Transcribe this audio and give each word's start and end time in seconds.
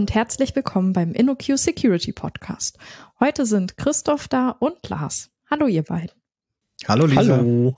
Und 0.00 0.14
herzlich 0.14 0.56
willkommen 0.56 0.94
beim 0.94 1.12
InnoQ 1.12 1.58
Security 1.58 2.12
Podcast. 2.12 2.78
Heute 3.20 3.44
sind 3.44 3.76
Christoph 3.76 4.28
da 4.28 4.48
und 4.48 4.88
Lars. 4.88 5.30
Hallo 5.50 5.66
ihr 5.66 5.82
beiden. 5.82 6.16
Hallo 6.88 7.04
Lisa. 7.04 7.36
Hallo. 7.36 7.76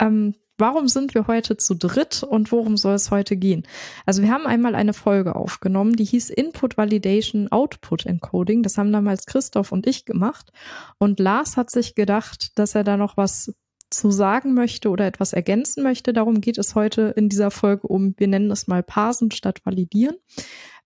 Ähm, 0.00 0.34
warum 0.58 0.88
sind 0.88 1.14
wir 1.14 1.28
heute 1.28 1.56
zu 1.56 1.76
dritt 1.76 2.24
und 2.24 2.50
worum 2.50 2.76
soll 2.76 2.94
es 2.94 3.12
heute 3.12 3.36
gehen? 3.36 3.64
Also 4.06 4.22
wir 4.22 4.32
haben 4.32 4.44
einmal 4.48 4.74
eine 4.74 4.92
Folge 4.92 5.36
aufgenommen, 5.36 5.94
die 5.94 6.02
hieß 6.02 6.30
Input 6.30 6.76
Validation 6.76 7.46
Output 7.46 8.06
Encoding. 8.06 8.64
Das 8.64 8.76
haben 8.76 8.90
damals 8.90 9.26
Christoph 9.26 9.70
und 9.70 9.86
ich 9.86 10.06
gemacht. 10.06 10.50
Und 10.98 11.20
Lars 11.20 11.56
hat 11.56 11.70
sich 11.70 11.94
gedacht, 11.94 12.58
dass 12.58 12.74
er 12.74 12.82
da 12.82 12.96
noch 12.96 13.16
was 13.16 13.54
zu 13.90 14.10
sagen 14.10 14.54
möchte 14.54 14.90
oder 14.90 15.06
etwas 15.06 15.32
ergänzen 15.32 15.84
möchte. 15.84 16.12
Darum 16.12 16.40
geht 16.40 16.58
es 16.58 16.74
heute 16.74 17.14
in 17.16 17.28
dieser 17.28 17.52
Folge 17.52 17.86
um, 17.86 18.14
wir 18.16 18.26
nennen 18.26 18.50
es 18.50 18.66
mal 18.66 18.82
Parsen 18.82 19.30
statt 19.30 19.60
Validieren. 19.64 20.16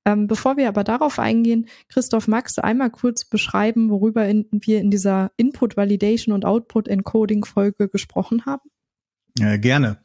Ähm, 0.04 0.26
bevor 0.26 0.56
wir 0.56 0.68
aber 0.68 0.84
darauf 0.84 1.18
eingehen, 1.18 1.66
Christoph, 1.88 2.28
magst 2.28 2.58
du 2.58 2.64
einmal 2.64 2.90
kurz 2.90 3.24
beschreiben, 3.24 3.90
worüber 3.90 4.26
in, 4.26 4.46
wir 4.50 4.80
in 4.80 4.90
dieser 4.90 5.30
Input 5.36 5.76
Validation 5.76 6.34
und 6.34 6.44
Output 6.44 6.88
Encoding 6.88 7.44
Folge 7.44 7.88
gesprochen 7.88 8.46
haben? 8.46 8.70
Ja, 9.38 9.56
gerne. 9.56 9.98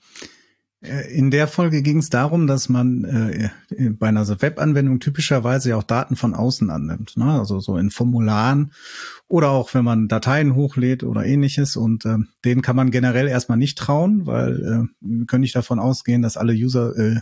Äh, 0.84 1.14
in 1.14 1.32
der 1.32 1.48
Folge 1.48 1.82
ging 1.82 2.00
es 2.00 2.10
darum, 2.10 2.48
dass 2.48 2.70
man 2.70 3.04
äh, 3.06 3.90
bei 3.92 4.08
einer 4.08 4.28
Webanwendung 4.28 5.00
typischerweise 5.00 5.76
auch 5.78 5.84
Daten 5.84 6.16
von 6.16 6.34
außen 6.34 6.70
annimmt, 6.70 7.16
ne? 7.16 7.40
also 7.40 7.60
so 7.60 7.78
in 7.78 7.90
Formularen 7.90 8.74
oder 9.28 9.50
auch 9.50 9.74
wenn 9.74 9.86
man 9.86 10.08
Dateien 10.08 10.56
hochlädt 10.56 11.04
oder 11.04 11.26
ähnliches 11.26 11.78
und 11.78 12.06
äh, 12.06 12.18
denen 12.44 12.62
kann 12.62 12.76
man 12.76 12.92
generell 12.92 13.28
erstmal 13.28 13.58
nicht 13.58 13.78
trauen, 13.78 14.28
weil 14.28 14.56
äh, 14.62 14.88
wir 15.00 15.26
können 15.26 15.42
nicht 15.42 15.56
davon 15.56 15.80
ausgehen, 15.80 16.22
dass 16.22 16.38
alle 16.38 16.54
User 16.54 16.96
äh, 16.98 17.22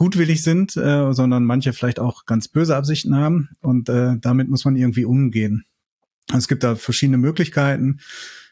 gutwillig 0.00 0.42
sind, 0.42 0.78
äh, 0.78 1.12
sondern 1.12 1.44
manche 1.44 1.74
vielleicht 1.74 2.00
auch 2.00 2.24
ganz 2.24 2.48
böse 2.48 2.74
Absichten 2.74 3.16
haben 3.16 3.50
und 3.60 3.90
äh, 3.90 4.16
damit 4.18 4.48
muss 4.48 4.64
man 4.64 4.74
irgendwie 4.74 5.04
umgehen. 5.04 5.66
Es 6.34 6.48
gibt 6.48 6.64
da 6.64 6.74
verschiedene 6.74 7.18
Möglichkeiten 7.18 8.00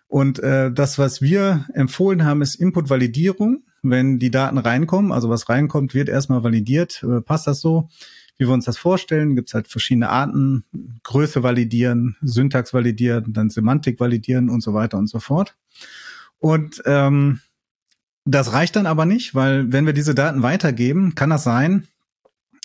und 0.08 0.40
äh, 0.40 0.70
das, 0.70 0.98
was 0.98 1.22
wir 1.22 1.64
empfohlen 1.72 2.26
haben, 2.26 2.42
ist 2.42 2.54
Input-Validierung. 2.54 3.62
Wenn 3.80 4.18
die 4.18 4.30
Daten 4.30 4.58
reinkommen, 4.58 5.10
also 5.10 5.30
was 5.30 5.48
reinkommt, 5.48 5.94
wird 5.94 6.10
erstmal 6.10 6.44
validiert. 6.44 7.02
Äh, 7.02 7.22
passt 7.22 7.46
das 7.46 7.60
so? 7.60 7.88
Wie 8.36 8.46
wir 8.46 8.52
uns 8.52 8.66
das 8.66 8.76
vorstellen, 8.76 9.34
gibt 9.34 9.48
es 9.48 9.54
halt 9.54 9.68
verschiedene 9.68 10.10
Arten. 10.10 10.64
Größe 11.02 11.42
validieren, 11.42 12.18
Syntax 12.20 12.74
validieren, 12.74 13.32
dann 13.32 13.48
Semantik 13.48 13.98
validieren 14.00 14.50
und 14.50 14.62
so 14.62 14.74
weiter 14.74 14.98
und 14.98 15.06
so 15.06 15.18
fort. 15.18 15.56
Und 16.40 16.82
ähm, 16.84 17.40
das 18.30 18.52
reicht 18.52 18.76
dann 18.76 18.86
aber 18.86 19.06
nicht, 19.06 19.34
weil 19.34 19.72
wenn 19.72 19.86
wir 19.86 19.92
diese 19.92 20.14
Daten 20.14 20.42
weitergeben, 20.42 21.14
kann 21.14 21.30
das 21.30 21.44
sein, 21.44 21.88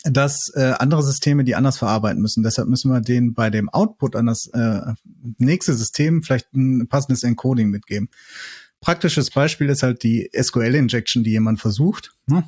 dass 0.03 0.51
äh, 0.55 0.73
andere 0.79 1.01
Systeme 1.01 1.45
die 1.45 1.55
anders 1.55 1.77
verarbeiten 1.77 2.21
müssen. 2.21 2.43
Deshalb 2.43 2.67
müssen 2.67 2.91
wir 2.91 2.99
denen 2.99 3.33
bei 3.33 3.49
dem 3.49 3.69
Output 3.69 4.17
an 4.17 4.25
das 4.25 4.47
äh, 4.47 4.93
nächste 5.37 5.73
System 5.73 6.21
vielleicht 6.21 6.53
ein 6.53 6.87
passendes 6.89 7.23
Encoding 7.23 7.69
mitgeben. 7.69 8.09
Praktisches 8.81 9.31
Beispiel 9.31 9.69
ist 9.69 9.81
halt 9.81 10.03
die 10.03 10.29
SQL-Injection, 10.37 11.23
die 11.23 11.31
jemand 11.31 11.61
versucht. 11.61 12.11
Ne? 12.25 12.43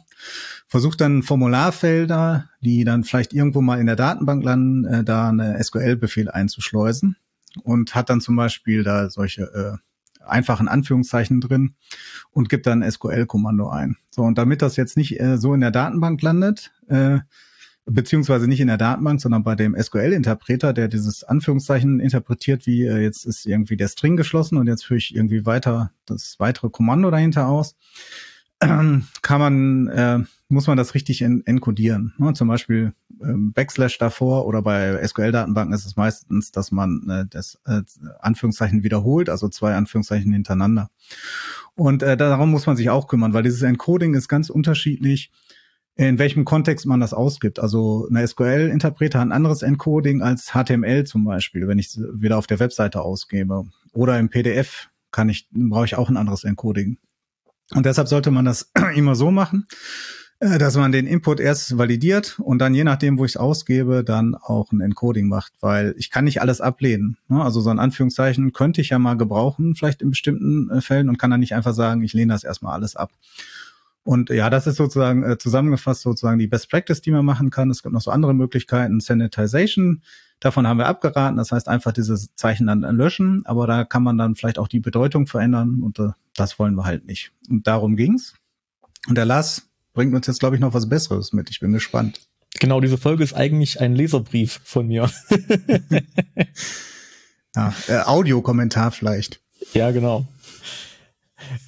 Versucht 0.68 1.00
dann 1.00 1.24
Formularfelder, 1.24 2.50
die 2.60 2.84
dann 2.84 3.06
vielleicht 3.06 3.32
irgendwo 3.32 3.62
mal 3.62 3.80
in 3.80 3.86
der 3.86 3.96
Datenbank 3.96 4.44
landen, 4.44 4.84
äh, 4.84 5.04
da 5.06 5.30
eine 5.30 5.64
SQL-Befehl 5.64 6.30
einzuschleusen 6.30 7.16
und 7.64 7.96
hat 7.96 8.10
dann 8.10 8.20
zum 8.20 8.36
Beispiel 8.36 8.84
da 8.84 9.10
solche 9.10 9.44
äh, 9.44 9.78
einfachen 10.28 10.68
Anführungszeichen 10.68 11.42
drin 11.42 11.76
und 12.32 12.50
gibt 12.50 12.68
dann 12.68 12.90
SQL-Kommando 12.90 13.70
ein. 13.70 13.98
So, 14.12 14.24
und 14.24 14.38
damit 14.38 14.62
das 14.62 14.76
jetzt 14.76 14.98
nicht 14.98 15.20
äh, 15.20 15.38
so 15.38 15.54
in 15.54 15.62
der 15.62 15.72
Datenbank 15.72 16.22
landet, 16.22 16.72
äh, 16.88 17.20
beziehungsweise 17.86 18.48
nicht 18.48 18.62
in 18.62 18.68
der 18.68 18.78
Datenbank, 18.78 19.22
sondern 19.22 19.44
bei 19.44 19.56
dem 19.56 19.76
SQL-Interpreter, 19.80 20.74
der 20.74 20.88
dieses 20.88 21.24
Anführungszeichen 21.24 22.00
interpretiert, 22.00 22.66
wie 22.66 22.84
äh, 22.84 22.98
jetzt 22.98 23.26
ist 23.26 23.46
irgendwie 23.46 23.78
der 23.78 23.88
String 23.88 24.16
geschlossen 24.18 24.58
und 24.58 24.68
jetzt 24.68 24.86
führe 24.86 24.98
ich 24.98 25.16
irgendwie 25.16 25.46
weiter 25.46 25.92
das 26.06 26.36
weitere 26.40 26.70
Kommando 26.70 27.12
dahinter 27.12 27.48
aus, 27.48 27.76
äh, 28.60 28.68
kann 29.22 29.40
man, 29.40 29.88
äh, 29.88 30.20
muss 30.48 30.68
man 30.68 30.78
das 30.78 30.94
richtig 30.94 31.22
en 31.22 31.46
encodieren. 31.46 32.14
Ne? 32.18 32.34
Zum 32.34 32.48
Beispiel 32.48 32.94
ähm, 33.22 33.52
Backslash 33.54 33.98
davor 33.98 34.46
oder 34.46 34.62
bei 34.62 35.06
SQL-Datenbanken 35.06 35.74
ist 35.74 35.86
es 35.86 35.96
meistens, 35.96 36.52
dass 36.52 36.72
man 36.72 37.10
äh, 37.10 37.26
das 37.30 37.60
äh, 37.66 37.82
Anführungszeichen 38.20 38.84
wiederholt, 38.84 39.30
also 39.30 39.50
zwei 39.50 39.76
Anführungszeichen 39.76 40.32
hintereinander. 40.32 40.90
Und 41.74 42.04
äh, 42.04 42.16
darum 42.16 42.52
muss 42.52 42.68
man 42.68 42.78
sich 42.78 42.90
auch 42.90 43.08
kümmern, 43.08 43.34
weil 43.34 43.44
dieses 43.44 43.64
Encoding 43.64 44.14
ist 44.14 44.28
ganz 44.28 44.50
unterschiedlich, 44.50 45.32
in 45.96 46.20
welchem 46.20 46.46
Kontext 46.46 46.86
man 46.86 47.00
das 47.00 47.14
ausgibt. 47.14 47.60
Also 47.60 48.08
eine 48.10 48.28
SQL-Interpreter 48.28 49.20
hat 49.20 49.28
ein 49.28 49.32
anderes 49.32 49.62
Encoding 49.62 50.22
als 50.22 50.52
HTML 50.52 51.06
zum 51.06 51.24
Beispiel, 51.24 51.68
wenn 51.68 51.80
ich 51.80 51.88
es 51.88 52.02
wieder 52.14 52.38
auf 52.38 52.48
der 52.48 52.60
Webseite 52.60 53.02
ausgebe. 53.02 53.66
Oder 53.94 54.20
im 54.20 54.30
PDF 54.30 54.90
kann 55.12 55.30
ich, 55.30 55.48
brauche 55.52 55.86
ich 55.86 55.96
auch 55.96 56.10
ein 56.10 56.18
anderes 56.18 56.44
Encoding. 56.44 56.98
Und 57.72 57.86
deshalb 57.86 58.08
sollte 58.08 58.30
man 58.30 58.46
das 58.46 58.72
immer 58.96 59.16
so 59.16 59.32
machen, 59.32 59.66
dass 60.40 60.76
man 60.76 60.92
den 60.92 61.08
Input 61.08 61.40
erst 61.40 61.78
validiert 61.78 62.40
und 62.40 62.60
dann 62.60 62.74
je 62.74 62.84
nachdem, 62.84 63.18
wo 63.18 63.26
ich 63.26 63.32
es 63.34 63.38
ausgebe, 63.38 64.04
dann 64.04 64.36
auch 64.36 64.72
ein 64.72 64.82
Encoding 64.82 65.28
macht, 65.28 65.54
weil 65.62 65.96
ich 65.98 66.12
kann 66.12 66.26
nicht 66.26 66.42
alles 66.42 66.60
ablehnen. 66.60 67.18
Ne? 67.30 67.42
Also 67.42 67.62
so 67.62 67.70
ein 67.70 67.80
Anführungszeichen 67.80 68.52
könnte 68.52 68.82
ich 68.82 68.90
ja 68.90 69.00
mal 69.00 69.16
gebrauchen, 69.16 69.76
vielleicht 69.76 70.02
in 70.02 70.10
bestimmten 70.10 70.70
äh, 70.70 70.82
Fällen 70.82 71.08
und 71.08 71.18
kann 71.18 71.32
dann 71.32 71.40
nicht 71.40 71.56
einfach 71.56 71.74
sagen, 71.74 72.04
ich 72.04 72.14
lehne 72.14 72.34
das 72.34 72.44
erstmal 72.44 72.74
alles 72.74 72.96
ab. 72.96 73.12
Und 74.04 74.30
ja, 74.30 74.50
das 74.50 74.68
ist 74.68 74.76
sozusagen 74.76 75.24
äh, 75.24 75.38
zusammengefasst 75.38 76.02
sozusagen 76.02 76.38
die 76.38 76.48
Best 76.48 76.70
Practice, 76.70 77.02
die 77.02 77.12
man 77.12 77.26
machen 77.26 77.50
kann. 77.50 77.72
Es 77.72 77.82
gibt 77.82 77.94
noch 77.94 78.02
so 78.02 78.12
andere 78.12 78.34
Möglichkeiten, 78.34 79.00
Sanitization. 79.00 80.04
Davon 80.42 80.68
haben 80.68 80.78
wir 80.78 80.86
abgeraten. 80.86 81.38
Das 81.38 81.52
heißt 81.54 81.70
einfach 81.70 81.94
dieses 81.94 82.36
Zeichen 82.36 82.68
dann 82.68 82.82
löschen, 82.82 83.44
aber 83.46 83.68
da 83.68 83.86
kann 83.86 84.04
man 84.04 84.18
dann 84.18 84.36
vielleicht 84.36 84.60
auch 84.60 84.68
die 84.68 84.82
Bedeutung 84.82 85.28
verändern 85.28 85.82
und 85.82 85.98
äh, 85.98 86.10
das 86.36 86.60
wollen 86.60 86.76
wir 86.76 86.84
halt 86.84 87.06
nicht. 87.06 87.32
Und 87.50 87.66
darum 87.66 87.96
ging's. 87.96 88.36
Und 89.08 89.18
der 89.18 89.26
Lars 89.26 89.70
bringt 89.96 90.14
uns 90.14 90.28
jetzt, 90.28 90.40
glaube 90.40 90.56
ich, 90.56 90.62
noch 90.62 90.76
was 90.76 90.88
Besseres 90.88 91.34
mit. 91.34 91.50
Ich 91.50 91.60
bin 91.60 91.74
gespannt. 91.74 92.22
Genau, 92.60 92.80
diese 92.80 92.98
Folge 92.98 93.24
ist 93.24 93.34
eigentlich 93.34 93.82
ein 93.82 93.96
Leserbrief 93.96 94.62
von 94.64 94.88
mir. 94.88 95.10
ja, 97.56 97.74
äh, 97.88 97.98
Audiokommentar 98.00 98.92
vielleicht. 98.92 99.42
Ja, 99.74 99.92
genau. 99.92 100.26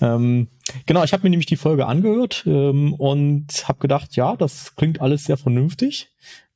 Ähm, 0.02 0.48
genau, 0.86 1.04
ich 1.04 1.14
habe 1.14 1.24
mir 1.24 1.30
nämlich 1.30 1.48
die 1.48 1.58
Folge 1.58 1.88
angehört 1.88 2.44
ähm, 2.46 2.94
und 2.94 3.68
habe 3.68 3.80
gedacht, 3.80 4.16
ja, 4.16 4.36
das 4.36 4.76
klingt 4.76 5.02
alles 5.02 5.26
sehr 5.26 5.38
vernünftig. 5.38 6.10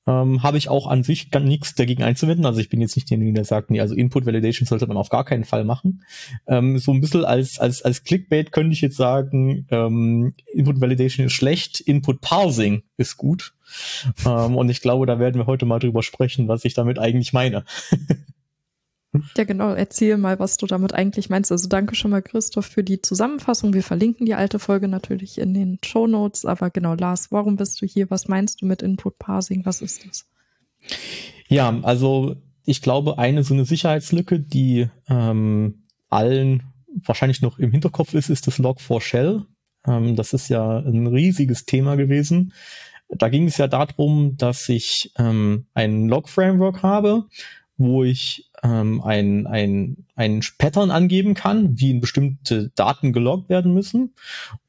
Ähm, 0.08 0.42
habe 0.42 0.58
ich 0.58 0.68
auch 0.68 0.88
an 0.88 1.04
sich 1.04 1.30
gar 1.30 1.42
nichts 1.42 1.76
dagegen 1.76 2.02
einzuwenden. 2.02 2.46
Also 2.46 2.60
ich 2.60 2.70
bin 2.70 2.82
jetzt 2.82 2.96
nicht 2.96 3.10
derjenige, 3.10 3.36
der 3.36 3.46
sagt, 3.46 3.70
nee, 3.70 3.80
also 3.80 3.94
Input 3.94 4.26
Validation 4.26 4.66
sollte 4.66 4.88
man 4.88 4.98
auf 4.98 5.10
gar 5.10 5.24
keinen 5.24 5.44
Fall 5.44 5.64
machen. 5.64 6.04
Ähm, 6.48 6.80
so 6.80 6.92
ein 6.92 7.02
bisschen 7.02 7.24
als, 7.24 7.60
als, 7.60 7.84
als 7.84 8.04
Clickbait 8.04 8.52
könnte 8.52 8.74
ich 8.74 8.82
jetzt 8.82 8.98
sagen, 8.98 9.68
ähm, 9.70 10.34
Input 10.54 10.82
Validation 10.82 11.28
ist 11.28 11.34
schlecht, 11.34 11.80
Input 11.82 12.22
Parsing 12.22 12.84
ist 12.98 13.18
gut. 13.18 13.54
Ähm, 14.26 14.56
und 14.56 14.70
ich 14.70 14.82
glaube, 14.82 15.06
da 15.06 15.20
werden 15.20 15.40
wir 15.40 15.46
heute 15.46 15.66
mal 15.66 15.80
drüber 15.80 16.04
sprechen, 16.04 16.48
was 16.48 16.66
ich 16.66 16.74
damit 16.74 16.98
eigentlich 16.98 17.32
meine. 17.34 17.64
Ja, 19.38 19.44
genau. 19.44 19.74
Erzähl 19.74 20.18
mal, 20.18 20.40
was 20.40 20.58
du 20.58 20.68
damit 20.68 20.94
eigentlich 20.94 21.30
meinst. 21.30 21.52
Also 21.52 21.68
danke 21.68 21.96
schon 21.96 22.12
mal, 22.12 22.22
Christoph, 22.22 22.66
für 22.66 22.84
die 22.84 23.02
Zusammenfassung. 23.02 23.74
Wir 23.74 23.84
verlinken 23.84 24.26
die 24.26 24.36
alte 24.36 24.60
Folge 24.60 24.88
natürlich 24.88 25.38
in 25.38 25.54
den 25.54 25.80
Show 25.84 26.08
Notes. 26.08 26.46
Aber 26.46 26.70
genau, 26.70 26.94
Lars, 26.94 27.32
warum 27.32 27.58
bist 27.58 27.82
du 27.82 27.86
hier? 27.86 28.10
Was 28.10 28.28
meinst 28.28 28.62
du 28.62 28.66
mit 28.66 28.82
Input 28.82 29.20
Parsing? 29.20 29.66
Was 29.66 29.82
ist 29.82 30.08
das? 30.08 30.26
Ja, 31.48 31.78
also 31.82 32.36
ich 32.66 32.82
glaube, 32.82 33.18
eine 33.18 33.44
so 33.44 33.54
eine 33.54 33.66
Sicherheitslücke, 33.66 34.40
die 34.40 34.88
ähm, 35.10 35.84
allen 36.10 36.64
wahrscheinlich 37.04 37.42
noch 37.42 37.60
im 37.60 37.72
Hinterkopf 37.72 38.14
ist, 38.14 38.30
ist 38.30 38.48
das 38.48 38.60
Log4Shell. 38.60 39.46
Ähm, 39.86 40.16
das 40.16 40.34
ist 40.34 40.50
ja 40.50 40.80
ein 40.80 41.08
riesiges 41.08 41.66
Thema 41.66 41.96
gewesen. 41.96 42.54
Da 43.10 43.30
ging 43.30 43.48
es 43.48 43.58
ja 43.58 43.68
darum, 43.68 44.38
dass 44.38 44.70
ich 44.70 45.12
ähm, 45.18 45.66
ein 45.74 46.08
Log-Framework 46.08 46.82
habe, 46.82 47.26
wo 47.78 48.04
ich 48.04 48.51
ähm, 48.64 49.02
ein, 49.02 49.48
ein, 49.48 50.06
ein 50.16 50.42
Pattern 50.58 50.92
angeben 50.92 51.34
kann, 51.34 51.80
wie 51.80 51.92
in 51.92 52.02
bestimmte 52.02 52.70
Daten 52.76 53.14
geloggt 53.14 53.50
werden 53.50 53.74
müssen. 53.74 54.14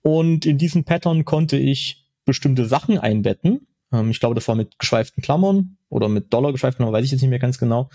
Und 0.02 0.46
in 0.46 0.58
diesem 0.58 0.84
Pattern 0.84 1.24
konnte 1.24 1.56
ich 1.56 2.04
bestimmte 2.24 2.66
Sachen 2.66 2.98
einbetten. 2.98 3.66
Ähm, 3.92 4.10
ich 4.10 4.20
glaube, 4.20 4.34
das 4.34 4.48
war 4.48 4.54
mit 4.54 4.78
geschweiften 4.78 5.22
Klammern 5.22 5.76
oder 5.88 6.08
mit 6.08 6.32
Dollar 6.32 6.52
geschweiften 6.52 6.78
Klammern, 6.78 6.94
weiß 6.94 7.04
ich 7.04 7.12
jetzt 7.12 7.20
nicht 7.20 7.30
mehr 7.30 7.38
ganz 7.38 7.58
genau. 7.58 7.90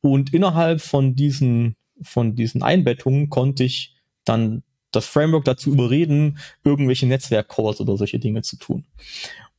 Und 0.00 0.34
innerhalb 0.34 0.80
von 0.80 1.14
diesen, 1.14 1.76
von 2.02 2.34
diesen 2.34 2.62
Einbettungen 2.62 3.30
konnte 3.30 3.64
ich 3.64 3.94
dann 4.24 4.62
das 4.90 5.06
Framework 5.06 5.44
dazu 5.44 5.72
überreden, 5.72 6.38
irgendwelche 6.64 7.06
Netzwerkcalls 7.06 7.80
oder 7.80 7.96
solche 7.96 8.18
Dinge 8.18 8.42
zu 8.42 8.56
tun. 8.56 8.84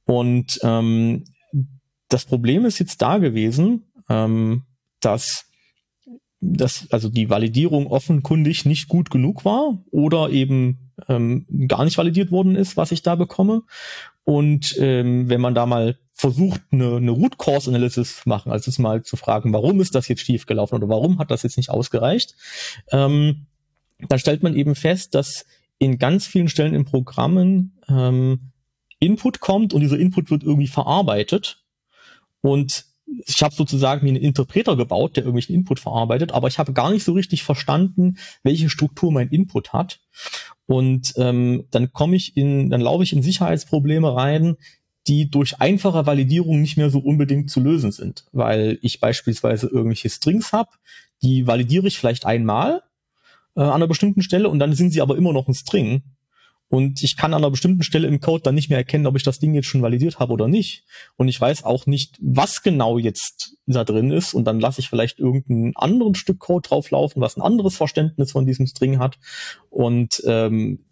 Und 0.05 0.59
ähm, 0.63 1.25
das 2.09 2.25
Problem 2.25 2.65
ist 2.65 2.79
jetzt 2.79 3.01
da 3.01 3.17
gewesen, 3.17 3.83
ähm, 4.09 4.63
dass 4.99 5.46
dass 6.39 6.87
also 6.91 7.09
die 7.09 7.29
Validierung 7.29 7.87
offenkundig 7.87 8.65
nicht 8.65 8.87
gut 8.87 9.09
genug 9.09 9.43
war 9.45 9.79
oder 9.91 10.29
eben 10.29 10.91
ähm, 11.07 11.45
gar 11.67 11.83
nicht 11.83 11.97
validiert 11.97 12.31
worden 12.31 12.55
ist, 12.55 12.77
was 12.77 12.91
ich 12.91 13.01
da 13.01 13.15
bekomme. 13.15 13.63
Und 14.23 14.75
ähm, 14.79 15.29
wenn 15.29 15.41
man 15.41 15.55
da 15.55 15.65
mal 15.65 15.97
versucht, 16.13 16.61
eine, 16.71 16.97
eine 16.97 17.11
Root 17.11 17.37
Cause 17.37 17.69
Analysis 17.69 18.17
zu 18.17 18.29
machen, 18.29 18.51
also 18.51 18.81
mal 18.81 19.03
zu 19.03 19.15
fragen, 19.15 19.53
warum 19.53 19.79
ist 19.81 19.95
das 19.95 20.07
jetzt 20.07 20.21
schief 20.21 20.45
gelaufen 20.45 20.75
oder 20.75 20.89
warum 20.89 21.19
hat 21.19 21.31
das 21.31 21.43
jetzt 21.43 21.57
nicht 21.57 21.69
ausgereicht, 21.69 22.35
ähm, 22.91 23.45
dann 23.99 24.19
stellt 24.19 24.43
man 24.43 24.55
eben 24.55 24.75
fest, 24.75 25.15
dass 25.15 25.45
in 25.79 25.97
ganz 25.97 26.27
vielen 26.27 26.49
Stellen 26.49 26.73
in 26.73 26.85
Programmen 26.85 27.79
ähm, 27.87 28.51
Input 28.99 29.39
kommt 29.39 29.73
und 29.73 29.81
dieser 29.81 29.99
Input 29.99 30.31
wird 30.31 30.43
irgendwie 30.43 30.67
verarbeitet 30.67 31.63
und 32.41 32.85
ich 33.25 33.41
habe 33.41 33.55
sozusagen 33.55 34.05
wie 34.05 34.09
einen 34.09 34.21
Interpreter 34.21 34.75
gebaut, 34.75 35.15
der 35.15 35.23
irgendwelchen 35.23 35.55
Input 35.55 35.79
verarbeitet, 35.79 36.31
aber 36.31 36.47
ich 36.47 36.59
habe 36.59 36.73
gar 36.73 36.91
nicht 36.91 37.03
so 37.03 37.13
richtig 37.13 37.43
verstanden, 37.43 38.17
welche 38.43 38.69
Struktur 38.69 39.11
mein 39.11 39.29
Input 39.29 39.73
hat. 39.73 40.01
Und 40.65 41.13
ähm, 41.17 41.65
dann 41.71 41.93
komme 41.93 42.15
ich 42.15 42.35
in, 42.35 42.69
dann 42.69 42.81
laufe 42.81 43.03
ich 43.03 43.13
in 43.13 43.23
Sicherheitsprobleme 43.23 44.13
rein, 44.13 44.57
die 45.07 45.29
durch 45.29 45.61
einfache 45.61 46.05
Validierung 46.05 46.61
nicht 46.61 46.75
mehr 46.75 46.89
so 46.89 46.99
unbedingt 46.99 47.49
zu 47.49 47.61
lösen 47.61 47.91
sind, 47.91 48.25
weil 48.33 48.77
ich 48.81 48.99
beispielsweise 48.99 49.67
irgendwelche 49.67 50.09
Strings 50.09 50.51
habe, 50.51 50.71
die 51.21 51.47
validiere 51.47 51.87
ich 51.87 51.97
vielleicht 51.97 52.25
einmal 52.25 52.83
äh, 53.55 53.61
an 53.61 53.71
einer 53.71 53.87
bestimmten 53.87 54.21
Stelle 54.21 54.49
und 54.49 54.59
dann 54.59 54.73
sind 54.73 54.91
sie 54.91 55.01
aber 55.01 55.15
immer 55.15 55.31
noch 55.31 55.47
ein 55.47 55.53
String 55.53 56.03
und 56.69 57.01
ich 57.01 57.15
kann 57.15 57.33
an 57.33 57.43
einer 57.43 57.51
bestimmten 57.51 57.83
Stelle 57.83 58.07
im 58.07 58.19
Code 58.19 58.43
dann 58.43 58.55
nicht 58.55 58.69
mehr 58.69 58.77
erkennen, 58.77 59.07
ob 59.07 59.15
ich 59.15 59.23
das 59.23 59.39
Ding 59.39 59.53
jetzt 59.53 59.67
schon 59.67 59.81
validiert 59.81 60.19
habe 60.19 60.33
oder 60.33 60.49
nicht. 60.49 60.83
Und 61.15 61.29
ich 61.29 61.39
weiß 61.39 61.63
auch 61.63 61.85
nicht, 61.85 62.17
was 62.19 62.61
genau 62.61 62.97
jetzt 62.97 63.55
da 63.67 63.85
drin 63.85 64.11
ist. 64.11 64.33
Und 64.33 64.43
dann 64.45 64.59
lasse 64.59 64.81
ich 64.81 64.89
vielleicht 64.89 65.17
irgendein 65.17 65.73
anderen 65.75 66.15
Stück 66.15 66.39
Code 66.39 66.67
drauflaufen, 66.67 67.21
was 67.21 67.37
ein 67.37 67.41
anderes 67.41 67.77
Verständnis 67.77 68.33
von 68.33 68.45
diesem 68.45 68.67
String 68.67 68.99
hat. 68.99 69.17
Und 69.69 70.21
ähm, 70.25 70.83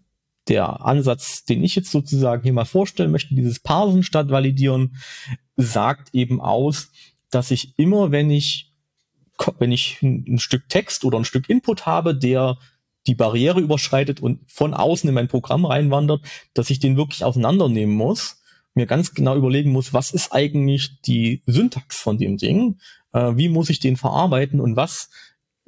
der 0.48 0.86
Ansatz, 0.86 1.44
den 1.44 1.64
ich 1.64 1.76
jetzt 1.76 1.92
sozusagen 1.92 2.44
hier 2.44 2.54
mal 2.54 2.66
vorstellen 2.66 3.12
möchte, 3.12 3.36
dieses 3.36 3.60
Parsen 3.60 4.04
statt 4.04 4.30
Validieren, 4.30 4.96
sagt 5.58 6.14
eben 6.14 6.40
aus, 6.40 6.90
dass 7.32 7.52
ich 7.52 7.78
immer, 7.78 8.12
wenn 8.12 8.30
ich 8.32 8.72
wenn 9.60 9.74
ich 9.74 10.02
ein 10.02 10.40
Stück 10.40 10.70
Text 10.70 11.04
oder 11.04 11.18
ein 11.18 11.26
Stück 11.26 11.50
Input 11.50 11.86
habe, 11.86 12.16
der 12.16 12.58
die 13.08 13.16
Barriere 13.16 13.60
überschreitet 13.60 14.20
und 14.20 14.40
von 14.50 14.74
außen 14.74 15.08
in 15.08 15.16
mein 15.16 15.28
Programm 15.28 15.66
reinwandert, 15.66 16.22
dass 16.54 16.70
ich 16.70 16.80
den 16.80 16.98
wirklich 16.98 17.24
auseinandernehmen 17.24 17.96
muss, 17.96 18.42
mir 18.74 18.86
ganz 18.86 19.14
genau 19.14 19.36
überlegen 19.36 19.72
muss, 19.72 19.94
was 19.94 20.12
ist 20.12 20.34
eigentlich 20.34 21.02
die 21.02 21.42
Syntax 21.46 21.98
von 21.98 22.18
dem 22.18 22.38
Ding, 22.38 22.80
äh, 23.14 23.32
wie 23.36 23.50
muss 23.50 23.70
ich 23.70 23.80
den 23.80 23.98
verarbeiten 23.98 24.60
und 24.60 24.76
was 24.76 25.10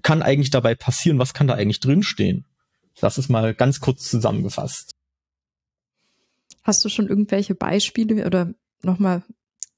kann 0.03 0.21
eigentlich 0.21 0.49
dabei 0.49 0.75
passieren, 0.75 1.19
was 1.19 1.33
kann 1.33 1.47
da 1.47 1.55
eigentlich 1.55 1.79
drinstehen. 1.79 2.45
Das 2.99 3.17
ist 3.17 3.29
mal 3.29 3.53
ganz 3.53 3.79
kurz 3.79 4.09
zusammengefasst. 4.09 4.91
Hast 6.63 6.83
du 6.83 6.89
schon 6.89 7.07
irgendwelche 7.07 7.55
Beispiele 7.55 8.25
oder 8.25 8.53
nochmal 8.81 9.23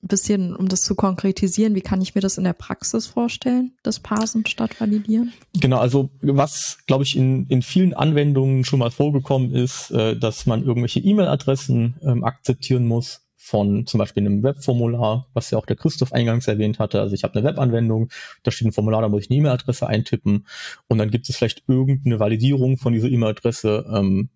ein 0.03 0.07
bisschen, 0.07 0.55
um 0.55 0.69
das 0.69 0.81
zu 0.81 0.95
konkretisieren, 0.95 1.75
wie 1.75 1.81
kann 1.81 2.01
ich 2.01 2.15
mir 2.15 2.21
das 2.21 2.37
in 2.37 2.43
der 2.43 2.53
Praxis 2.53 3.07
vorstellen, 3.07 3.73
das 3.83 3.99
Parsen 3.99 4.45
statt 4.45 4.79
Validieren? 4.79 5.33
Genau, 5.59 5.79
also 5.79 6.09
was, 6.21 6.77
glaube 6.87 7.03
ich, 7.03 7.17
in, 7.17 7.47
in 7.47 7.61
vielen 7.61 7.93
Anwendungen 7.93 8.63
schon 8.63 8.79
mal 8.79 8.91
vorgekommen 8.91 9.53
ist, 9.53 9.91
äh, 9.91 10.17
dass 10.17 10.45
man 10.45 10.63
irgendwelche 10.63 10.99
E-Mail-Adressen 10.99 11.95
ähm, 12.01 12.23
akzeptieren 12.23 12.87
muss 12.87 13.21
von 13.49 13.87
zum 13.87 13.97
Beispiel 13.97 14.25
einem 14.25 14.43
Webformular, 14.43 15.27
was 15.33 15.49
ja 15.49 15.57
auch 15.57 15.65
der 15.65 15.75
Christoph 15.75 16.13
eingangs 16.13 16.47
erwähnt 16.47 16.77
hatte. 16.77 17.01
Also 17.01 17.15
ich 17.15 17.23
habe 17.23 17.39
eine 17.39 17.47
Webanwendung, 17.47 18.09
da 18.43 18.51
steht 18.51 18.67
ein 18.67 18.71
Formular, 18.73 19.01
da 19.01 19.09
muss 19.09 19.23
ich 19.23 19.29
eine 19.29 19.39
E-Mail-Adresse 19.39 19.87
eintippen 19.87 20.45
und 20.87 20.97
dann 20.97 21.09
gibt 21.09 21.27
es 21.29 21.35
vielleicht 21.35 21.63
irgendeine 21.67 22.19
Validierung 22.19 22.77
von 22.77 22.93
dieser 22.93 23.07
E-Mail-Adresse, 23.07 23.85
ähm, 23.91 24.29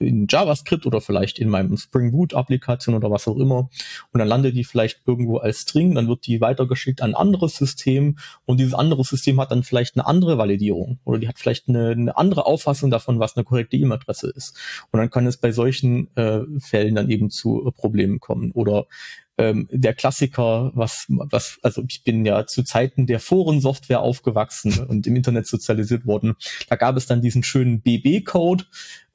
in 0.00 0.26
JavaScript 0.28 0.86
oder 0.86 1.00
vielleicht 1.00 1.38
in 1.38 1.48
meinem 1.48 1.76
Spring 1.76 2.10
Boot 2.10 2.34
Applikation 2.34 2.94
oder 2.94 3.10
was 3.10 3.28
auch 3.28 3.36
immer. 3.36 3.70
Und 4.12 4.18
dann 4.18 4.28
landet 4.28 4.56
die 4.56 4.64
vielleicht 4.64 5.02
irgendwo 5.06 5.38
als 5.38 5.60
String, 5.60 5.94
dann 5.94 6.08
wird 6.08 6.26
die 6.26 6.40
weitergeschickt 6.40 7.02
an 7.02 7.10
ein 7.10 7.14
anderes 7.14 7.56
System 7.56 8.18
und 8.46 8.58
dieses 8.58 8.74
andere 8.74 9.04
System 9.04 9.40
hat 9.40 9.50
dann 9.50 9.62
vielleicht 9.62 9.96
eine 9.96 10.06
andere 10.06 10.38
Validierung 10.38 10.98
oder 11.04 11.18
die 11.18 11.28
hat 11.28 11.38
vielleicht 11.38 11.68
eine, 11.68 11.90
eine 11.90 12.16
andere 12.16 12.46
Auffassung 12.46 12.90
davon, 12.90 13.18
was 13.18 13.36
eine 13.36 13.44
korrekte 13.44 13.76
E-Mail-Adresse 13.76 14.30
ist. 14.34 14.58
Und 14.90 14.98
dann 14.98 15.10
kann 15.10 15.26
es 15.26 15.36
bei 15.36 15.52
solchen 15.52 16.14
äh, 16.16 16.40
Fällen 16.58 16.94
dann 16.94 17.10
eben 17.10 17.30
zu 17.30 17.66
äh, 17.66 17.70
Problemen 17.70 18.20
kommen. 18.20 18.52
Oder 18.52 18.86
ähm, 19.40 19.68
der 19.70 19.94
Klassiker, 19.94 20.70
was, 20.74 21.06
was, 21.08 21.58
also 21.62 21.82
ich 21.88 22.04
bin 22.04 22.26
ja 22.26 22.46
zu 22.46 22.62
Zeiten 22.62 23.06
der 23.06 23.20
Forensoftware 23.20 24.00
aufgewachsen 24.00 24.84
und 24.88 25.06
im 25.06 25.16
Internet 25.16 25.46
sozialisiert 25.46 26.06
worden. 26.06 26.36
Da 26.68 26.76
gab 26.76 26.96
es 26.96 27.06
dann 27.06 27.22
diesen 27.22 27.42
schönen 27.42 27.80
BB-Code, 27.80 28.64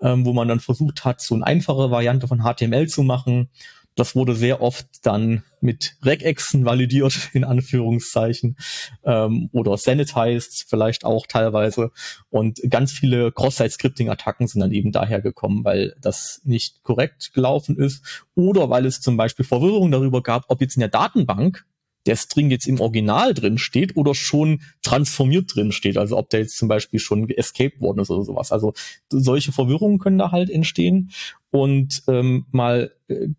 ähm, 0.01 0.25
wo 0.25 0.33
man 0.33 0.47
dann 0.47 0.59
versucht 0.59 1.05
hat, 1.05 1.21
so 1.21 1.35
eine 1.35 1.45
einfache 1.45 1.91
Variante 1.91 2.27
von 2.27 2.41
HTML 2.41 2.87
zu 2.87 3.03
machen. 3.03 3.49
Das 3.95 4.15
wurde 4.15 4.35
sehr 4.35 4.61
oft 4.61 4.85
dann 5.03 5.43
mit 5.61 5.97
Regexen 6.03 6.65
validiert, 6.65 7.29
in 7.33 7.43
Anführungszeichen, 7.43 8.57
ähm, 9.03 9.49
oder 9.51 9.77
sanitized 9.77 10.65
vielleicht 10.67 11.05
auch 11.05 11.25
teilweise. 11.27 11.91
Und 12.29 12.59
ganz 12.69 12.91
viele 12.91 13.31
Cross-Site-Scripting-Attacken 13.31 14.47
sind 14.47 14.61
dann 14.61 14.71
eben 14.71 14.91
daher 14.91 15.21
gekommen, 15.21 15.63
weil 15.63 15.95
das 16.01 16.41
nicht 16.43 16.83
korrekt 16.83 17.33
gelaufen 17.33 17.77
ist 17.77 18.25
oder 18.35 18.69
weil 18.69 18.85
es 18.85 19.01
zum 19.01 19.17
Beispiel 19.17 19.45
Verwirrung 19.45 19.91
darüber 19.91 20.21
gab, 20.21 20.45
ob 20.49 20.61
jetzt 20.61 20.75
in 20.75 20.81
der 20.81 20.89
Datenbank 20.89 21.65
der 22.05 22.15
String 22.15 22.51
jetzt 22.51 22.67
im 22.67 22.79
Original 22.79 23.33
drin 23.33 23.57
steht 23.57 23.97
oder 23.97 24.13
schon 24.13 24.61
transformiert 24.83 25.55
drin 25.55 25.71
steht. 25.71 25.97
Also 25.97 26.17
ob 26.17 26.29
der 26.29 26.41
jetzt 26.41 26.57
zum 26.57 26.67
Beispiel 26.67 26.99
schon 26.99 27.29
escaped 27.29 27.81
worden 27.81 27.99
ist 27.99 28.09
oder 28.09 28.23
sowas. 28.23 28.51
Also 28.51 28.73
solche 29.09 29.51
Verwirrungen 29.51 29.99
können 29.99 30.17
da 30.17 30.31
halt 30.31 30.49
entstehen. 30.49 31.11
Und 31.49 32.03
ähm, 32.07 32.45
mal 32.51 32.91
äh, 33.07 33.29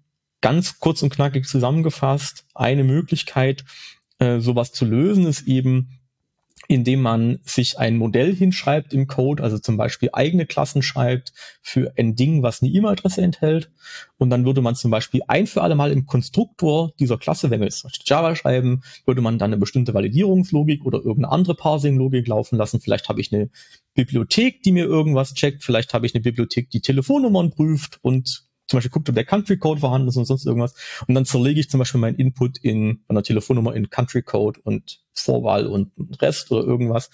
ganz 0.46 0.78
kurz 0.78 1.02
und 1.02 1.10
knackig 1.10 1.48
zusammengefasst, 1.48 2.44
eine 2.54 2.84
Möglichkeit, 2.84 3.64
äh, 4.20 4.38
sowas 4.38 4.70
zu 4.70 4.84
lösen, 4.84 5.26
ist 5.26 5.48
eben, 5.48 5.98
indem 6.68 7.02
man 7.02 7.40
sich 7.42 7.80
ein 7.80 7.96
Modell 7.96 8.32
hinschreibt 8.32 8.92
im 8.92 9.08
Code, 9.08 9.42
also 9.42 9.58
zum 9.58 9.76
Beispiel 9.76 10.10
eigene 10.12 10.46
Klassen 10.46 10.82
schreibt 10.82 11.32
für 11.62 11.92
ein 11.98 12.14
Ding, 12.14 12.44
was 12.44 12.62
eine 12.62 12.70
E-Mail-Adresse 12.70 13.22
enthält. 13.22 13.72
Und 14.18 14.30
dann 14.30 14.44
würde 14.44 14.62
man 14.62 14.76
zum 14.76 14.92
Beispiel 14.92 15.20
ein 15.26 15.48
für 15.48 15.62
alle 15.62 15.74
Mal 15.74 15.90
im 15.90 16.06
Konstruktor 16.06 16.92
dieser 17.00 17.18
Klasse, 17.18 17.50
wenn 17.50 17.58
wir 17.58 17.66
jetzt 17.66 17.84
Java 18.04 18.36
schreiben, 18.36 18.82
würde 19.04 19.22
man 19.22 19.40
dann 19.40 19.50
eine 19.50 19.58
bestimmte 19.58 19.94
Validierungslogik 19.94 20.84
oder 20.84 20.98
irgendeine 20.98 21.32
andere 21.32 21.56
Parsing-Logik 21.56 22.28
laufen 22.28 22.56
lassen. 22.56 22.80
Vielleicht 22.80 23.08
habe 23.08 23.20
ich 23.20 23.34
eine 23.34 23.50
Bibliothek, 23.94 24.62
die 24.62 24.70
mir 24.70 24.84
irgendwas 24.84 25.34
checkt. 25.34 25.64
Vielleicht 25.64 25.92
habe 25.92 26.06
ich 26.06 26.14
eine 26.14 26.22
Bibliothek, 26.22 26.70
die 26.70 26.82
Telefonnummern 26.82 27.50
prüft 27.50 27.98
und 28.02 28.45
zum 28.66 28.78
Beispiel 28.78 28.90
guckt, 28.90 29.08
ob 29.08 29.14
der 29.14 29.24
Country 29.24 29.58
Code 29.58 29.80
vorhanden 29.80 30.08
ist 30.08 30.16
und 30.16 30.24
sonst 30.24 30.44
irgendwas. 30.44 30.74
Und 31.06 31.14
dann 31.14 31.24
zerlege 31.24 31.60
ich 31.60 31.70
zum 31.70 31.78
Beispiel 31.78 32.00
meinen 32.00 32.16
Input 32.16 32.58
in 32.58 33.04
einer 33.08 33.22
Telefonnummer 33.22 33.74
in 33.74 33.90
Country 33.90 34.22
Code 34.22 34.60
und 34.64 35.00
Vorwahl 35.12 35.66
und 35.66 35.92
Rest 36.20 36.50
oder 36.50 36.66
irgendwas. 36.66 37.10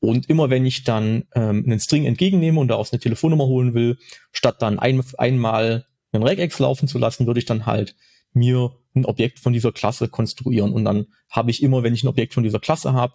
Und 0.00 0.28
immer 0.28 0.50
wenn 0.50 0.66
ich 0.66 0.84
dann 0.84 1.24
ähm, 1.34 1.64
einen 1.64 1.80
String 1.80 2.04
entgegennehme 2.04 2.60
und 2.60 2.68
daraus 2.68 2.92
eine 2.92 3.00
Telefonnummer 3.00 3.46
holen 3.46 3.72
will, 3.72 3.98
statt 4.32 4.56
dann 4.60 4.78
ein, 4.78 5.02
einmal 5.16 5.86
einen 6.12 6.22
Regex 6.22 6.58
laufen 6.58 6.88
zu 6.88 6.98
lassen, 6.98 7.26
würde 7.26 7.40
ich 7.40 7.46
dann 7.46 7.64
halt 7.64 7.96
mir 8.34 8.76
ein 8.94 9.06
Objekt 9.06 9.38
von 9.38 9.52
dieser 9.52 9.72
Klasse 9.72 10.08
konstruieren. 10.08 10.72
Und 10.72 10.84
dann 10.84 11.06
habe 11.30 11.50
ich 11.50 11.62
immer, 11.62 11.82
wenn 11.82 11.94
ich 11.94 12.04
ein 12.04 12.08
Objekt 12.08 12.34
von 12.34 12.42
dieser 12.42 12.60
Klasse 12.60 12.92
habe, 12.92 13.14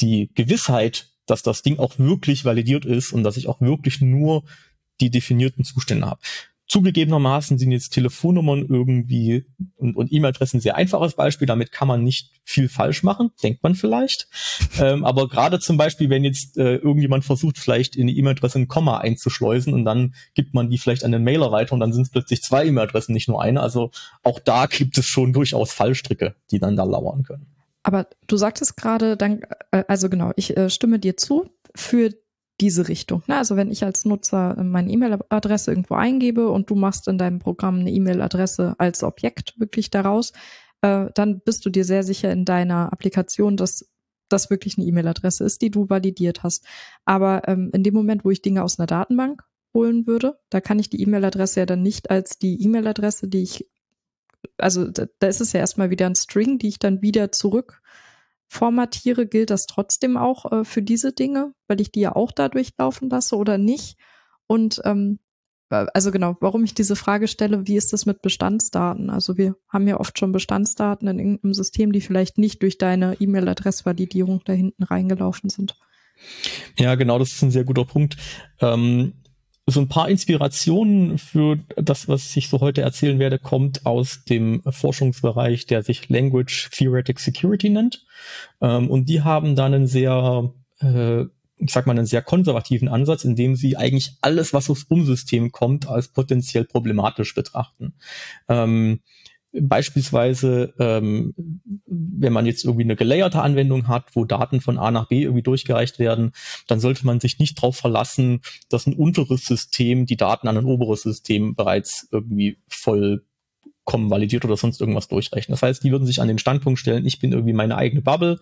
die 0.00 0.30
Gewissheit, 0.34 1.08
dass 1.26 1.42
das 1.42 1.62
Ding 1.62 1.78
auch 1.78 1.98
wirklich 1.98 2.44
validiert 2.44 2.84
ist 2.84 3.12
und 3.12 3.24
dass 3.24 3.36
ich 3.36 3.48
auch 3.48 3.60
wirklich 3.60 4.00
nur 4.00 4.44
die 5.00 5.10
definierten 5.10 5.64
Zustände 5.64 6.06
habe. 6.06 6.20
Zugegebenermaßen 6.70 7.58
sind 7.58 7.72
jetzt 7.72 7.90
Telefonnummern 7.90 8.64
irgendwie 8.68 9.44
und, 9.74 9.96
und 9.96 10.12
E-Mail-Adressen 10.12 10.58
ein 10.58 10.60
sehr 10.60 10.76
einfaches 10.76 11.14
Beispiel. 11.14 11.48
Damit 11.48 11.72
kann 11.72 11.88
man 11.88 12.04
nicht 12.04 12.30
viel 12.44 12.68
falsch 12.68 13.02
machen, 13.02 13.32
denkt 13.42 13.64
man 13.64 13.74
vielleicht. 13.74 14.28
ähm, 14.80 15.04
aber 15.04 15.28
gerade 15.28 15.58
zum 15.58 15.76
Beispiel, 15.76 16.10
wenn 16.10 16.22
jetzt 16.22 16.56
äh, 16.58 16.76
irgendjemand 16.76 17.24
versucht, 17.24 17.58
vielleicht 17.58 17.96
in 17.96 18.06
die 18.06 18.16
E-Mail-Adresse 18.16 18.60
ein 18.60 18.68
Komma 18.68 18.98
einzuschleusen 18.98 19.74
und 19.74 19.84
dann 19.84 20.14
gibt 20.34 20.54
man 20.54 20.70
die 20.70 20.78
vielleicht 20.78 21.02
an 21.02 21.10
den 21.10 21.24
Mailer 21.24 21.50
weiter 21.50 21.72
und 21.72 21.80
dann 21.80 21.92
sind 21.92 22.02
es 22.02 22.10
plötzlich 22.10 22.40
zwei 22.40 22.64
E-Mail-Adressen, 22.66 23.12
nicht 23.14 23.26
nur 23.26 23.42
eine. 23.42 23.62
Also 23.62 23.90
auch 24.22 24.38
da 24.38 24.66
gibt 24.66 24.96
es 24.96 25.06
schon 25.06 25.32
durchaus 25.32 25.72
Fallstricke, 25.72 26.36
die 26.52 26.60
dann 26.60 26.76
da 26.76 26.84
lauern 26.84 27.24
können. 27.24 27.46
Aber 27.82 28.06
du 28.28 28.36
sagtest 28.36 28.76
gerade, 28.76 29.16
dann, 29.16 29.40
äh, 29.72 29.82
also 29.88 30.08
genau, 30.08 30.30
ich 30.36 30.56
äh, 30.56 30.70
stimme 30.70 31.00
dir 31.00 31.16
zu. 31.16 31.50
Für 31.74 32.10
diese 32.60 32.88
Richtung. 32.88 33.22
Ne? 33.26 33.36
Also 33.36 33.56
wenn 33.56 33.70
ich 33.70 33.84
als 33.84 34.04
Nutzer 34.04 34.62
meine 34.62 34.90
E-Mail-Adresse 34.90 35.70
irgendwo 35.70 35.94
eingebe 35.94 36.50
und 36.50 36.70
du 36.70 36.74
machst 36.74 37.08
in 37.08 37.18
deinem 37.18 37.38
Programm 37.38 37.80
eine 37.80 37.90
E-Mail-Adresse 37.90 38.74
als 38.78 39.02
Objekt 39.02 39.58
wirklich 39.58 39.90
daraus, 39.90 40.32
äh, 40.82 41.06
dann 41.14 41.40
bist 41.40 41.64
du 41.64 41.70
dir 41.70 41.84
sehr 41.84 42.02
sicher 42.02 42.30
in 42.30 42.44
deiner 42.44 42.92
Applikation, 42.92 43.56
dass 43.56 43.90
das 44.28 44.50
wirklich 44.50 44.78
eine 44.78 44.86
E-Mail-Adresse 44.86 45.44
ist, 45.44 45.62
die 45.62 45.70
du 45.70 45.88
validiert 45.88 46.42
hast. 46.42 46.64
Aber 47.04 47.48
ähm, 47.48 47.70
in 47.72 47.82
dem 47.82 47.94
Moment, 47.94 48.24
wo 48.24 48.30
ich 48.30 48.42
Dinge 48.42 48.62
aus 48.62 48.78
einer 48.78 48.86
Datenbank 48.86 49.42
holen 49.74 50.06
würde, 50.06 50.38
da 50.50 50.60
kann 50.60 50.78
ich 50.78 50.90
die 50.90 51.02
E-Mail-Adresse 51.02 51.60
ja 51.60 51.66
dann 51.66 51.82
nicht 51.82 52.10
als 52.10 52.38
die 52.38 52.62
E-Mail-Adresse, 52.62 53.28
die 53.28 53.42
ich, 53.42 53.68
also 54.58 54.88
da, 54.88 55.06
da 55.18 55.26
ist 55.26 55.40
es 55.40 55.52
ja 55.52 55.60
erstmal 55.60 55.90
wieder 55.90 56.06
ein 56.06 56.14
String, 56.14 56.58
die 56.58 56.68
ich 56.68 56.78
dann 56.78 57.02
wieder 57.02 57.32
zurück 57.32 57.80
formatiere, 58.50 59.26
gilt 59.26 59.50
das 59.50 59.66
trotzdem 59.66 60.16
auch 60.16 60.50
äh, 60.50 60.64
für 60.64 60.82
diese 60.82 61.12
Dinge, 61.12 61.52
weil 61.68 61.80
ich 61.80 61.92
die 61.92 62.00
ja 62.00 62.16
auch 62.16 62.32
da 62.32 62.48
durchlaufen 62.48 63.08
lasse 63.08 63.36
oder 63.36 63.58
nicht? 63.58 63.96
Und 64.48 64.82
ähm, 64.84 65.20
also 65.68 66.10
genau, 66.10 66.36
warum 66.40 66.64
ich 66.64 66.74
diese 66.74 66.96
Frage 66.96 67.28
stelle, 67.28 67.68
wie 67.68 67.76
ist 67.76 67.92
das 67.92 68.06
mit 68.06 68.22
Bestandsdaten? 68.22 69.08
Also 69.08 69.36
wir 69.38 69.54
haben 69.68 69.86
ja 69.86 70.00
oft 70.00 70.18
schon 70.18 70.32
Bestandsdaten 70.32 71.06
in 71.06 71.20
irgendeinem 71.20 71.54
System, 71.54 71.92
die 71.92 72.00
vielleicht 72.00 72.38
nicht 72.38 72.60
durch 72.62 72.76
deine 72.76 73.16
E-Mail-Adressvalidierung 73.20 74.42
da 74.44 74.52
hinten 74.52 74.82
reingelaufen 74.82 75.48
sind. 75.48 75.76
Ja, 76.76 76.96
genau, 76.96 77.20
das 77.20 77.30
ist 77.30 77.42
ein 77.42 77.52
sehr 77.52 77.64
guter 77.64 77.84
Punkt. 77.84 78.16
Ähm, 78.60 79.12
so 79.70 79.80
ein 79.80 79.88
paar 79.88 80.08
Inspirationen 80.08 81.18
für 81.18 81.58
das, 81.76 82.08
was 82.08 82.36
ich 82.36 82.48
so 82.48 82.60
heute 82.60 82.82
erzählen 82.82 83.18
werde, 83.18 83.38
kommt 83.38 83.86
aus 83.86 84.24
dem 84.24 84.62
Forschungsbereich, 84.68 85.66
der 85.66 85.82
sich 85.82 86.08
Language 86.08 86.70
Theoretic 86.72 87.18
Security 87.20 87.70
nennt. 87.70 88.04
Ähm, 88.60 88.90
und 88.90 89.08
die 89.08 89.22
haben 89.22 89.56
dann 89.56 89.74
einen 89.74 89.86
sehr, 89.86 90.52
äh, 90.80 91.22
ich 91.22 91.70
sag 91.70 91.86
mal, 91.86 91.92
einen 91.92 92.06
sehr 92.06 92.22
konservativen 92.22 92.88
Ansatz, 92.88 93.24
in 93.24 93.36
dem 93.36 93.56
sie 93.56 93.76
eigentlich 93.76 94.12
alles, 94.20 94.52
was 94.52 94.70
aufs 94.70 94.84
Umsystem 94.84 95.52
kommt, 95.52 95.88
als 95.88 96.08
potenziell 96.08 96.64
problematisch 96.64 97.34
betrachten. 97.34 97.94
Ähm, 98.48 99.00
Beispielsweise, 99.52 100.74
ähm, 100.78 101.34
wenn 101.86 102.32
man 102.32 102.46
jetzt 102.46 102.64
irgendwie 102.64 102.84
eine 102.84 102.94
gelayerte 102.94 103.42
Anwendung 103.42 103.88
hat, 103.88 104.14
wo 104.14 104.24
Daten 104.24 104.60
von 104.60 104.78
A 104.78 104.90
nach 104.90 105.08
B 105.08 105.22
irgendwie 105.22 105.42
durchgereicht 105.42 105.98
werden, 105.98 106.32
dann 106.68 106.78
sollte 106.78 107.04
man 107.04 107.18
sich 107.18 107.38
nicht 107.38 107.58
darauf 107.58 107.76
verlassen, 107.76 108.42
dass 108.68 108.86
ein 108.86 108.94
unteres 108.94 109.44
System 109.44 110.06
die 110.06 110.16
Daten 110.16 110.46
an 110.46 110.56
ein 110.56 110.66
oberes 110.66 111.02
System 111.02 111.56
bereits 111.56 112.08
irgendwie 112.12 112.58
vollkommen 112.68 114.10
validiert 114.10 114.44
oder 114.44 114.56
sonst 114.56 114.80
irgendwas 114.80 115.08
durchrechnet. 115.08 115.54
Das 115.54 115.62
heißt, 115.62 115.82
die 115.82 115.90
würden 115.90 116.06
sich 116.06 116.20
an 116.20 116.28
den 116.28 116.38
Standpunkt 116.38 116.78
stellen, 116.78 117.04
ich 117.04 117.18
bin 117.18 117.32
irgendwie 117.32 117.52
meine 117.52 117.76
eigene 117.76 118.02
Bubble 118.02 118.38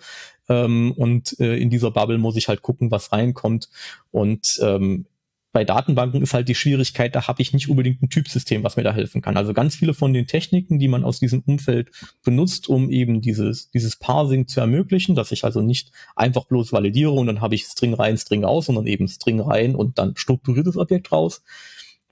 ähm, 0.51 0.93
und 0.93 1.41
äh, 1.41 1.57
in 1.57 1.71
dieser 1.71 1.91
Bubble 1.91 2.19
muss 2.19 2.37
ich 2.37 2.49
halt 2.49 2.61
gucken, 2.61 2.91
was 2.91 3.13
reinkommt. 3.13 3.71
Und 4.11 4.45
ähm, 4.61 5.07
bei 5.59 5.65
Datenbanken 5.65 6.23
ist 6.23 6.35
halt 6.35 6.49
die 6.49 6.55
Schwierigkeit, 6.55 7.17
da 7.17 7.27
habe 7.27 7.43
ich 7.43 7.53
nicht 7.53 7.69
unbedingt 7.69 8.01
ein 8.01 8.11
Typsystem, 8.11 8.63
was 8.63 8.77
mir 8.77 8.85
da 8.85 8.93
helfen 8.93 9.23
kann. 9.23 9.37
Also 9.37 9.53
ganz 9.53 9.75
viele 9.75 9.93
von 9.93 10.13
den 10.13 10.29
Techniken, 10.29 10.79
die 10.79 10.87
man 10.87 11.03
aus 11.03 11.19
diesem 11.19 11.43
Umfeld 11.45 11.91
benutzt, 12.23 12.69
um 12.69 12.93
eben 12.93 13.21
dieses, 13.23 13.69
dieses 13.73 13.97
Parsing 13.97 14.47
zu 14.47 14.61
ermöglichen, 14.61 15.17
dass 15.17 15.33
ich 15.33 15.43
also 15.43 15.61
nicht 15.61 15.91
einfach 16.15 16.45
bloß 16.45 16.73
validiere 16.73 17.11
und 17.11 17.27
dann 17.27 17.41
habe 17.41 17.57
ich 17.57 17.65
String 17.65 17.93
rein, 17.93 18.17
String 18.17 18.45
raus, 18.45 18.67
sondern 18.67 18.87
eben 18.87 19.09
String 19.09 19.41
rein 19.41 19.75
und 19.75 19.99
dann 19.99 20.15
strukturiertes 20.15 20.77
Objekt 20.77 21.11
raus. 21.11 21.43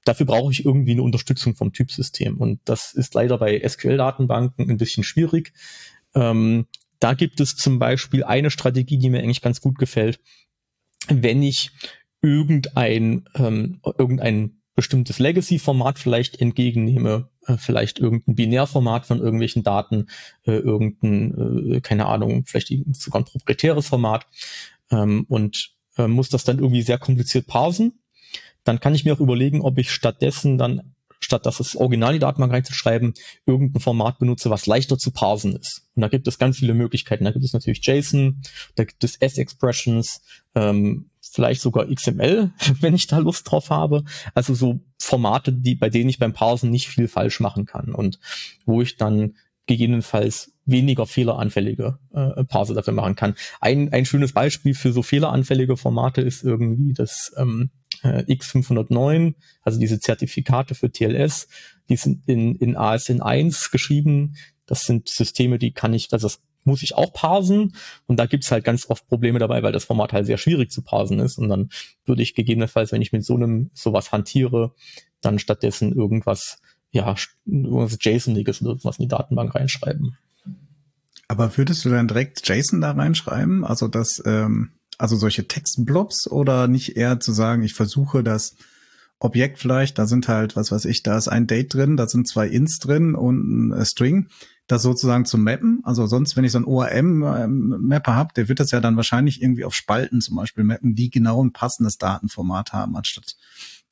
Dafür 0.04 0.26
brauche 0.26 0.50
ich 0.50 0.64
irgendwie 0.64 0.90
eine 0.90 1.04
Unterstützung 1.04 1.54
vom 1.54 1.72
Typsystem. 1.72 2.38
Und 2.38 2.58
das 2.64 2.94
ist 2.94 3.14
leider 3.14 3.38
bei 3.38 3.62
SQL-Datenbanken 3.64 4.68
ein 4.68 4.76
bisschen 4.76 5.04
schwierig. 5.04 5.52
Ähm, 6.16 6.66
da 6.98 7.14
gibt 7.14 7.38
es 7.38 7.54
zum 7.54 7.78
Beispiel 7.78 8.24
eine 8.24 8.50
Strategie, 8.50 8.98
die 8.98 9.08
mir 9.08 9.20
eigentlich 9.20 9.40
ganz 9.40 9.60
gut 9.60 9.78
gefällt. 9.78 10.18
Wenn 11.06 11.44
ich 11.44 11.70
irgendein, 12.26 13.28
ähm, 13.36 13.80
irgendein 13.98 14.60
bestimmtes 14.74 15.18
Legacy-Format 15.18 15.98
vielleicht 15.98 16.40
entgegennehme, 16.40 17.30
äh, 17.46 17.56
vielleicht 17.56 17.98
irgendein 17.98 18.34
Binärformat 18.34 19.06
von 19.06 19.20
irgendwelchen 19.20 19.62
Daten, 19.62 20.08
äh, 20.44 20.52
irgendein, 20.52 21.76
äh, 21.76 21.80
keine 21.80 22.06
Ahnung, 22.06 22.44
vielleicht 22.46 22.72
sogar 22.92 23.22
ein 23.22 23.24
proprietäres 23.24 23.88
Format 23.88 24.26
ähm, 24.90 25.24
und 25.28 25.74
äh, 25.96 26.08
muss 26.08 26.28
das 26.28 26.44
dann 26.44 26.58
irgendwie 26.58 26.82
sehr 26.82 26.98
kompliziert 26.98 27.46
parsen, 27.46 28.00
dann 28.64 28.80
kann 28.80 28.94
ich 28.94 29.04
mir 29.04 29.14
auch 29.14 29.20
überlegen, 29.20 29.62
ob 29.62 29.78
ich 29.78 29.90
stattdessen 29.90 30.58
dann 30.58 30.95
statt 31.20 31.46
dass 31.46 31.58
das 31.58 31.76
Original 31.76 32.12
die 32.12 32.18
Datenbank 32.18 32.52
reinzuschreiben, 32.52 33.14
irgendein 33.46 33.80
Format 33.80 34.18
benutze, 34.18 34.50
was 34.50 34.66
leichter 34.66 34.98
zu 34.98 35.10
parsen 35.10 35.56
ist. 35.56 35.88
Und 35.94 36.02
da 36.02 36.08
gibt 36.08 36.28
es 36.28 36.38
ganz 36.38 36.58
viele 36.58 36.74
Möglichkeiten. 36.74 37.24
Da 37.24 37.30
gibt 37.30 37.44
es 37.44 37.52
natürlich 37.52 37.84
JSON, 37.84 38.42
da 38.74 38.84
gibt 38.84 39.02
es 39.04 39.16
S-Expressions, 39.16 40.22
ähm, 40.54 41.10
vielleicht 41.20 41.60
sogar 41.60 41.86
XML, 41.86 42.50
wenn 42.80 42.94
ich 42.94 43.06
da 43.06 43.18
Lust 43.18 43.50
drauf 43.50 43.70
habe. 43.70 44.04
Also 44.34 44.54
so 44.54 44.80
Formate, 44.98 45.52
die, 45.52 45.74
bei 45.74 45.90
denen 45.90 46.08
ich 46.08 46.18
beim 46.18 46.32
Parsen 46.32 46.70
nicht 46.70 46.88
viel 46.88 47.08
falsch 47.08 47.40
machen 47.40 47.66
kann 47.66 47.94
und 47.94 48.18
wo 48.64 48.82
ich 48.82 48.96
dann 48.96 49.34
gegebenenfalls 49.66 50.52
weniger 50.64 51.06
fehleranfällige 51.06 51.98
äh, 52.12 52.44
Parser 52.44 52.74
dafür 52.74 52.94
machen 52.94 53.16
kann. 53.16 53.34
Ein, 53.60 53.92
ein 53.92 54.04
schönes 54.04 54.32
Beispiel 54.32 54.74
für 54.74 54.92
so 54.92 55.02
fehleranfällige 55.02 55.76
Formate 55.76 56.20
ist 56.20 56.44
irgendwie 56.44 56.92
das 56.92 57.32
ähm, 57.36 57.70
äh, 58.14 58.32
X509, 58.32 59.34
also 59.62 59.78
diese 59.78 60.00
Zertifikate 60.00 60.74
für 60.74 60.90
TLS, 60.90 61.48
die 61.88 61.96
sind 61.96 62.26
in, 62.26 62.54
in 62.56 62.76
ASN 62.76 63.22
1 63.22 63.70
geschrieben. 63.70 64.36
Das 64.66 64.82
sind 64.82 65.08
Systeme, 65.08 65.58
die 65.58 65.72
kann 65.72 65.94
ich, 65.94 66.12
also 66.12 66.26
das 66.26 66.40
muss 66.64 66.82
ich 66.82 66.94
auch 66.94 67.12
parsen. 67.12 67.74
Und 68.06 68.18
da 68.18 68.26
gibt's 68.26 68.50
halt 68.50 68.64
ganz 68.64 68.90
oft 68.90 69.06
Probleme 69.08 69.38
dabei, 69.38 69.62
weil 69.62 69.72
das 69.72 69.84
Format 69.84 70.12
halt 70.12 70.26
sehr 70.26 70.38
schwierig 70.38 70.70
zu 70.70 70.82
parsen 70.82 71.20
ist. 71.20 71.38
Und 71.38 71.48
dann 71.48 71.70
würde 72.04 72.22
ich 72.22 72.34
gegebenenfalls, 72.34 72.92
wenn 72.92 73.02
ich 73.02 73.12
mit 73.12 73.24
so 73.24 73.34
einem 73.34 73.70
sowas 73.72 74.12
hantiere, 74.12 74.74
dann 75.20 75.38
stattdessen 75.38 75.92
irgendwas, 75.92 76.60
ja, 76.90 77.14
irgendwas 77.46 77.98
JSON-iges 78.00 78.62
oder 78.62 78.78
was 78.82 78.98
in 78.98 79.04
die 79.04 79.08
Datenbank 79.08 79.54
reinschreiben. 79.54 80.16
Aber 81.28 81.56
würdest 81.56 81.84
du 81.84 81.90
dann 81.90 82.08
direkt 82.08 82.46
JSON 82.48 82.80
da 82.80 82.92
reinschreiben? 82.92 83.64
Also 83.64 83.88
das, 83.88 84.22
ähm, 84.26 84.72
also 84.98 85.16
solche 85.16 85.46
Textblobs 85.46 86.28
oder 86.30 86.68
nicht 86.68 86.96
eher 86.96 87.20
zu 87.20 87.32
sagen, 87.32 87.62
ich 87.62 87.74
versuche 87.74 88.22
das 88.22 88.56
Objekt 89.18 89.58
vielleicht, 89.58 89.98
da 89.98 90.06
sind 90.06 90.28
halt, 90.28 90.56
was 90.56 90.70
weiß 90.70 90.84
ich, 90.84 91.02
da 91.02 91.16
ist 91.16 91.28
ein 91.28 91.46
Date 91.46 91.72
drin, 91.72 91.96
da 91.96 92.06
sind 92.06 92.28
zwei 92.28 92.46
Ints 92.48 92.78
drin 92.78 93.14
und 93.14 93.70
ein 93.70 93.84
String 93.86 94.28
das 94.66 94.82
sozusagen 94.82 95.24
zu 95.24 95.38
mappen. 95.38 95.80
Also 95.84 96.06
sonst, 96.06 96.36
wenn 96.36 96.44
ich 96.44 96.52
so 96.52 96.58
ein 96.58 96.64
ORM-Mapper 96.64 98.14
habe, 98.14 98.34
der 98.34 98.48
wird 98.48 98.60
das 98.60 98.72
ja 98.72 98.80
dann 98.80 98.96
wahrscheinlich 98.96 99.40
irgendwie 99.40 99.64
auf 99.64 99.74
Spalten 99.74 100.20
zum 100.20 100.36
Beispiel 100.36 100.64
mappen, 100.64 100.94
die 100.94 101.10
genau 101.10 101.42
ein 101.42 101.52
passendes 101.52 101.98
Datenformat 101.98 102.72
haben, 102.72 102.96
anstatt 102.96 103.36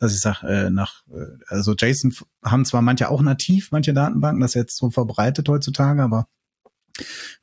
dass 0.00 0.12
ich 0.12 0.20
sage, 0.20 0.46
äh, 0.48 0.70
nach, 0.70 1.04
äh, 1.08 1.38
also 1.46 1.72
JSON 1.72 2.12
haben 2.44 2.64
zwar 2.64 2.82
manche 2.82 3.08
auch 3.08 3.22
nativ, 3.22 3.70
manche 3.70 3.94
Datenbanken, 3.94 4.40
das 4.40 4.50
ist 4.50 4.54
jetzt 4.54 4.76
so 4.76 4.90
verbreitet 4.90 5.48
heutzutage, 5.48 6.02
aber 6.02 6.26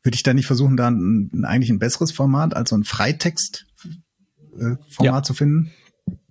würde 0.03 0.15
ich 0.15 0.23
da 0.23 0.33
nicht 0.33 0.47
versuchen, 0.47 0.77
da 0.77 0.89
ein, 0.89 1.43
eigentlich 1.45 1.69
ein 1.69 1.79
besseres 1.79 2.11
Format, 2.11 2.55
also 2.55 2.75
ein 2.75 2.83
Freitext-Format 2.83 4.79
äh, 4.99 5.05
ja. 5.05 5.23
zu 5.23 5.33
finden? 5.33 5.71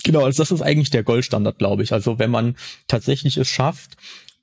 Genau, 0.04 0.24
also 0.24 0.42
das 0.42 0.50
ist 0.50 0.62
eigentlich 0.62 0.90
der 0.90 1.02
Goldstandard, 1.02 1.58
glaube 1.58 1.82
ich. 1.82 1.92
Also 1.92 2.18
wenn 2.18 2.30
man 2.30 2.56
tatsächlich 2.88 3.36
es 3.36 3.48
schafft, 3.48 3.96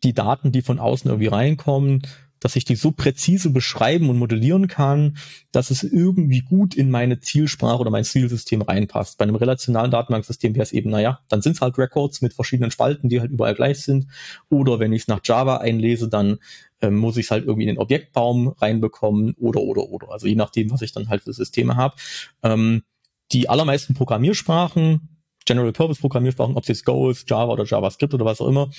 die 0.04 0.14
Daten, 0.14 0.52
die 0.52 0.62
von 0.62 0.80
außen 0.80 1.10
irgendwie 1.10 1.28
reinkommen, 1.28 2.04
dass 2.40 2.56
ich 2.56 2.66
die 2.66 2.76
so 2.76 2.92
präzise 2.92 3.50
beschreiben 3.50 4.10
und 4.10 4.18
modellieren 4.18 4.68
kann, 4.68 5.18
dass 5.52 5.72
es 5.72 5.84
irgendwie 5.84 6.42
gut 6.42 6.76
in 6.76 6.92
meine 6.92 7.20
Zielsprache 7.20 7.80
oder 7.80 7.92
mein 7.92 8.04
Zielsystem 8.04 8.62
reinpasst. 8.62 9.18
Bei 9.18 9.24
einem 9.24 9.36
relationalen 9.36 9.92
Datenbanksystem 9.92 10.56
wäre 10.56 10.64
es 10.64 10.74
eben, 10.74 10.90
naja, 10.90 11.20
dann 11.30 11.42
sind 11.42 11.54
es 11.54 11.62
halt 11.62 11.78
Records 11.78 12.22
mit 12.22 12.34
verschiedenen 12.34 12.72
Spalten, 12.72 13.10
die 13.10 13.20
halt 13.20 13.32
überall 13.32 13.56
gleich 13.56 13.82
sind. 13.82 14.08
Oder 14.50 14.80
wenn 14.80 14.94
ich 14.94 15.04
es 15.04 15.08
nach 15.08 15.22
Java 15.24 15.58
einlese, 15.58 16.10
dann 16.10 16.38
ähm, 16.82 16.96
muss 16.96 17.18
ich 17.18 17.26
es 17.26 17.32
halt 17.32 17.46
irgendwie 17.46 17.64
in 17.64 17.76
den 17.76 17.80
Objektbaum 17.80 18.50
reinbekommen 18.50 19.34
oder, 19.40 19.62
oder, 19.62 19.90
oder. 19.90 20.12
Also 20.12 20.28
je 20.28 20.36
nachdem, 20.36 20.72
was 20.72 20.82
ich 20.82 20.92
dann 20.92 21.10
halt 21.10 21.24
für 21.24 21.34
Systeme 21.34 21.76
habe. 21.76 21.96
Ähm, 22.44 22.84
die 23.32 23.50
allermeisten 23.50 23.94
Programmiersprachen, 23.94 25.10
General 25.46 25.72
Purpose 25.72 26.00
Programmiersprachen, 26.00 26.56
ob 26.56 26.64
es 26.64 26.68
jetzt 26.68 26.86
Go 26.86 27.10
ist, 27.10 27.30
Java 27.30 27.52
oder 27.54 27.66
JavaScript 27.66 28.14
oder 28.14 28.26
was 28.26 28.42
auch 28.42 28.48
immer, 28.48 28.70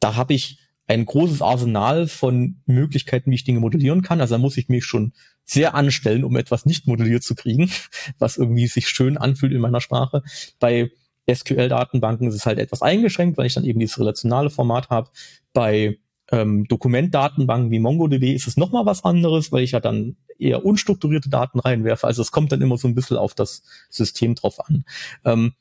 da 0.00 0.14
habe 0.16 0.34
ich 0.34 0.58
ein 0.88 1.04
großes 1.04 1.42
Arsenal 1.42 2.08
von 2.08 2.56
Möglichkeiten, 2.66 3.30
wie 3.30 3.36
ich 3.36 3.44
Dinge 3.44 3.60
modellieren 3.60 4.02
kann. 4.02 4.20
Also 4.20 4.34
da 4.34 4.38
muss 4.38 4.56
ich 4.56 4.68
mich 4.68 4.84
schon 4.84 5.12
sehr 5.44 5.74
anstellen, 5.74 6.24
um 6.24 6.34
etwas 6.36 6.66
nicht 6.66 6.86
modelliert 6.86 7.22
zu 7.22 7.34
kriegen, 7.34 7.70
was 8.18 8.38
irgendwie 8.38 8.66
sich 8.66 8.88
schön 8.88 9.18
anfühlt 9.18 9.52
in 9.52 9.60
meiner 9.60 9.82
Sprache. 9.82 10.22
Bei 10.58 10.90
SQL-Datenbanken 11.30 12.28
ist 12.28 12.34
es 12.34 12.46
halt 12.46 12.58
etwas 12.58 12.80
eingeschränkt, 12.80 13.36
weil 13.36 13.46
ich 13.46 13.54
dann 13.54 13.64
eben 13.64 13.78
dieses 13.78 13.98
relationale 13.98 14.48
Format 14.48 14.88
habe. 14.88 15.10
Bei 15.52 15.98
ähm, 16.30 16.66
Dokumentdatenbanken 16.68 17.70
wie 17.70 17.78
MongoDB 17.78 18.34
ist 18.34 18.46
es 18.46 18.56
nochmal 18.56 18.86
was 18.86 19.04
anderes, 19.04 19.52
weil 19.52 19.64
ich 19.64 19.72
ja 19.72 19.80
dann 19.80 20.16
eher 20.38 20.64
unstrukturierte 20.64 21.28
Daten 21.28 21.60
reinwerfe. 21.60 22.06
Also 22.06 22.22
es 22.22 22.32
kommt 22.32 22.50
dann 22.50 22.62
immer 22.62 22.78
so 22.78 22.88
ein 22.88 22.94
bisschen 22.94 23.18
auf 23.18 23.34
das 23.34 23.62
System 23.90 24.34
drauf 24.34 24.58
an. 24.66 24.84
Ähm, 25.24 25.52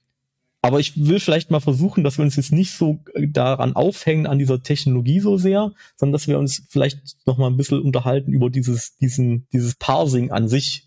aber 0.67 0.81
ich 0.81 1.07
will 1.07 1.21
vielleicht 1.21 1.50
mal 1.50 1.62
versuchen, 1.62 2.03
dass 2.03 2.17
wir 2.17 2.25
uns 2.25 2.36
jetzt 2.36 2.51
nicht 2.51 2.74
so 2.74 3.00
äh, 3.13 3.25
daran 3.25 3.74
aufhängen, 3.74 4.27
an 4.27 4.38
dieser 4.38 4.62
Technologie 4.62 5.21
so 5.21 5.38
sehr, 5.38 5.71
sondern 5.95 6.12
dass 6.12 6.27
wir 6.27 6.38
uns 6.38 6.63
vielleicht 6.67 7.00
noch 7.25 7.38
mal 7.38 7.47
ein 7.47 7.55
bisschen 7.55 7.79
unterhalten 7.79 8.33
über 8.33 8.50
dieses, 8.50 8.97
diesen, 8.97 9.47
dieses 9.53 9.75
Parsing 9.75 10.29
an 10.31 10.50
sich, 10.50 10.86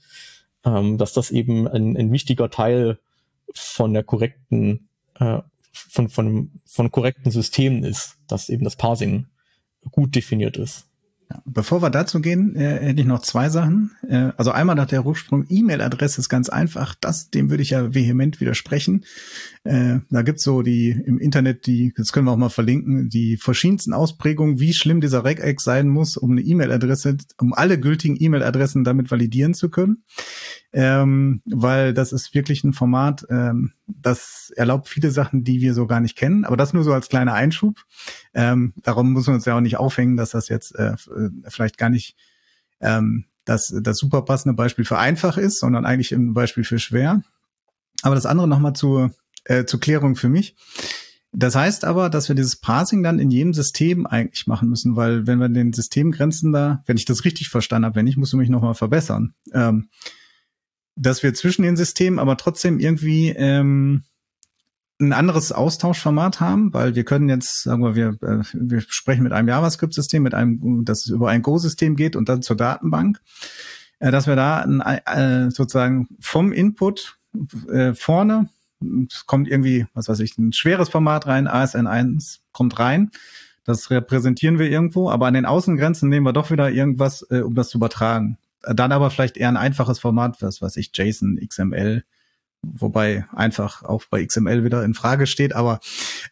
ähm, 0.67 0.99
dass 0.99 1.15
das 1.15 1.31
eben 1.31 1.67
ein, 1.67 1.97
ein 1.97 2.13
wichtiger 2.13 2.51
Teil 2.51 2.99
von 3.55 3.95
der 3.95 4.05
korrekten, 4.05 4.91
äh, 5.15 5.41
von, 5.73 6.11
von, 6.11 6.51
von 6.67 6.91
korrekten 6.91 7.33
Systemen 7.33 7.83
ist, 7.83 8.19
dass 8.29 8.51
eben 8.51 8.65
das 8.65 8.77
Parsing 8.77 9.29
gut 9.91 10.15
definiert 10.15 10.59
ist. 10.59 10.90
Bevor 11.45 11.83
wir 11.83 11.91
dazu 11.91 12.21
gehen, 12.21 12.57
äh, 12.57 12.81
hätte 12.81 13.01
ich 13.01 13.07
noch 13.07 13.23
zwei 13.23 13.49
Sachen. 13.49 13.93
Äh, 14.09 14.33
also 14.37 14.51
einmal 14.51 14.77
nach 14.77 14.87
der 14.87 15.07
Ursprung 15.07 15.45
E-Mail-Adresse 15.49 16.21
ist 16.21 16.29
ganz 16.29 16.49
einfach. 16.49 16.95
Das, 17.01 17.31
dem 17.31 17.51
würde 17.51 17.63
ich 17.63 17.71
ja 17.71 17.95
vehement 17.95 18.41
widersprechen. 18.41 19.05
Äh, 19.63 19.99
da 20.11 20.23
gibt's 20.23 20.43
so 20.43 20.63
die 20.63 20.91
im 20.91 21.19
Internet, 21.19 21.67
die, 21.67 21.93
das 21.97 22.13
können 22.13 22.27
wir 22.27 22.33
auch 22.33 22.37
mal 22.37 22.49
verlinken, 22.49 23.09
die 23.09 23.37
verschiedensten 23.37 23.93
Ausprägungen, 23.93 24.59
wie 24.59 24.73
schlimm 24.73 25.01
dieser 25.01 25.25
Regex 25.25 25.63
sein 25.63 25.89
muss, 25.89 26.17
um 26.17 26.33
eine 26.33 26.41
E-Mail-Adresse, 26.41 27.17
um 27.39 27.53
alle 27.53 27.79
gültigen 27.79 28.17
E-Mail-Adressen 28.19 28.85
damit 28.85 29.11
validieren 29.11 29.55
zu 29.55 29.71
können. 29.71 30.03
Ähm, 30.73 31.43
weil 31.47 31.95
das 31.95 32.13
ist 32.13 32.33
wirklich 32.33 32.63
ein 32.63 32.73
Format, 32.73 33.27
ähm, 33.29 33.73
das 33.87 34.53
erlaubt 34.55 34.89
viele 34.89 35.11
Sachen, 35.11 35.43
die 35.43 35.61
wir 35.61 35.75
so 35.75 35.87
gar 35.87 36.01
nicht 36.01 36.17
kennen. 36.17 36.45
Aber 36.45 36.57
das 36.57 36.73
nur 36.73 36.85
so 36.85 36.93
als 36.93 37.09
kleiner 37.09 37.35
Einschub. 37.35 37.81
Ähm, 38.35 38.73
darum 38.83 39.13
muss 39.13 39.27
man 39.27 39.37
uns 39.37 39.45
ja 39.45 39.57
auch 39.57 39.61
nicht 39.61 39.79
aufhängen, 39.79 40.17
dass 40.17 40.31
das 40.31 40.49
jetzt 40.49 40.75
äh, 40.77 40.95
vielleicht 41.49 41.79
gar 41.79 41.91
nicht 41.91 42.17
ähm, 42.81 43.27
das, 43.45 43.75
das 43.83 43.99
super 43.99 44.23
passende 44.23 44.55
Beispiel 44.55 44.85
für 44.85 44.99
einfach 44.99 45.37
ist, 45.37 45.59
sondern 45.59 45.85
eigentlich 45.85 46.13
ein 46.13 46.35
Beispiel 46.35 46.65
für 46.65 46.79
schwer. 46.79 47.23
Aber 48.03 48.15
das 48.15 48.27
andere 48.27 48.49
nochmal 48.49 48.75
zur, 48.75 49.13
äh, 49.45 49.65
zur 49.65 49.81
Klärung 49.81 50.17
für 50.17 50.29
mich. 50.29 50.57
Das 51.33 51.55
heißt 51.55 51.85
aber, 51.85 52.11
dass 52.11 52.29
wir 52.29 52.35
dieses 52.35 52.57
Parsing 52.57 53.03
dann 53.03 53.21
in 53.21 53.31
jedem 53.31 53.55
System 53.55 54.07
eigentlich 54.07 54.47
machen 54.47 54.69
müssen, 54.69 54.97
weil 54.97 55.27
wenn 55.27 55.39
wir 55.39 55.49
den 55.49 55.73
Systemgrenzen 55.73 56.53
da, 56.53 56.83
wenn 56.87 56.97
ich 56.97 57.05
das 57.05 57.25
richtig 57.25 57.49
verstanden 57.49 57.87
habe, 57.87 57.97
wenn 57.97 58.05
nicht, 58.05 58.17
musst 58.17 58.33
du 58.33 58.37
mich 58.37 58.49
nochmal 58.49 58.75
verbessern, 58.75 59.35
ähm, 59.53 59.89
dass 60.97 61.23
wir 61.23 61.33
zwischen 61.33 61.63
den 61.63 61.77
Systemen 61.77 62.19
aber 62.19 62.37
trotzdem 62.37 62.81
irgendwie 62.81 63.29
ähm, 63.29 64.03
ein 65.01 65.13
anderes 65.13 65.53
Austauschformat 65.53 66.41
haben, 66.41 66.73
weil 66.75 66.95
wir 66.95 67.05
können 67.05 67.29
jetzt, 67.29 67.63
sagen 67.63 67.83
wir, 67.83 67.95
wir, 67.95 68.09
äh, 68.29 68.45
wir 68.53 68.81
sprechen 68.83 69.23
mit 69.23 69.33
einem 69.33 69.49
JavaScript-System, 69.49 70.23
mit 70.23 70.35
einem, 70.35 70.85
das 70.85 71.07
über 71.07 71.31
ein 71.31 71.43
Go-System 71.43 71.97
geht 71.97 72.17
und 72.17 72.29
dann 72.29 72.43
zur 72.43 72.57
Datenbank, 72.57 73.21
äh, 73.99 74.11
dass 74.11 74.27
wir 74.27 74.37
da 74.37 74.59
ein, 74.59 74.81
äh, 74.81 75.51
sozusagen 75.51 76.09
vom 76.21 76.53
Input 76.53 77.17
vorne 77.95 78.49
kommt 79.27 79.47
irgendwie, 79.47 79.87
was 79.95 80.09
weiß 80.09 80.19
ich, 80.19 80.37
ein 80.37 80.53
schweres 80.53 80.89
Format 80.89 81.29
rein, 81.29 81.47
ASN1 81.47 82.41
kommt 82.51 82.81
rein. 82.81 83.13
Das 83.63 83.89
repräsentieren 83.91 84.59
wir 84.59 84.69
irgendwo, 84.69 85.11
aber 85.11 85.27
an 85.27 85.35
den 85.35 85.47
Außengrenzen 85.47 86.09
nehmen 86.09 86.27
wir 86.27 86.33
doch 86.33 86.51
wieder 86.51 86.73
irgendwas, 86.73 87.23
um 87.23 87.55
das 87.55 87.69
zu 87.69 87.79
übertragen. 87.79 88.37
Dann 88.63 88.91
aber 88.91 89.11
vielleicht 89.11 89.37
eher 89.37 89.49
ein 89.49 89.57
einfaches 89.57 90.01
Format, 90.01 90.43
was 90.43 90.61
weiß 90.61 90.77
ich, 90.79 90.91
JSON, 90.93 91.39
XML, 91.47 92.03
wobei 92.63 93.27
einfach 93.33 93.83
auch 93.83 94.05
bei 94.11 94.25
XML 94.25 94.65
wieder 94.65 94.85
in 94.85 94.95
Frage 94.95 95.27
steht, 95.27 95.55
aber 95.55 95.81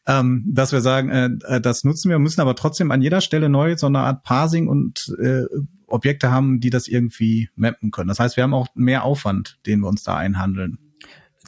ähm, 0.07 0.45
dass 0.47 0.73
wir 0.73 0.81
sagen, 0.81 1.11
äh, 1.11 1.31
äh, 1.57 1.61
das 1.61 1.85
nutzen 1.85 2.11
wir, 2.11 2.19
müssen 2.19 2.41
aber 2.41 2.55
trotzdem 2.55 2.91
an 2.91 3.03
jeder 3.03 3.21
Stelle 3.21 3.49
neu 3.49 3.77
so 3.77 3.87
eine 3.87 4.01
Art 4.01 4.23
Parsing 4.23 4.69
und 4.69 5.15
äh, 5.21 5.45
Objekte 5.87 6.31
haben, 6.31 6.61
die 6.61 6.71
das 6.71 6.87
irgendwie 6.87 7.49
mappen 7.57 7.91
können. 7.91 8.09
Das 8.09 8.21
heißt, 8.21 8.37
wir 8.37 8.45
haben 8.45 8.55
auch 8.55 8.69
mehr 8.75 9.05
Aufwand, 9.05 9.59
den 9.67 9.81
wir 9.81 9.89
uns 9.89 10.03
da 10.03 10.17
einhandeln. 10.17 10.79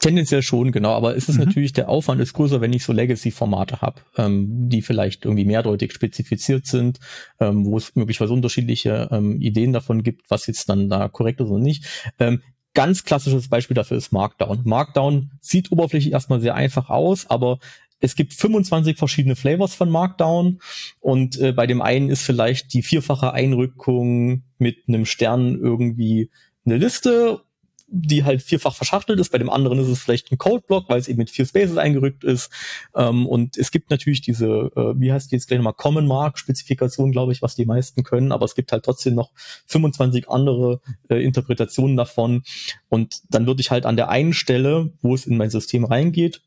Tendenziell 0.00 0.40
schon, 0.40 0.72
genau, 0.72 0.92
aber 0.92 1.14
es 1.14 1.28
ist 1.28 1.38
mhm. 1.38 1.44
natürlich, 1.44 1.74
der 1.74 1.90
Aufwand 1.90 2.22
ist 2.22 2.32
größer, 2.32 2.62
wenn 2.62 2.72
ich 2.72 2.84
so 2.84 2.92
Legacy-Formate 2.94 3.82
habe, 3.82 4.00
ähm, 4.16 4.70
die 4.70 4.80
vielleicht 4.80 5.26
irgendwie 5.26 5.44
mehrdeutig 5.44 5.92
spezifiziert 5.92 6.64
sind, 6.64 7.00
ähm, 7.38 7.66
wo 7.66 7.76
es 7.76 7.94
möglicherweise 7.96 8.32
unterschiedliche 8.32 9.08
ähm, 9.10 9.42
Ideen 9.42 9.74
davon 9.74 10.02
gibt, 10.02 10.30
was 10.30 10.46
jetzt 10.46 10.70
dann 10.70 10.88
da 10.88 11.08
korrekt 11.08 11.40
ist 11.42 11.48
oder 11.48 11.62
nicht. 11.62 12.12
Ähm, 12.18 12.40
ganz 12.74 13.04
klassisches 13.04 13.48
Beispiel 13.48 13.74
dafür 13.74 13.96
ist 13.96 14.12
Markdown. 14.12 14.62
Markdown 14.64 15.32
sieht 15.40 15.72
oberflächlich 15.72 16.12
erstmal 16.12 16.40
sehr 16.40 16.54
einfach 16.54 16.88
aus, 16.88 17.28
aber 17.28 17.58
es 18.00 18.14
gibt 18.14 18.32
25 18.32 18.96
verschiedene 18.96 19.36
Flavors 19.36 19.74
von 19.74 19.90
Markdown 19.90 20.60
und 21.00 21.38
äh, 21.38 21.52
bei 21.52 21.66
dem 21.66 21.82
einen 21.82 22.08
ist 22.08 22.22
vielleicht 22.22 22.72
die 22.72 22.82
vierfache 22.82 23.32
Einrückung 23.32 24.44
mit 24.58 24.88
einem 24.88 25.04
Stern 25.04 25.58
irgendwie 25.60 26.30
eine 26.64 26.76
Liste 26.76 27.42
die 27.92 28.24
halt 28.24 28.40
vierfach 28.42 28.74
verschachtelt 28.74 29.18
ist. 29.18 29.32
Bei 29.32 29.38
dem 29.38 29.50
anderen 29.50 29.78
ist 29.80 29.88
es 29.88 30.00
vielleicht 30.00 30.30
ein 30.30 30.38
Codeblock, 30.38 30.88
weil 30.88 31.00
es 31.00 31.08
eben 31.08 31.18
mit 31.18 31.30
vier 31.30 31.44
Spaces 31.44 31.76
eingerückt 31.76 32.22
ist. 32.24 32.50
Ähm, 32.94 33.26
und 33.26 33.58
es 33.58 33.70
gibt 33.70 33.90
natürlich 33.90 34.20
diese, 34.20 34.70
äh, 34.76 35.00
wie 35.00 35.12
heißt 35.12 35.30
die 35.30 35.36
jetzt 35.36 35.48
gleich 35.48 35.58
nochmal, 35.58 35.74
Common 35.74 36.06
Mark 36.06 36.38
Spezifikation, 36.38 37.10
glaube 37.10 37.32
ich, 37.32 37.42
was 37.42 37.56
die 37.56 37.66
meisten 37.66 38.04
können. 38.04 38.32
Aber 38.32 38.44
es 38.44 38.54
gibt 38.54 38.70
halt 38.72 38.84
trotzdem 38.84 39.14
noch 39.14 39.32
25 39.66 40.28
andere 40.28 40.80
äh, 41.08 41.16
Interpretationen 41.16 41.96
davon. 41.96 42.42
Und 42.88 43.22
dann 43.28 43.46
würde 43.46 43.60
ich 43.60 43.70
halt 43.70 43.86
an 43.86 43.96
der 43.96 44.08
einen 44.08 44.32
Stelle, 44.32 44.92
wo 45.02 45.14
es 45.14 45.26
in 45.26 45.36
mein 45.36 45.50
System 45.50 45.84
reingeht, 45.84 46.42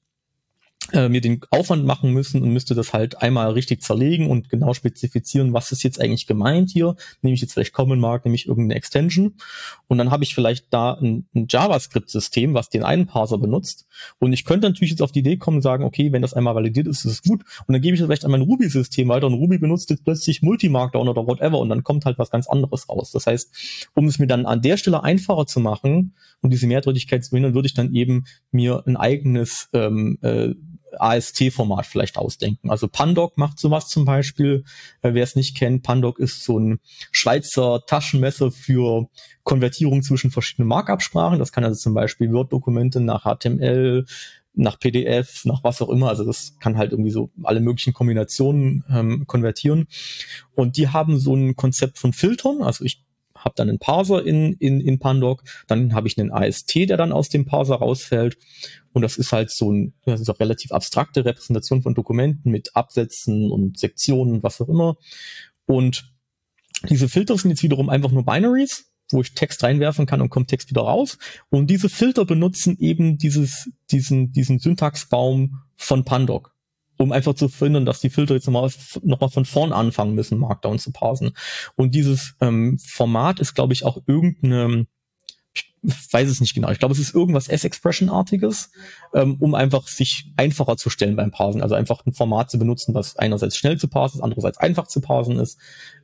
äh, 0.92 1.08
mir 1.08 1.22
den 1.22 1.40
Aufwand 1.50 1.86
machen 1.86 2.12
müssen 2.12 2.42
und 2.42 2.52
müsste 2.52 2.76
das 2.76 2.94
halt 2.94 3.22
einmal 3.22 3.52
richtig 3.52 3.82
zerlegen 3.82 4.30
und 4.30 4.50
genau 4.50 4.74
spezifizieren, 4.74 5.54
was 5.54 5.72
ist 5.72 5.84
jetzt 5.84 6.02
eigentlich 6.02 6.28
gemeint 6.28 6.72
hier. 6.72 6.96
Nehme 7.22 7.36
ich 7.36 7.42
jetzt 7.42 7.54
vielleicht 7.54 7.74
Common 7.74 8.00
Mark, 8.00 8.26
nehme 8.26 8.36
ich 8.36 8.48
irgendeine 8.48 8.76
Extension 8.76 9.36
und 9.88 9.98
dann 9.98 10.12
habe 10.12 10.24
ich 10.24 10.36
vielleicht 10.36 10.74
da 10.74 10.94
ein, 10.94 11.26
ein 11.34 11.48
JavaScript-System, 11.50 12.54
was 12.54 12.70
den 12.70 12.84
einen 12.84 13.06
Parser 13.06 13.38
benutzt 13.38 13.86
und 14.20 14.34
ich 14.34 14.44
könnte 14.44 14.68
natürlich 14.68 14.92
jetzt 14.92 15.02
auf 15.02 15.12
die 15.12 15.20
Idee 15.20 15.38
kommen 15.38 15.58
und 15.58 15.62
sagen, 15.62 15.86
okay, 15.86 16.12
wenn 16.12 16.22
das 16.22 16.34
einmal 16.34 16.56
validiert 16.56 16.88
ist, 16.88 17.06
ist 17.06 17.12
es 17.12 17.22
gut 17.24 17.44
und 17.66 17.74
dann 17.74 17.82
gebe 17.82 17.94
ich 17.94 18.00
das 18.00 18.08
vielleicht 18.08 18.26
an 18.26 18.32
mein 18.32 18.42
Ruby-System 18.42 19.08
weiter 19.08 19.28
und 19.28 19.36
Ruby 19.36 19.58
benutzt 19.60 19.90
jetzt 19.90 20.04
plötzlich 20.04 20.42
Multi-Markdown 20.42 21.08
oder 21.08 21.26
whatever 21.26 21.60
und 21.60 21.70
dann 21.70 21.84
kommt 21.84 22.06
halt 22.06 22.20
was 22.20 22.30
ganz 22.30 22.48
anderes 22.48 22.90
raus. 22.90 23.12
Das 23.12 23.26
heißt, 23.26 23.90
um 23.96 24.08
es 24.08 24.20
mir 24.20 24.28
dann 24.28 24.46
an 24.46 24.62
der 24.62 24.78
Stelle 24.78 25.04
einfacher 25.04 25.46
zu 25.46 25.60
machen 25.60 26.14
und 26.42 26.52
diese 26.52 26.68
Mehrdeutigkeit 26.68 27.24
zu 27.24 27.30
verhindern, 27.30 27.54
würde 27.54 27.68
ich 27.68 27.74
dann 27.74 27.94
eben 27.94 28.26
mir 28.52 28.84
ein 28.86 28.98
eigenes 28.98 29.70
ähm, 29.74 30.18
äh, 30.22 30.54
AST-Format 31.00 31.86
vielleicht 31.86 32.18
ausdenken. 32.18 32.70
Also 32.70 32.88
Pandoc 32.88 33.38
macht 33.38 33.60
sowas 33.60 33.88
zum 33.88 34.06
Beispiel. 34.06 34.64
Äh, 35.02 35.14
Wer 35.14 35.24
es 35.24 35.36
nicht 35.36 35.56
kennt, 35.58 35.84
Pandoc 35.84 36.20
ist 36.20 36.44
so 36.44 36.60
ein 36.60 36.80
Schweizer 37.12 37.86
Taschenmesser 37.86 38.52
für 38.52 39.10
Konvertierung 39.44 40.04
zwischen 40.04 40.32
verschiedenen 40.32 40.68
Markup-Sprachen. 40.68 41.40
Das 41.40 41.52
kann 41.52 41.64
also 41.64 41.80
zum 41.80 41.94
Beispiel 41.94 42.32
Word-Dokumente 42.32 43.00
nach 43.00 43.24
HTML, 43.24 44.06
nach 44.56 44.80
PDF, 44.80 45.46
nach 45.46 45.64
was 45.64 45.82
auch 45.82 45.90
immer. 45.90 46.10
Also 46.10 46.24
das 46.26 46.58
kann 46.60 46.78
halt 46.78 46.92
irgendwie 46.92 47.12
so 47.12 47.32
alle 47.44 47.60
möglichen 47.60 47.94
Kombinationen 47.94 48.84
ähm, 48.90 49.26
konvertieren. 49.28 49.88
Und 50.56 50.78
die 50.78 50.90
haben 50.90 51.20
so 51.20 51.36
ein 51.36 51.56
Konzept 51.56 51.98
von 51.98 52.14
Filtern. 52.14 52.62
Also 52.62 52.84
ich 52.84 53.04
habe 53.44 53.56
dann 53.56 53.70
einen 53.70 53.80
Parser 53.80 54.26
in, 54.26 54.54
in, 54.54 54.82
in 54.82 55.00
Pandoc, 55.00 55.44
dann 55.68 55.94
habe 55.94 56.08
ich 56.08 56.18
einen 56.20 56.32
AST, 56.32 56.76
der 56.76 56.98
dann 56.98 57.12
aus 57.12 57.30
dem 57.30 57.46
Parser 57.46 57.76
rausfällt. 57.76 58.38
Und 58.94 59.02
das 59.02 59.18
ist 59.18 59.32
halt 59.32 59.52
so 59.52 59.72
ein, 59.72 59.94
das 60.06 60.22
ist 60.22 60.30
auch 60.30 60.40
relativ 60.40 60.72
abstrakte 60.72 61.26
Repräsentation 61.26 61.82
von 61.82 61.96
Dokumenten 61.96 62.52
mit 62.52 62.76
Absätzen 62.76 63.52
und 63.52 63.80
Sektionen, 63.80 64.44
was 64.44 64.62
auch 64.62 64.70
immer. 64.70 64.98
Und 65.66 66.14
diese 66.90 67.10
Filter 67.10 67.38
sind 67.38 67.50
jetzt 67.52 67.64
wiederum 67.64 67.90
einfach 67.90 68.12
nur 68.12 68.26
Binaries, 68.26 68.92
wo 69.12 69.22
ich 69.22 69.34
Text 69.34 69.64
reinwerfen 69.64 70.06
kann 70.06 70.22
und 70.22 70.30
kommt 70.30 70.50
Text 70.50 70.70
wieder 70.70 70.82
raus. 70.82 71.18
Und 71.50 71.70
diese 71.70 71.90
Filter 71.90 72.26
benutzen 72.26 72.78
eben 72.80 73.18
dieses, 73.18 73.70
diesen, 73.92 74.32
diesen 74.32 74.60
Syntaxbaum 74.60 75.62
von 75.76 76.04
Pandoc 76.06 76.53
um 76.98 77.12
einfach 77.12 77.34
zu 77.34 77.50
verhindern, 77.50 77.86
dass 77.86 78.00
die 78.00 78.10
Filter 78.10 78.36
jetzt 78.36 78.48
nochmal 78.48 78.72
noch 79.02 79.20
mal 79.20 79.30
von 79.30 79.46
vorn 79.46 79.74
anfangen 79.74 80.16
müssen, 80.16 80.38
Markdown 80.38 80.80
zu 80.80 80.92
parsen. 80.92 81.32
Und 81.76 81.96
dieses 81.96 82.36
ähm, 82.42 82.78
Format 82.80 83.40
ist, 83.40 83.56
glaube 83.56 83.74
ich, 83.74 83.86
auch 83.86 83.98
irgendeine, 84.08 84.88
ich 85.54 85.74
weiß 85.84 86.30
es 86.30 86.40
nicht 86.40 86.54
genau, 86.54 86.70
ich 86.72 86.80
glaube, 86.80 86.94
es 86.94 87.00
ist 87.00 87.14
irgendwas 87.14 87.48
S-Expression-artiges, 87.48 88.72
ähm, 89.14 89.38
um 89.40 89.56
einfach 89.56 89.88
sich 89.88 90.32
einfacher 90.38 90.78
zu 90.78 90.90
stellen 90.90 91.16
beim 91.16 91.32
Parsen. 91.32 91.62
Also 91.62 91.76
einfach 91.76 92.06
ein 92.06 92.14
Format 92.14 92.50
zu 92.50 92.60
benutzen, 92.60 92.94
was 92.94 93.18
einerseits 93.18 93.58
schnell 93.58 93.78
zu 93.78 93.88
parsen 93.88 94.20
ist, 94.20 94.24
andererseits 94.24 94.60
einfach 94.60 94.88
zu 94.88 95.02
parsen 95.02 95.40
ist. 95.40 95.60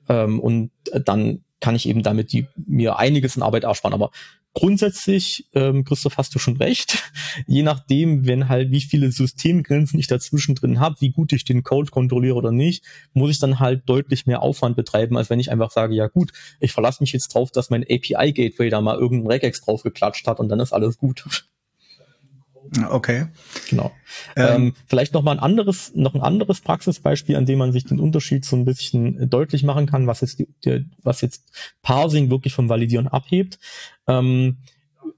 Ähm, 0.07 0.39
und 0.39 0.71
dann 0.91 1.43
kann 1.59 1.75
ich 1.75 1.87
eben 1.87 2.03
damit 2.03 2.31
die, 2.31 2.47
mir 2.55 2.97
einiges 2.97 3.35
in 3.35 3.43
Arbeit 3.43 3.63
ersparen. 3.63 3.93
Aber 3.93 4.11
grundsätzlich, 4.53 5.47
ähm, 5.53 5.83
Christoph, 5.83 6.17
hast 6.17 6.33
du 6.35 6.39
schon 6.39 6.57
recht. 6.57 7.11
Je 7.47 7.63
nachdem, 7.63 8.25
wenn 8.27 8.49
halt 8.49 8.71
wie 8.71 8.81
viele 8.81 9.11
Systemgrenzen 9.11 9.99
ich 9.99 10.07
dazwischen 10.07 10.55
drin 10.55 10.79
habe, 10.79 10.95
wie 10.99 11.11
gut 11.11 11.33
ich 11.33 11.45
den 11.45 11.63
Code 11.63 11.91
kontrolliere 11.91 12.35
oder 12.35 12.51
nicht, 12.51 12.83
muss 13.13 13.31
ich 13.31 13.39
dann 13.39 13.59
halt 13.59 13.83
deutlich 13.87 14.25
mehr 14.25 14.41
Aufwand 14.41 14.75
betreiben, 14.75 15.17
als 15.17 15.29
wenn 15.29 15.39
ich 15.39 15.51
einfach 15.51 15.71
sage, 15.71 15.95
ja 15.95 16.07
gut, 16.07 16.31
ich 16.59 16.71
verlasse 16.71 17.03
mich 17.03 17.13
jetzt 17.13 17.33
drauf, 17.33 17.51
dass 17.51 17.69
mein 17.69 17.83
API-Gateway 17.83 18.69
da 18.69 18.81
mal 18.81 18.97
irgendein 18.97 19.31
Regex 19.31 19.61
draufgeklatscht 19.61 20.27
hat 20.27 20.39
und 20.39 20.49
dann 20.49 20.59
ist 20.59 20.73
alles 20.73 20.97
gut. 20.97 21.25
Okay. 22.89 23.27
Genau. 23.69 23.91
Ähm, 24.35 24.55
ähm, 24.55 24.73
vielleicht 24.87 25.13
noch 25.13 25.23
mal 25.23 25.31
ein 25.31 25.39
anderes, 25.39 25.91
noch 25.95 26.13
ein 26.13 26.21
anderes 26.21 26.61
Praxisbeispiel, 26.61 27.35
an 27.35 27.45
dem 27.45 27.59
man 27.59 27.71
sich 27.71 27.85
den 27.85 27.99
Unterschied 27.99 28.45
so 28.45 28.55
ein 28.55 28.65
bisschen 28.65 29.29
deutlich 29.29 29.63
machen 29.63 29.85
kann, 29.85 30.07
was 30.07 30.21
jetzt, 30.21 30.39
die, 30.39 30.85
was 31.01 31.21
jetzt 31.21 31.51
Parsing 31.81 32.29
wirklich 32.29 32.53
vom 32.53 32.69
Validieren 32.69 33.07
abhebt. 33.07 33.59
Ähm, 34.07 34.57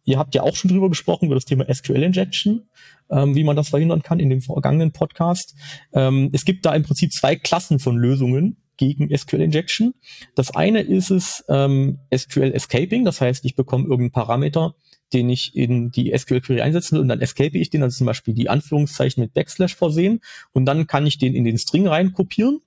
ihr 0.04 0.18
habt 0.18 0.36
ja 0.36 0.44
auch 0.44 0.56
schon 0.56 0.70
drüber 0.70 0.90
gesprochen, 0.90 1.26
über 1.26 1.36
das 1.36 1.46
Thema 1.46 1.66
SQL 1.74 2.04
Injection, 2.04 2.70
ähm, 3.10 3.36
wie 3.36 3.44
man 3.44 3.56
das 3.56 3.70
verhindern 3.70 4.02
kann 4.02 4.20
in 4.20 4.30
dem 4.30 4.42
vergangenen 4.42 4.92
Podcast. 4.92 5.56
Ähm, 5.94 6.30
es 6.34 6.46
gibt 6.46 6.66
da 6.66 6.74
im 6.74 6.84
Prinzip 6.84 7.12
zwei 7.12 7.36
Klassen 7.36 7.80
von 7.80 7.98
Lösungen 7.98 8.58
gegen 8.78 9.16
SQL 9.16 9.42
Injection. 9.42 9.94
Das 10.36 10.56
eine 10.56 10.82
ist 10.82 11.12
es 11.12 11.44
ähm, 11.50 12.00
SQL 12.16 12.52
Escaping, 12.54 13.06
das 13.06 13.22
heißt, 13.22 13.46
ich 13.46 13.56
bekomme 13.56 13.84
irgendeinen 13.84 14.12
Parameter, 14.12 14.76
den 15.14 15.30
ich 15.30 15.56
in 15.56 15.92
die 15.92 16.16
SQL-Query 16.18 16.62
einsetzen 16.62 16.96
will 16.96 17.02
und 17.02 17.08
dann 17.08 17.22
escape 17.22 17.58
ich 17.58 17.70
den, 17.70 17.84
also 17.84 17.98
zum 17.98 18.08
Beispiel 18.08 18.34
die 18.34 18.50
Anführungszeichen 18.50 19.22
mit 19.22 19.34
Backslash 19.34 19.76
versehen 19.76 20.22
und 20.54 20.66
dann 20.66 20.88
kann 20.88 21.06
ich 21.06 21.18
den 21.18 21.36
in 21.36 21.44
den 21.44 21.58
String 21.58 21.88
rein 21.88 22.14
kopieren. 22.14 22.60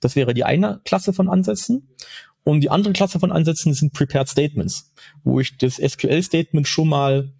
Das 0.00 0.16
wäre 0.16 0.34
die 0.34 0.44
eine 0.44 0.80
Klasse 0.84 1.12
von 1.12 1.28
Ansätzen. 1.28 1.88
Und 2.44 2.60
die 2.60 2.70
andere 2.70 2.92
Klasse 2.92 3.18
von 3.18 3.32
Ansätzen 3.32 3.74
sind 3.74 3.92
Prepared 3.92 4.28
Statements, 4.28 4.92
wo 5.24 5.40
ich 5.40 5.56
das 5.56 5.76
SQL-Statement 5.76 6.68
schon 6.68 6.88
mal 6.88 7.32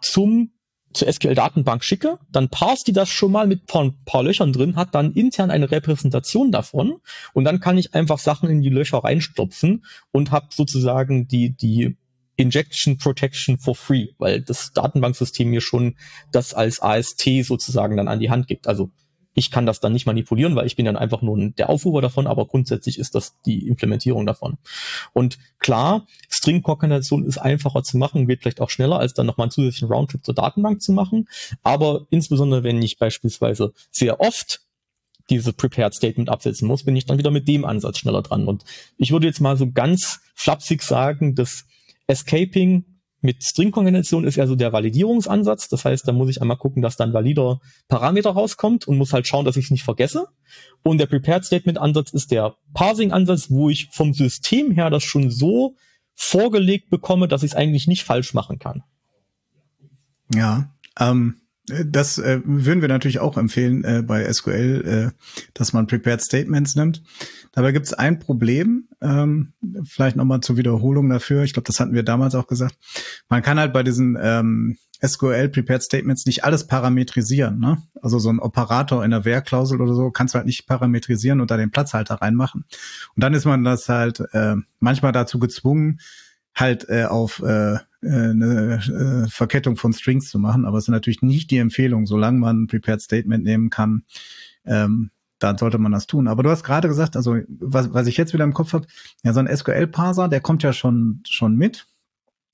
zum 0.00 0.50
zur 0.96 1.12
SQL-Datenbank 1.12 1.84
schicke, 1.84 2.18
dann 2.32 2.48
parst 2.48 2.88
die 2.88 2.92
das 2.92 3.10
schon 3.10 3.30
mal 3.30 3.46
mit 3.46 3.72
ein 3.74 3.94
paar 4.04 4.22
Löchern 4.22 4.52
drin, 4.52 4.76
hat 4.76 4.94
dann 4.94 5.12
intern 5.12 5.50
eine 5.50 5.70
Repräsentation 5.70 6.50
davon 6.50 7.00
und 7.34 7.44
dann 7.44 7.60
kann 7.60 7.78
ich 7.78 7.94
einfach 7.94 8.18
Sachen 8.18 8.48
in 8.48 8.62
die 8.62 8.70
Löcher 8.70 8.98
reinstopfen 8.98 9.84
und 10.10 10.30
habe 10.30 10.48
sozusagen 10.50 11.28
die, 11.28 11.50
die 11.50 11.96
Injection 12.36 12.98
Protection 12.98 13.58
for 13.58 13.74
free, 13.74 14.08
weil 14.18 14.42
das 14.42 14.72
Datenbanksystem 14.72 15.48
mir 15.48 15.60
schon 15.60 15.96
das 16.32 16.54
als 16.54 16.80
AST 16.80 17.28
sozusagen 17.42 17.96
dann 17.96 18.08
an 18.08 18.20
die 18.20 18.30
Hand 18.30 18.46
gibt. 18.46 18.66
Also 18.68 18.90
ich 19.36 19.50
kann 19.50 19.66
das 19.66 19.80
dann 19.80 19.92
nicht 19.92 20.06
manipulieren, 20.06 20.56
weil 20.56 20.66
ich 20.66 20.76
bin 20.76 20.86
dann 20.86 20.96
einfach 20.96 21.20
nur 21.20 21.50
der 21.50 21.68
Aufrufer 21.68 22.00
davon, 22.00 22.26
aber 22.26 22.46
grundsätzlich 22.46 22.98
ist 22.98 23.14
das 23.14 23.34
die 23.44 23.68
Implementierung 23.68 24.24
davon. 24.24 24.56
Und 25.12 25.38
klar, 25.58 26.06
String-Koordination 26.30 27.24
ist 27.26 27.36
einfacher 27.36 27.82
zu 27.82 27.98
machen, 27.98 28.26
geht 28.26 28.40
vielleicht 28.40 28.62
auch 28.62 28.70
schneller, 28.70 28.98
als 28.98 29.12
dann 29.12 29.26
nochmal 29.26 29.44
einen 29.44 29.50
zusätzlichen 29.50 29.88
Roundtrip 29.88 30.24
zur 30.24 30.34
Datenbank 30.34 30.80
zu 30.80 30.92
machen. 30.92 31.28
Aber 31.62 32.06
insbesondere, 32.08 32.64
wenn 32.64 32.80
ich 32.80 32.98
beispielsweise 32.98 33.74
sehr 33.90 34.20
oft 34.20 34.62
diese 35.28 35.52
Prepared 35.52 35.94
Statement 35.94 36.30
absetzen 36.30 36.66
muss, 36.66 36.84
bin 36.84 36.96
ich 36.96 37.04
dann 37.04 37.18
wieder 37.18 37.30
mit 37.30 37.46
dem 37.46 37.66
Ansatz 37.66 37.98
schneller 37.98 38.22
dran. 38.22 38.46
Und 38.46 38.64
ich 38.96 39.10
würde 39.10 39.26
jetzt 39.26 39.40
mal 39.40 39.58
so 39.58 39.70
ganz 39.70 40.20
flapsig 40.34 40.82
sagen, 40.82 41.34
dass 41.34 41.66
Escaping 42.06 42.84
mit 43.20 43.42
String-Konvention 43.42 44.24
ist 44.24 44.36
ja 44.36 44.46
so 44.46 44.54
der 44.54 44.72
Validierungsansatz. 44.72 45.68
Das 45.68 45.84
heißt, 45.84 46.06
da 46.06 46.12
muss 46.12 46.28
ich 46.28 46.40
einmal 46.40 46.58
gucken, 46.58 46.82
dass 46.82 46.96
dann 46.96 47.12
valider 47.12 47.60
Parameter 47.88 48.30
rauskommt 48.30 48.86
und 48.86 48.98
muss 48.98 49.12
halt 49.12 49.26
schauen, 49.26 49.44
dass 49.44 49.56
ich 49.56 49.66
es 49.66 49.70
nicht 49.70 49.82
vergesse. 49.82 50.28
Und 50.82 50.98
der 50.98 51.06
Prepared 51.06 51.44
Statement-Ansatz 51.44 52.12
ist 52.12 52.30
der 52.30 52.56
Parsing-Ansatz, 52.74 53.50
wo 53.50 53.68
ich 53.68 53.88
vom 53.90 54.14
System 54.14 54.70
her 54.70 54.90
das 54.90 55.02
schon 55.02 55.30
so 55.30 55.76
vorgelegt 56.14 56.88
bekomme, 56.90 57.28
dass 57.28 57.42
ich 57.42 57.52
es 57.52 57.56
eigentlich 57.56 57.86
nicht 57.86 58.04
falsch 58.04 58.32
machen 58.32 58.58
kann. 58.58 58.82
Ja, 60.32 60.74
ähm, 60.98 61.40
das 61.66 62.18
äh, 62.18 62.40
würden 62.44 62.80
wir 62.80 62.88
natürlich 62.88 63.18
auch 63.18 63.36
empfehlen 63.36 63.82
äh, 63.84 64.02
bei 64.02 64.32
SQL, 64.32 65.12
äh, 65.12 65.48
dass 65.54 65.72
man 65.72 65.86
Prepared 65.86 66.20
Statements 66.20 66.76
nimmt. 66.76 67.02
Dabei 67.52 67.72
gibt 67.72 67.86
es 67.86 67.92
ein 67.92 68.18
Problem, 68.18 68.88
ähm, 69.00 69.52
vielleicht 69.84 70.16
nochmal 70.16 70.40
zur 70.40 70.56
Wiederholung 70.56 71.08
dafür. 71.08 71.42
Ich 71.42 71.54
glaube, 71.54 71.66
das 71.66 71.80
hatten 71.80 71.94
wir 71.94 72.02
damals 72.02 72.34
auch 72.34 72.46
gesagt. 72.46 72.76
Man 73.28 73.42
kann 73.42 73.58
halt 73.58 73.72
bei 73.72 73.82
diesen 73.82 74.16
ähm, 74.20 74.76
SQL 75.04 75.48
Prepared 75.48 75.82
Statements 75.82 76.24
nicht 76.26 76.44
alles 76.44 76.66
parametrisieren. 76.66 77.58
Ne? 77.58 77.82
Also 78.00 78.18
so 78.18 78.30
ein 78.30 78.38
Operator 78.38 79.04
in 79.04 79.10
der 79.10 79.24
Wehrklausel 79.24 79.80
oder 79.80 79.94
so 79.94 80.10
kannst 80.10 80.34
du 80.34 80.36
halt 80.36 80.46
nicht 80.46 80.66
parametrisieren 80.66 81.40
und 81.40 81.50
da 81.50 81.56
den 81.56 81.70
Platzhalter 81.70 82.16
reinmachen. 82.16 82.64
Und 83.14 83.22
dann 83.22 83.34
ist 83.34 83.44
man 83.44 83.64
das 83.64 83.88
halt 83.88 84.20
äh, 84.32 84.54
manchmal 84.78 85.12
dazu 85.12 85.38
gezwungen, 85.38 85.98
halt 86.56 86.88
äh, 86.88 87.04
auf 87.04 87.40
äh, 87.42 87.74
äh, 87.74 87.78
eine 88.02 88.80
äh, 89.26 89.30
Verkettung 89.30 89.76
von 89.76 89.92
Strings 89.92 90.30
zu 90.30 90.38
machen, 90.38 90.64
aber 90.64 90.78
es 90.78 90.84
ist 90.84 90.90
natürlich 90.90 91.22
nicht 91.22 91.50
die 91.50 91.58
Empfehlung, 91.58 92.06
solange 92.06 92.38
man 92.38 92.62
ein 92.62 92.66
Prepared 92.66 93.00
Statement 93.00 93.44
nehmen 93.44 93.70
kann, 93.70 94.04
ähm, 94.64 95.10
dann 95.38 95.58
sollte 95.58 95.78
man 95.78 95.92
das 95.92 96.06
tun. 96.06 96.28
Aber 96.28 96.42
du 96.42 96.50
hast 96.50 96.64
gerade 96.64 96.88
gesagt, 96.88 97.14
also 97.14 97.36
was, 97.48 97.92
was 97.92 98.06
ich 98.06 98.16
jetzt 98.16 98.32
wieder 98.32 98.44
im 98.44 98.54
Kopf 98.54 98.72
habe, 98.72 98.86
ja, 99.22 99.32
so 99.32 99.40
ein 99.40 99.54
SQL-Parser, 99.54 100.28
der 100.28 100.40
kommt 100.40 100.62
ja 100.62 100.72
schon, 100.72 101.22
schon 101.28 101.56
mit. 101.56 101.86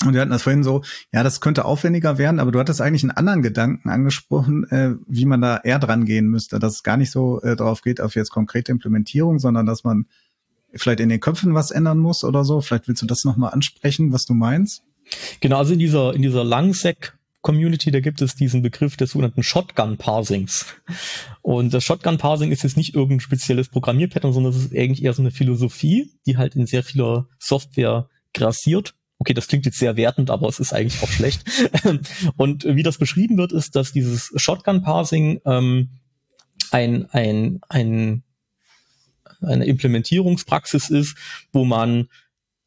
Und 0.04 0.14
wir 0.14 0.20
hatten 0.20 0.32
das 0.32 0.42
vorhin 0.42 0.64
so, 0.64 0.82
ja, 1.12 1.22
das 1.22 1.40
könnte 1.40 1.64
aufwendiger 1.64 2.18
werden, 2.18 2.40
aber 2.40 2.50
du 2.50 2.58
hattest 2.58 2.80
eigentlich 2.80 3.04
einen 3.04 3.12
anderen 3.12 3.40
Gedanken 3.40 3.88
angesprochen, 3.88 4.64
äh, 4.70 4.96
wie 5.06 5.26
man 5.26 5.40
da 5.40 5.58
eher 5.58 5.78
dran 5.78 6.06
gehen 6.06 6.26
müsste, 6.26 6.58
dass 6.58 6.74
es 6.74 6.82
gar 6.82 6.96
nicht 6.96 7.12
so 7.12 7.40
äh, 7.42 7.54
darauf 7.54 7.82
geht, 7.82 8.00
auf 8.00 8.16
jetzt 8.16 8.30
konkrete 8.30 8.72
Implementierung, 8.72 9.38
sondern 9.38 9.64
dass 9.64 9.84
man 9.84 10.06
vielleicht 10.74 11.00
in 11.00 11.08
den 11.08 11.20
Köpfen 11.20 11.54
was 11.54 11.70
ändern 11.70 11.98
muss 11.98 12.24
oder 12.24 12.44
so. 12.44 12.60
Vielleicht 12.60 12.88
willst 12.88 13.02
du 13.02 13.06
das 13.06 13.24
nochmal 13.24 13.52
ansprechen, 13.52 14.12
was 14.12 14.24
du 14.24 14.34
meinst? 14.34 14.82
Genau, 15.40 15.58
also 15.58 15.72
in 15.72 15.78
dieser, 15.78 16.14
in 16.14 16.22
dieser 16.22 16.44
Langsec 16.44 17.14
Community, 17.42 17.90
da 17.90 18.00
gibt 18.00 18.22
es 18.22 18.36
diesen 18.36 18.62
Begriff 18.62 18.96
des 18.96 19.10
sogenannten 19.10 19.42
Shotgun 19.42 19.96
Parsings. 19.98 20.66
Und 21.42 21.74
das 21.74 21.84
Shotgun 21.84 22.16
Parsing 22.16 22.52
ist 22.52 22.62
jetzt 22.62 22.76
nicht 22.76 22.94
irgendein 22.94 23.20
spezielles 23.20 23.68
Programmierpattern, 23.68 24.32
sondern 24.32 24.52
es 24.52 24.58
ist 24.58 24.76
eigentlich 24.76 25.02
eher 25.02 25.12
so 25.12 25.22
eine 25.22 25.32
Philosophie, 25.32 26.12
die 26.24 26.36
halt 26.36 26.54
in 26.54 26.66
sehr 26.66 26.84
vieler 26.84 27.26
Software 27.40 28.08
grassiert. 28.32 28.94
Okay, 29.18 29.34
das 29.34 29.48
klingt 29.48 29.66
jetzt 29.66 29.78
sehr 29.78 29.96
wertend, 29.96 30.30
aber 30.30 30.48
es 30.48 30.60
ist 30.60 30.72
eigentlich 30.72 31.02
auch 31.02 31.08
schlecht. 31.08 31.44
Und 32.36 32.64
wie 32.64 32.82
das 32.82 32.98
beschrieben 32.98 33.36
wird, 33.36 33.52
ist, 33.52 33.74
dass 33.74 33.92
dieses 33.92 34.32
Shotgun 34.36 34.82
Parsing 34.82 35.40
ähm, 35.44 35.90
ein, 36.70 37.06
ein, 37.10 37.60
ein, 37.68 38.22
eine 39.44 39.66
Implementierungspraxis 39.66 40.90
ist, 40.90 41.16
wo 41.52 41.64
man 41.64 42.08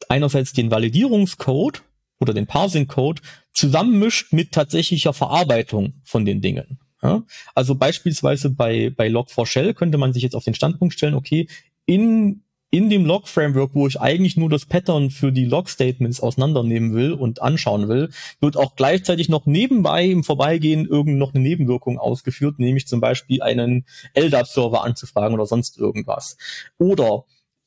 einerseits 0.08 0.52
den 0.52 0.70
Validierungscode 0.70 1.82
oder 2.20 2.34
den 2.34 2.46
Parsing-Code 2.46 3.22
zusammenmischt 3.52 4.32
mit 4.32 4.52
tatsächlicher 4.52 5.12
Verarbeitung 5.12 5.94
von 6.04 6.24
den 6.24 6.40
Dingen. 6.40 6.78
Ja? 7.02 7.22
Also 7.54 7.74
beispielsweise 7.74 8.50
bei, 8.50 8.90
bei 8.90 9.08
Log4Shell 9.08 9.74
könnte 9.74 9.98
man 9.98 10.12
sich 10.12 10.22
jetzt 10.22 10.34
auf 10.34 10.44
den 10.44 10.54
Standpunkt 10.54 10.94
stellen, 10.94 11.14
okay, 11.14 11.48
in, 11.86 12.42
in 12.70 12.90
dem 12.90 13.06
Log-Framework, 13.06 13.74
wo 13.74 13.86
ich 13.86 14.00
eigentlich 14.00 14.36
nur 14.36 14.50
das 14.50 14.66
Pattern 14.66 15.10
für 15.10 15.32
die 15.32 15.44
Log-Statements 15.44 16.20
auseinandernehmen 16.20 16.94
will 16.94 17.12
und 17.12 17.40
anschauen 17.40 17.88
will, 17.88 18.10
wird 18.40 18.56
auch 18.56 18.76
gleichzeitig 18.76 19.28
noch 19.28 19.46
nebenbei 19.46 20.04
im 20.04 20.24
Vorbeigehen 20.24 20.86
irgend 20.86 21.18
noch 21.18 21.32
eine 21.32 21.42
Nebenwirkung 21.42 21.98
ausgeführt, 21.98 22.58
nämlich 22.58 22.86
zum 22.86 23.00
Beispiel 23.00 23.42
einen 23.42 23.86
LDAP-Server 24.14 24.84
anzufragen 24.84 25.34
oder 25.34 25.46
sonst 25.46 25.78
irgendwas. 25.78 26.36
Oder 26.78 27.24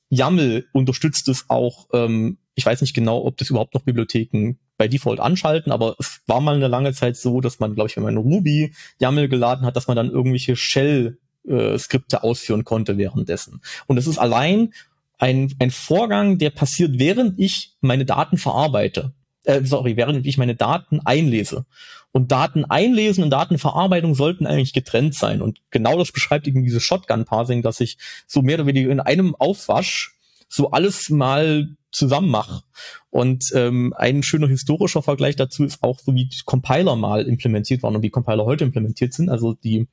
YAML 0.09 0.65
unterstützt 0.73 1.27
es 1.27 1.45
auch 1.49 1.87
ähm, 1.93 2.37
ich 2.59 2.65
weiß 2.65 2.81
nicht 2.81 2.93
genau, 2.93 3.23
ob 3.23 3.37
das 3.37 3.49
überhaupt 3.49 3.73
noch 3.73 3.83
Bibliotheken 3.83 4.55
bei 4.77 4.89
Default 4.89 5.21
anschalten, 5.21 5.71
aber 5.71 5.95
es 5.97 6.19
war 6.27 6.41
mal 6.41 6.55
eine 6.55 6.67
lange 6.67 6.91
Zeit 6.91 7.15
so, 7.15 7.39
dass 7.39 7.59
man, 7.59 7.73
glaube 7.73 7.89
ich, 7.89 7.95
wenn 7.95 8.03
man 8.03 8.17
Ruby 8.17 8.73
YAML 8.99 9.29
geladen 9.29 9.65
hat, 9.65 9.77
dass 9.77 9.87
man 9.87 9.95
dann 9.95 10.11
irgendwelche 10.11 10.57
Shell 10.57 11.19
äh, 11.47 11.77
Skripte 11.77 12.23
ausführen 12.23 12.63
konnte 12.63 12.97
währenddessen. 12.97 13.61
Und 13.87 13.97
es 13.97 14.07
ist 14.07 14.17
allein 14.17 14.73
ein, 15.17 15.53
ein 15.59 15.71
Vorgang, 15.71 16.37
der 16.37 16.49
passiert, 16.49 16.97
während 16.97 17.39
ich 17.39 17.75
meine 17.81 18.05
Daten 18.05 18.37
verarbeite. 18.37 19.13
Äh, 19.43 19.63
sorry, 19.63 19.97
während 19.97 20.25
ich 20.25 20.37
meine 20.37 20.55
Daten 20.55 20.99
einlese. 21.03 21.65
Und 22.11 22.31
Daten 22.31 22.65
einlesen 22.65 23.23
und 23.23 23.29
Datenverarbeitung 23.29 24.15
sollten 24.15 24.47
eigentlich 24.47 24.73
getrennt 24.73 25.13
sein. 25.13 25.41
Und 25.41 25.59
genau 25.69 25.97
das 25.97 26.11
beschreibt 26.11 26.47
eben 26.47 26.63
dieses 26.63 26.83
Shotgun-Parsing, 26.83 27.61
dass 27.61 27.79
ich 27.79 27.97
so 28.25 28.41
mehr 28.41 28.55
oder 28.55 28.65
weniger 28.65 28.89
in 28.89 28.99
einem 28.99 29.35
Aufwasch 29.35 30.15
so 30.47 30.71
alles 30.71 31.09
mal 31.09 31.69
zusammen 31.91 32.29
mache. 32.29 32.63
Und 33.09 33.51
ähm, 33.53 33.93
ein 33.95 34.23
schöner 34.23 34.47
historischer 34.47 35.01
Vergleich 35.01 35.35
dazu 35.35 35.63
ist 35.63 35.83
auch 35.83 35.99
so, 35.99 36.13
wie 36.15 36.25
die 36.25 36.41
Compiler 36.45 36.95
mal 36.95 37.25
implementiert 37.25 37.83
waren 37.83 37.95
und 37.95 38.03
wie 38.03 38.09
Compiler 38.09 38.45
heute 38.45 38.63
implementiert 38.63 39.13
sind. 39.13 39.29
Also 39.29 39.53
die 39.53 39.87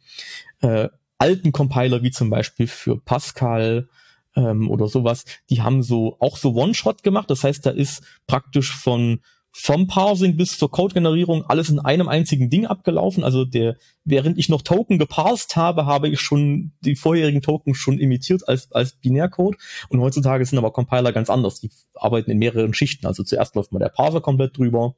äh, 0.60 0.88
alten 1.18 1.52
Compiler, 1.52 2.02
wie 2.02 2.10
zum 2.10 2.30
Beispiel 2.30 2.66
für 2.66 2.98
Pascal 2.98 3.88
ähm, 4.36 4.70
oder 4.70 4.88
sowas, 4.88 5.24
die 5.50 5.62
haben 5.62 5.82
so 5.82 6.16
auch 6.20 6.36
so 6.36 6.54
One-Shot 6.54 7.02
gemacht. 7.02 7.30
Das 7.30 7.44
heißt, 7.44 7.64
da 7.64 7.70
ist 7.70 8.02
praktisch 8.26 8.74
von 8.74 9.20
vom 9.58 9.86
Parsing 9.86 10.36
bis 10.36 10.58
zur 10.58 10.70
Code-Generierung 10.70 11.42
alles 11.46 11.70
in 11.70 11.78
einem 11.78 12.08
einzigen 12.08 12.50
Ding 12.50 12.66
abgelaufen. 12.66 13.24
Also 13.24 13.46
der, 13.46 13.76
während 14.04 14.36
ich 14.36 14.50
noch 14.50 14.60
Token 14.60 14.98
geparsed 14.98 15.56
habe, 15.56 15.86
habe 15.86 16.10
ich 16.10 16.20
schon 16.20 16.72
die 16.82 16.94
vorherigen 16.94 17.40
Token 17.40 17.74
schon 17.74 17.98
imitiert 17.98 18.46
als, 18.46 18.70
als 18.72 18.92
Binärcode. 18.92 19.56
Und 19.88 20.02
heutzutage 20.02 20.44
sind 20.44 20.58
aber 20.58 20.72
Compiler 20.72 21.10
ganz 21.10 21.30
anders. 21.30 21.58
Die 21.60 21.70
arbeiten 21.94 22.30
in 22.30 22.36
mehreren 22.36 22.74
Schichten. 22.74 23.06
Also 23.06 23.22
zuerst 23.22 23.54
läuft 23.56 23.72
mal 23.72 23.78
der 23.78 23.88
Parser 23.88 24.20
komplett 24.20 24.58
drüber, 24.58 24.94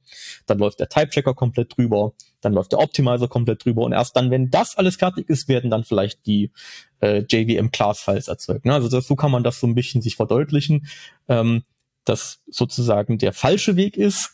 dann 0.47 0.59
läuft 0.59 0.81
der 0.81 0.89
Type-Checker 0.89 1.35
komplett 1.35 1.77
drüber, 1.77 2.15
dann 2.41 2.53
läuft 2.53 2.73
der 2.73 2.81
Optimizer 2.81 3.29
komplett 3.29 3.65
drüber 3.65 3.83
und 3.83 3.93
erst 3.93 4.17
dann, 4.17 4.33
wenn 4.33 4.51
das 4.51 4.77
alles 4.77 4.97
fertig 4.97 5.29
ist, 5.29 5.47
werden 5.47 5.71
dann 5.71 5.85
vielleicht 5.85 6.27
die 6.27 6.51
äh, 6.99 7.23
JVM-Class-Files 7.31 8.27
erzeugt. 8.27 8.65
Ne? 8.65 8.75
Also 8.75 8.89
so 9.01 9.15
kann 9.15 9.31
man 9.31 9.45
das 9.45 9.61
so 9.61 9.69
ein 9.69 9.77
bisschen 9.77 10.03
sich 10.03 10.17
verdeutlichen. 10.17 10.89
Ähm, 11.29 11.63
das 12.09 12.41
sozusagen 12.49 13.19
der 13.19 13.33
falsche 13.33 13.77
Weg 13.77 13.97
ist, 13.97 14.33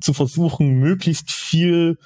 zu 0.00 0.12
versuchen, 0.12 0.78
möglichst 0.78 1.30
viel 1.30 1.98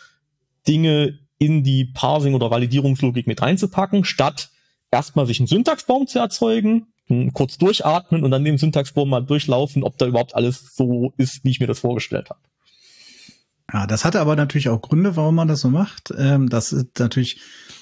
Dinge 0.66 1.18
in 1.38 1.62
die 1.64 1.84
Parsing- 1.84 2.34
oder 2.34 2.50
Validierungslogik 2.50 3.26
mit 3.26 3.42
reinzupacken, 3.42 4.04
statt 4.04 4.50
erstmal 4.90 5.26
sich 5.26 5.40
einen 5.40 5.48
Syntaxbaum 5.48 6.06
zu 6.06 6.18
erzeugen, 6.18 6.86
kurz 7.32 7.58
durchatmen 7.58 8.22
und 8.22 8.30
dann 8.30 8.44
den 8.44 8.58
Syntaxbaum 8.58 9.10
mal 9.10 9.20
durchlaufen, 9.20 9.82
ob 9.82 9.98
da 9.98 10.06
überhaupt 10.06 10.34
alles 10.34 10.74
so 10.74 11.12
ist, 11.16 11.44
wie 11.44 11.50
ich 11.50 11.60
mir 11.60 11.66
das 11.66 11.80
vorgestellt 11.80 12.30
habe. 12.30 12.40
Ja, 13.72 13.86
das 13.86 14.04
hatte 14.04 14.20
aber 14.20 14.36
natürlich 14.36 14.68
auch 14.68 14.82
Gründe, 14.82 15.16
warum 15.16 15.34
man 15.34 15.48
das 15.48 15.60
so 15.60 15.70
macht. 15.70 16.12
Ähm, 16.16 16.48
das 16.48 16.72
ist 16.72 16.98
natürlich, 16.98 17.40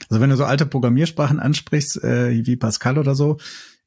also 0.09 0.21
wenn 0.21 0.31
du 0.31 0.37
so 0.37 0.45
alte 0.45 0.67
Programmiersprachen 0.67 1.41
ansprichst, 1.41 2.03
äh, 2.05 2.47
wie 2.47 2.57
Pascal 2.57 2.99
oder 2.99 3.15
so, 3.15 3.39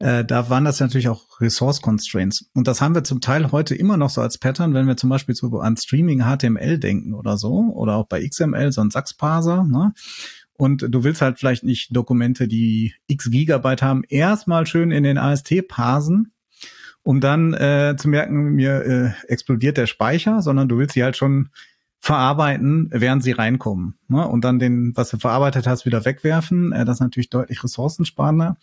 äh, 0.03 0.25
da 0.25 0.49
waren 0.49 0.65
das 0.65 0.81
natürlich 0.81 1.07
auch 1.07 1.39
Resource 1.39 1.81
Constraints. 1.81 2.49
Und 2.53 2.67
das 2.67 2.81
haben 2.81 2.93
wir 2.93 3.05
zum 3.05 3.21
Teil 3.21 3.53
heute 3.53 3.73
immer 3.73 3.95
noch 3.95 4.09
so 4.09 4.19
als 4.19 4.37
Pattern, 4.37 4.73
wenn 4.73 4.85
wir 4.85 4.97
zum 4.97 5.09
Beispiel 5.09 5.33
so 5.33 5.59
an 5.61 5.77
Streaming 5.77 6.23
HTML 6.23 6.77
denken 6.77 7.13
oder 7.13 7.37
so, 7.37 7.71
oder 7.73 7.95
auch 7.95 8.07
bei 8.07 8.27
XML, 8.27 8.73
so 8.73 8.81
ein 8.81 8.91
Sachs-Parser, 8.91 9.63
ne? 9.63 9.93
Und 10.55 10.85
du 10.87 11.03
willst 11.03 11.21
halt 11.21 11.39
vielleicht 11.39 11.63
nicht 11.63 11.95
Dokumente, 11.95 12.47
die 12.47 12.93
x 13.07 13.31
Gigabyte 13.31 13.81
haben, 13.81 14.03
erstmal 14.07 14.67
schön 14.67 14.91
in 14.91 15.03
den 15.03 15.17
AST 15.17 15.67
parsen 15.67 16.33
um 17.05 17.19
dann 17.19 17.53
äh, 17.53 17.95
zu 17.97 18.07
merken, 18.07 18.53
mir 18.53 18.85
äh, 18.85 19.31
explodiert 19.31 19.75
der 19.75 19.87
Speicher, 19.87 20.41
sondern 20.41 20.69
du 20.69 20.77
willst 20.77 20.93
sie 20.93 21.03
halt 21.03 21.17
schon 21.17 21.49
verarbeiten, 21.99 22.89
während 22.93 23.23
sie 23.23 23.33
reinkommen. 23.33 23.95
Ne? 24.07 24.25
Und 24.25 24.45
dann 24.45 24.57
den, 24.57 24.95
was 24.95 25.09
du 25.09 25.17
verarbeitet 25.17 25.67
hast, 25.67 25.85
wieder 25.85 26.05
wegwerfen. 26.05 26.71
Äh, 26.71 26.85
das 26.85 26.97
ist 26.97 27.01
natürlich 27.01 27.29
deutlich 27.29 27.61
ressourcensparender. 27.61 28.55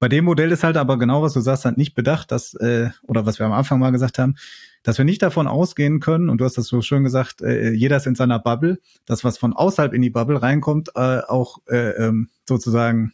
Bei 0.00 0.08
dem 0.08 0.24
Modell 0.24 0.50
ist 0.50 0.64
halt 0.64 0.76
aber 0.76 0.98
genau, 0.98 1.22
was 1.22 1.34
du 1.34 1.40
sagst, 1.40 1.64
halt 1.64 1.78
nicht 1.78 1.94
bedacht, 1.94 2.32
dass, 2.32 2.54
äh, 2.54 2.90
oder 3.02 3.26
was 3.26 3.38
wir 3.38 3.46
am 3.46 3.52
Anfang 3.52 3.78
mal 3.78 3.92
gesagt 3.92 4.18
haben, 4.18 4.34
dass 4.82 4.98
wir 4.98 5.04
nicht 5.04 5.22
davon 5.22 5.46
ausgehen 5.46 6.00
können, 6.00 6.28
und 6.28 6.38
du 6.38 6.44
hast 6.44 6.58
das 6.58 6.66
so 6.66 6.82
schön 6.82 7.04
gesagt, 7.04 7.42
äh, 7.42 7.70
jeder 7.70 7.98
ist 7.98 8.06
in 8.06 8.16
seiner 8.16 8.38
Bubble, 8.38 8.80
dass 9.04 9.22
was 9.22 9.38
von 9.38 9.52
außerhalb 9.52 9.92
in 9.92 10.02
die 10.02 10.10
Bubble 10.10 10.42
reinkommt, 10.42 10.90
äh, 10.96 11.20
auch 11.20 11.58
äh, 11.68 11.90
ähm, 11.90 12.30
sozusagen 12.48 13.12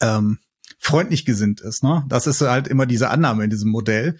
ähm, 0.00 0.38
freundlich 0.78 1.24
gesinnt 1.24 1.60
ist. 1.62 1.82
Ne? 1.82 2.04
Das 2.08 2.26
ist 2.26 2.42
halt 2.42 2.68
immer 2.68 2.84
diese 2.84 3.08
Annahme 3.08 3.44
in 3.44 3.50
diesem 3.50 3.70
Modell. 3.70 4.18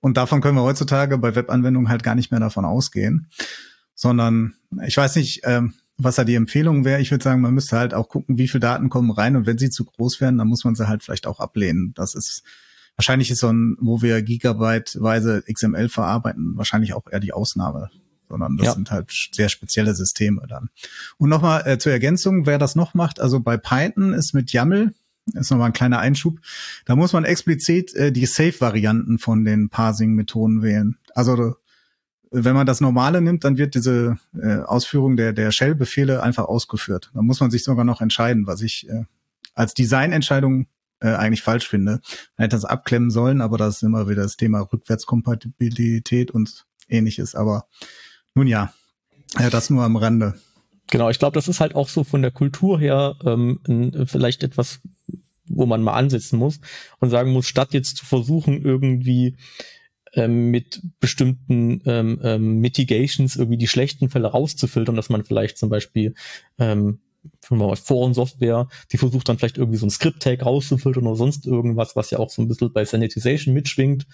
Und 0.00 0.16
davon 0.16 0.40
können 0.40 0.56
wir 0.56 0.62
heutzutage 0.62 1.18
bei 1.18 1.34
Webanwendungen 1.34 1.88
halt 1.90 2.02
gar 2.02 2.14
nicht 2.14 2.30
mehr 2.30 2.40
davon 2.40 2.64
ausgehen 2.64 3.28
sondern 3.94 4.54
ich 4.86 4.96
weiß 4.96 5.16
nicht, 5.16 5.42
ähm, 5.44 5.74
was 5.96 6.16
da 6.16 6.24
die 6.24 6.34
Empfehlung 6.34 6.84
wäre. 6.84 7.00
Ich 7.00 7.10
würde 7.10 7.22
sagen, 7.22 7.40
man 7.40 7.54
müsste 7.54 7.78
halt 7.78 7.94
auch 7.94 8.08
gucken, 8.08 8.38
wie 8.38 8.48
viele 8.48 8.60
Daten 8.60 8.88
kommen 8.88 9.10
rein 9.10 9.36
und 9.36 9.46
wenn 9.46 9.58
sie 9.58 9.70
zu 9.70 9.84
groß 9.84 10.20
werden, 10.20 10.38
dann 10.38 10.48
muss 10.48 10.64
man 10.64 10.74
sie 10.74 10.88
halt 10.88 11.02
vielleicht 11.02 11.26
auch 11.26 11.40
ablehnen. 11.40 11.92
Das 11.94 12.14
ist 12.14 12.42
wahrscheinlich 12.96 13.30
ist 13.30 13.40
so 13.40 13.48
ein, 13.48 13.76
wo 13.80 14.02
wir 14.02 14.22
gigabyteweise 14.22 15.42
XML 15.50 15.88
verarbeiten, 15.88 16.56
wahrscheinlich 16.56 16.94
auch 16.94 17.04
eher 17.10 17.20
die 17.20 17.32
Ausnahme, 17.32 17.90
sondern 18.28 18.56
das 18.56 18.66
ja. 18.66 18.72
sind 18.74 18.90
halt 18.90 19.12
sehr 19.32 19.48
spezielle 19.48 19.94
Systeme 19.94 20.46
dann. 20.48 20.68
Und 21.16 21.28
nochmal 21.28 21.66
äh, 21.66 21.78
zur 21.78 21.92
Ergänzung, 21.92 22.46
wer 22.46 22.58
das 22.58 22.74
noch 22.74 22.94
macht, 22.94 23.20
also 23.20 23.40
bei 23.40 23.56
Python 23.56 24.12
ist 24.14 24.34
mit 24.34 24.52
YAML 24.52 24.94
ist 25.32 25.50
nochmal 25.50 25.68
ein 25.68 25.72
kleiner 25.72 26.00
Einschub. 26.00 26.38
Da 26.84 26.96
muss 26.96 27.14
man 27.14 27.24
explizit 27.24 27.94
äh, 27.94 28.12
die 28.12 28.26
Safe-Varianten 28.26 29.18
von 29.18 29.44
den 29.44 29.70
Parsing-Methoden 29.70 30.62
wählen. 30.62 30.98
Also 31.14 31.56
wenn 32.36 32.54
man 32.54 32.66
das 32.66 32.80
Normale 32.80 33.20
nimmt, 33.20 33.44
dann 33.44 33.56
wird 33.56 33.74
diese 33.76 34.18
äh, 34.34 34.56
Ausführung 34.56 35.16
der, 35.16 35.32
der 35.32 35.52
Shell-Befehle 35.52 36.22
einfach 36.22 36.44
ausgeführt. 36.44 37.10
Da 37.14 37.22
muss 37.22 37.40
man 37.40 37.50
sich 37.50 37.62
sogar 37.62 37.84
noch 37.84 38.00
entscheiden, 38.00 38.46
was 38.46 38.60
ich 38.60 38.88
äh, 38.88 39.04
als 39.54 39.74
Designentscheidung 39.74 40.66
äh, 41.00 41.14
eigentlich 41.14 41.42
falsch 41.42 41.68
finde. 41.68 42.00
Man 42.36 42.44
hätte 42.44 42.56
das 42.56 42.64
abklemmen 42.64 43.10
sollen, 43.10 43.40
aber 43.40 43.56
das 43.56 43.76
ist 43.76 43.82
immer 43.84 44.08
wieder 44.08 44.22
das 44.22 44.36
Thema 44.36 44.60
Rückwärtskompatibilität 44.60 46.32
und 46.32 46.66
ähnliches. 46.88 47.36
Aber 47.36 47.66
nun 48.34 48.48
ja, 48.48 48.74
äh, 49.38 49.50
das 49.50 49.70
nur 49.70 49.84
am 49.84 49.96
Rande. 49.96 50.34
Genau, 50.90 51.10
ich 51.10 51.20
glaube, 51.20 51.34
das 51.34 51.46
ist 51.46 51.60
halt 51.60 51.76
auch 51.76 51.88
so 51.88 52.02
von 52.02 52.20
der 52.20 52.32
Kultur 52.32 52.80
her 52.80 53.16
ähm, 53.24 54.06
vielleicht 54.06 54.42
etwas, 54.42 54.80
wo 55.46 55.66
man 55.66 55.82
mal 55.82 55.94
ansetzen 55.94 56.38
muss 56.38 56.60
und 56.98 57.10
sagen 57.10 57.32
muss, 57.32 57.46
statt 57.46 57.74
jetzt 57.74 57.96
zu 57.98 58.04
versuchen, 58.04 58.62
irgendwie 58.64 59.36
ähm, 60.16 60.50
mit 60.50 60.80
bestimmten 61.00 61.82
ähm, 61.86 62.20
ähm, 62.22 62.58
Mitigations 62.60 63.36
irgendwie 63.36 63.58
die 63.58 63.68
schlechten 63.68 64.10
Fälle 64.10 64.28
rauszufiltern, 64.28 64.96
dass 64.96 65.08
man 65.08 65.24
vielleicht 65.24 65.58
zum 65.58 65.68
Beispiel 65.68 66.14
ähm, 66.58 67.00
Forensoftware, 67.42 68.68
die 68.92 68.98
versucht 68.98 69.28
dann 69.28 69.38
vielleicht 69.38 69.58
irgendwie 69.58 69.78
so 69.78 69.86
ein 69.86 69.90
Script-Tag 69.90 70.44
rauszufiltern 70.44 71.06
oder 71.06 71.16
sonst 71.16 71.46
irgendwas, 71.46 71.96
was 71.96 72.10
ja 72.10 72.18
auch 72.18 72.30
so 72.30 72.42
ein 72.42 72.48
bisschen 72.48 72.72
bei 72.72 72.84
Sanitization 72.84 73.54
mitschwingt, 73.54 74.06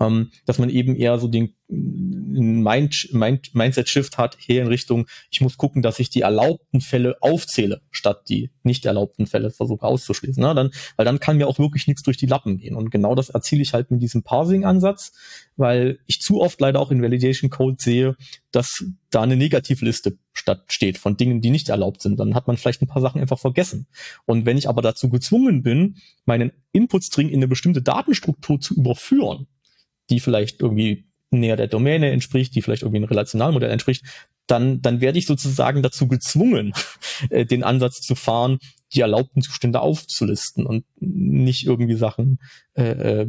ähm, 0.00 0.30
dass 0.46 0.58
man 0.58 0.68
eben 0.68 0.96
eher 0.96 1.18
so 1.18 1.28
den 1.28 1.54
Mind, 1.68 3.08
Mind, 3.12 3.54
Mindset-Shift 3.54 4.18
hat, 4.18 4.36
hier 4.38 4.60
in 4.60 4.68
Richtung, 4.68 5.06
ich 5.30 5.40
muss 5.40 5.56
gucken, 5.56 5.80
dass 5.80 5.98
ich 5.98 6.10
die 6.10 6.20
erlaubten 6.20 6.80
Fälle 6.80 7.16
aufzähle, 7.20 7.80
statt 7.90 8.28
die 8.28 8.50
nicht 8.62 8.84
erlaubten 8.84 9.26
Fälle 9.26 9.50
versuche 9.50 9.86
auszuschließen. 9.86 10.42
Ne? 10.42 10.54
Dann, 10.54 10.70
weil 10.96 11.06
dann 11.06 11.20
kann 11.20 11.38
mir 11.38 11.48
auch 11.48 11.58
wirklich 11.58 11.86
nichts 11.86 12.02
durch 12.02 12.18
die 12.18 12.26
Lappen 12.26 12.58
gehen. 12.58 12.76
Und 12.76 12.90
genau 12.90 13.14
das 13.14 13.30
erziele 13.30 13.62
ich 13.62 13.72
halt 13.72 13.90
mit 13.90 14.02
diesem 14.02 14.22
Parsing-Ansatz, 14.22 15.12
weil 15.56 15.98
ich 16.06 16.20
zu 16.20 16.40
oft 16.42 16.60
leider 16.60 16.80
auch 16.80 16.90
in 16.90 17.02
Validation 17.02 17.50
Code 17.50 17.76
sehe, 17.78 18.16
dass 18.50 18.84
da 19.10 19.22
eine 19.22 19.36
Negativliste 19.36 20.18
statt 20.32 20.64
steht 20.68 20.98
von 20.98 21.16
Dingen, 21.16 21.40
die 21.40 21.50
nicht 21.50 21.68
erlaubt 21.68 22.02
sind. 22.02 22.18
Dann 22.18 22.34
hat 22.34 22.46
man 22.46 22.56
vielleicht 22.56 22.82
ein 22.82 22.88
paar 22.88 23.02
Sachen 23.02 23.20
einfach 23.20 23.38
vergessen. 23.38 23.86
Und 24.24 24.46
wenn 24.46 24.58
ich 24.58 24.68
aber 24.68 24.82
dazu 24.82 25.08
gezwungen 25.08 25.62
bin, 25.62 25.96
meinen 26.24 26.52
Input-String 26.72 27.28
in 27.28 27.36
eine 27.36 27.48
bestimmte 27.48 27.82
Datenstruktur 27.82 28.60
zu 28.60 28.74
überführen, 28.74 29.46
die 30.10 30.20
vielleicht 30.20 30.60
irgendwie 30.60 31.06
näher 31.30 31.56
der 31.56 31.68
Domäne 31.68 32.10
entspricht, 32.10 32.54
die 32.54 32.62
vielleicht 32.62 32.82
irgendwie 32.82 33.00
ein 33.00 33.08
Relationalmodell 33.08 33.70
entspricht, 33.70 34.04
dann, 34.46 34.82
dann 34.82 35.00
werde 35.00 35.18
ich 35.18 35.26
sozusagen 35.26 35.82
dazu 35.82 36.08
gezwungen, 36.08 36.72
äh, 37.30 37.46
den 37.46 37.64
Ansatz 37.64 38.00
zu 38.00 38.14
fahren, 38.14 38.58
die 38.94 39.00
erlaubten 39.00 39.42
Zustände 39.42 39.80
aufzulisten 39.80 40.66
und 40.66 40.84
nicht 40.98 41.66
irgendwie 41.66 41.94
Sachen 41.94 42.38
äh, 42.74 43.22
äh, 43.22 43.26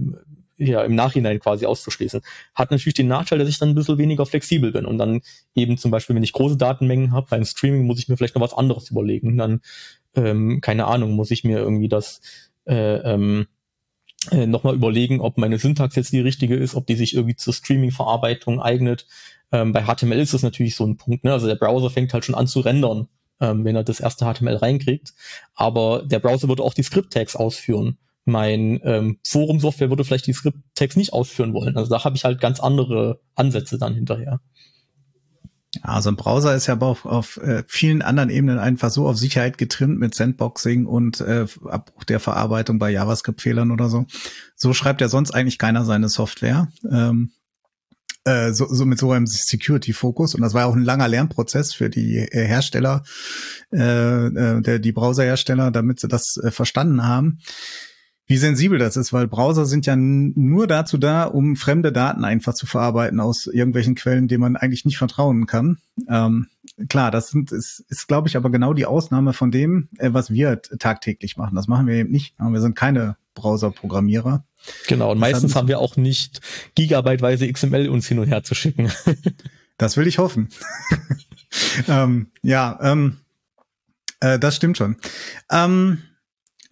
ja, 0.68 0.84
im 0.84 0.96
Nachhinein 0.96 1.40
quasi 1.40 1.66
auszuschließen. 1.66 2.22
Hat 2.56 2.72
natürlich 2.72 2.96
den 2.96 3.08
Nachteil, 3.08 3.40
dass 3.40 3.50
ich 3.50 3.60
dann 3.60 3.70
ein 3.70 3.76
bisschen 3.76 3.98
weniger 3.98 4.26
flexibel 4.26 4.72
bin 4.72 4.86
und 4.86 4.98
dann 4.98 5.22
eben 5.56 5.78
zum 5.78 5.92
Beispiel, 5.92 6.16
wenn 6.16 6.24
ich 6.24 6.34
große 6.34 6.58
Datenmengen 6.58 7.12
habe, 7.12 7.28
beim 7.30 7.46
Streaming 7.46 7.86
muss 7.86 8.00
ich 8.00 8.10
mir 8.10 8.18
vielleicht 8.18 8.36
noch 8.36 8.42
was 8.42 8.54
anderes 8.54 8.90
überlegen. 8.90 9.38
Dann, 9.38 9.62
ähm, 10.16 10.62
keine 10.62 10.86
Ahnung, 10.86 11.14
muss 11.14 11.32
ich 11.32 11.44
mir 11.44 11.60
irgendwie 11.60 11.90
das 11.90 12.22
äh, 12.66 12.98
ähm, 12.98 13.48
äh, 14.32 14.48
nochmal 14.48 14.76
überlegen, 14.76 15.20
ob 15.20 15.38
meine 15.38 15.58
Syntax 15.60 15.96
jetzt 15.96 16.14
die 16.14 16.22
richtige 16.22 16.56
ist, 16.56 16.76
ob 16.76 16.88
die 16.88 16.96
sich 16.96 17.14
irgendwie 17.14 17.36
zur 17.36 17.54
Streaming-Verarbeitung 17.54 18.62
eignet. 18.62 19.06
Ähm, 19.52 19.74
bei 19.74 19.84
HTML 19.84 20.20
ist 20.20 20.34
das 20.34 20.44
natürlich 20.44 20.76
so 20.76 20.86
ein 20.86 20.98
Punkt, 20.98 21.24
ne? 21.24 21.34
Also 21.34 21.48
der 21.48 21.56
Browser 21.56 21.90
fängt 21.90 22.14
halt 22.14 22.26
schon 22.26 22.36
an 22.36 22.48
zu 22.48 22.62
rendern, 22.62 23.08
ähm, 23.42 23.66
wenn 23.66 23.76
er 23.76 23.84
das 23.84 24.00
erste 24.00 24.26
HTML 24.26 24.56
reinkriegt. 24.56 25.14
Aber 25.56 26.04
der 26.06 26.20
Browser 26.20 26.48
würde 26.48 26.64
auch 26.64 26.74
die 26.74 26.84
Script-Tags 26.84 27.36
ausführen. 27.36 27.98
Mein 28.26 28.80
ähm, 28.84 29.20
Forum-Software 29.28 29.90
würde 29.90 30.06
vielleicht 30.06 30.28
die 30.28 30.34
Script-Tags 30.34 30.96
nicht 30.96 31.14
ausführen 31.14 31.54
wollen. 31.54 31.76
Also 31.76 31.90
da 31.90 32.04
habe 32.04 32.16
ich 32.16 32.24
halt 32.24 32.40
ganz 32.40 32.60
andere 32.60 33.20
Ansätze 33.36 33.78
dann 33.78 33.94
hinterher. 33.94 34.40
Also 35.82 36.10
ein 36.10 36.16
Browser 36.16 36.56
ist 36.56 36.68
ja 36.68 36.74
aber 36.74 36.88
auf, 36.88 37.06
auf 37.06 37.38
äh, 37.38 37.64
vielen 37.68 38.02
anderen 38.02 38.30
Ebenen 38.30 38.60
einfach 38.60 38.92
so 38.92 39.08
auf 39.08 39.18
Sicherheit 39.18 39.58
getrimmt 39.58 40.00
mit 40.00 40.14
Sandboxing 40.14 40.86
und 40.86 41.20
äh, 41.22 41.48
Abbruch 41.66 42.04
der 42.04 42.20
Verarbeitung 42.20 42.78
bei 42.78 42.92
JavaScript-Fehlern 42.92 43.72
oder 43.72 43.90
so. 43.90 44.06
So 44.56 44.74
schreibt 44.74 45.02
ja 45.02 45.10
sonst 45.10 45.32
eigentlich 45.32 45.58
keiner 45.58 45.84
seine 45.84 46.10
Software. 46.10 46.70
Ähm, 46.90 47.32
äh, 48.24 48.54
so, 48.54 48.68
so 48.68 48.86
mit 48.86 49.00
so 49.00 49.12
einem 49.12 49.26
Security-Fokus. 49.26 50.36
Und 50.36 50.42
das 50.42 50.54
war 50.54 50.68
auch 50.68 50.76
ein 50.76 50.84
langer 50.84 51.08
Lernprozess 51.08 51.74
für 51.74 51.90
die 51.90 52.20
äh, 52.20 52.46
Hersteller, 52.46 53.04
äh, 53.74 54.28
äh, 54.28 54.62
der, 54.62 54.80
die 54.80 54.92
Browserhersteller, 54.92 55.72
damit 55.72 56.00
sie 56.00 56.08
das 56.08 56.38
äh, 56.38 56.52
verstanden 56.52 57.06
haben 57.06 57.40
wie 58.34 58.38
sensibel 58.38 58.80
das 58.80 58.98
ist, 58.98 59.14
weil 59.14 59.28
Browser 59.28 59.68
sind 59.68 59.86
ja 59.86 59.96
nur 59.96 60.66
dazu 60.66 60.98
da, 60.98 61.26
um 61.26 61.56
fremde 61.56 61.92
Daten 61.92 62.26
einfach 62.26 62.56
zu 62.56 62.66
verarbeiten 62.66 63.20
aus 63.20 63.46
irgendwelchen 63.46 63.94
Quellen, 63.94 64.28
denen 64.28 64.42
man 64.42 64.56
eigentlich 64.56 64.86
nicht 64.86 64.98
vertrauen 64.98 65.46
kann. 65.46 65.78
Ähm, 66.10 66.48
klar, 66.90 67.12
das 67.12 67.28
sind, 67.28 67.52
ist, 67.52 67.86
ist 67.90 68.08
glaube 68.08 68.28
ich, 68.28 68.36
aber 68.36 68.50
genau 68.50 68.74
die 68.74 68.88
Ausnahme 68.88 69.34
von 69.34 69.52
dem, 69.52 69.88
äh, 70.00 70.14
was 70.14 70.32
wir 70.32 70.64
tagtäglich 70.64 71.38
machen. 71.38 71.56
Das 71.56 71.68
machen 71.68 71.86
wir 71.86 71.94
eben 71.94 72.10
nicht. 72.10 72.34
Wir 72.40 72.60
sind 72.60 72.76
keine 72.76 73.18
Browser-Programmierer. 73.36 74.44
Genau, 74.88 75.12
und 75.12 75.20
meistens 75.20 75.56
haben 75.56 75.68
wir 75.68 75.78
auch 75.78 75.96
nicht 75.96 76.42
gigabyteweise 76.74 77.48
XML 77.54 77.88
uns 77.88 78.08
hin 78.08 78.18
und 78.18 78.30
her 78.30 78.42
zu 78.42 78.56
schicken. 78.56 78.92
das 79.78 79.96
will 79.96 80.08
ich 80.08 80.18
hoffen. 80.18 80.50
ähm, 81.88 82.32
ja, 82.42 82.80
ähm, 82.82 83.18
äh, 84.22 84.40
das 84.40 84.56
stimmt 84.56 84.80
schon. 84.80 84.96
Ähm, 85.52 86.00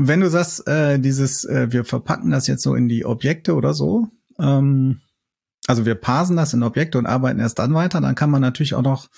wenn 0.07 0.21
du 0.21 0.29
sagst, 0.29 0.67
äh, 0.67 0.99
dieses, 0.99 1.43
äh, 1.45 1.71
wir 1.71 1.85
verpacken 1.85 2.31
das 2.31 2.47
jetzt 2.47 2.63
so 2.63 2.75
in 2.75 2.87
die 2.87 3.05
Objekte 3.05 3.55
oder 3.55 3.73
so, 3.73 4.07
ähm, 4.39 5.01
also 5.67 5.85
wir 5.85 5.95
parsen 5.95 6.37
das 6.37 6.53
in 6.53 6.63
Objekte 6.63 6.97
und 6.97 7.05
arbeiten 7.05 7.39
erst 7.39 7.59
dann 7.59 7.73
weiter, 7.73 8.01
dann 8.01 8.15
kann 8.15 8.31
man 8.31 8.41
natürlich 8.41 8.73
auch 8.73 8.81
noch 8.81 9.09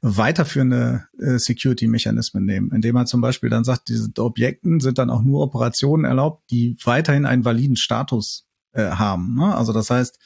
weiterführende 0.00 1.04
äh, 1.20 1.38
Security-Mechanismen 1.38 2.44
nehmen, 2.44 2.72
indem 2.72 2.94
man 2.94 3.06
zum 3.06 3.20
Beispiel 3.20 3.50
dann 3.50 3.64
sagt, 3.64 3.88
diese 3.88 4.10
Objekten 4.18 4.80
sind 4.80 4.98
dann 4.98 5.10
auch 5.10 5.22
nur 5.22 5.42
Operationen 5.42 6.04
erlaubt, 6.04 6.50
die 6.50 6.76
weiterhin 6.84 7.26
einen 7.26 7.44
validen 7.44 7.76
Status 7.76 8.46
äh, 8.72 8.90
haben. 8.90 9.36
Ne? 9.36 9.54
Also 9.54 9.72
das 9.72 9.90
heißt, 9.90 10.18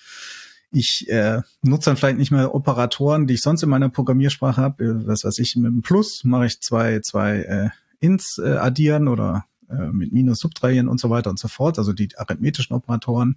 ich 0.70 1.08
äh, 1.08 1.42
nutze 1.62 1.90
dann 1.90 1.96
vielleicht 1.96 2.18
nicht 2.18 2.30
mehr 2.30 2.54
Operatoren, 2.54 3.26
die 3.26 3.34
ich 3.34 3.42
sonst 3.42 3.62
in 3.62 3.68
meiner 3.68 3.88
Programmiersprache 3.88 4.60
habe. 4.60 4.84
Äh, 4.84 5.06
was 5.06 5.24
weiß 5.24 5.38
ich, 5.38 5.56
mit 5.56 5.66
einem 5.66 5.82
Plus 5.82 6.22
mache 6.24 6.46
ich 6.46 6.60
zwei, 6.60 7.00
zwei 7.00 7.38
äh, 7.40 7.68
Ins 7.98 8.38
äh, 8.38 8.56
addieren 8.56 9.08
oder 9.08 9.46
äh, 9.70 9.92
mit 9.92 10.12
Minus 10.12 10.38
subtrahieren 10.38 10.88
und 10.88 11.00
so 11.00 11.10
weiter 11.10 11.30
und 11.30 11.38
so 11.38 11.48
fort, 11.48 11.78
also 11.78 11.92
die 11.92 12.08
arithmetischen 12.16 12.74
Operatoren, 12.74 13.36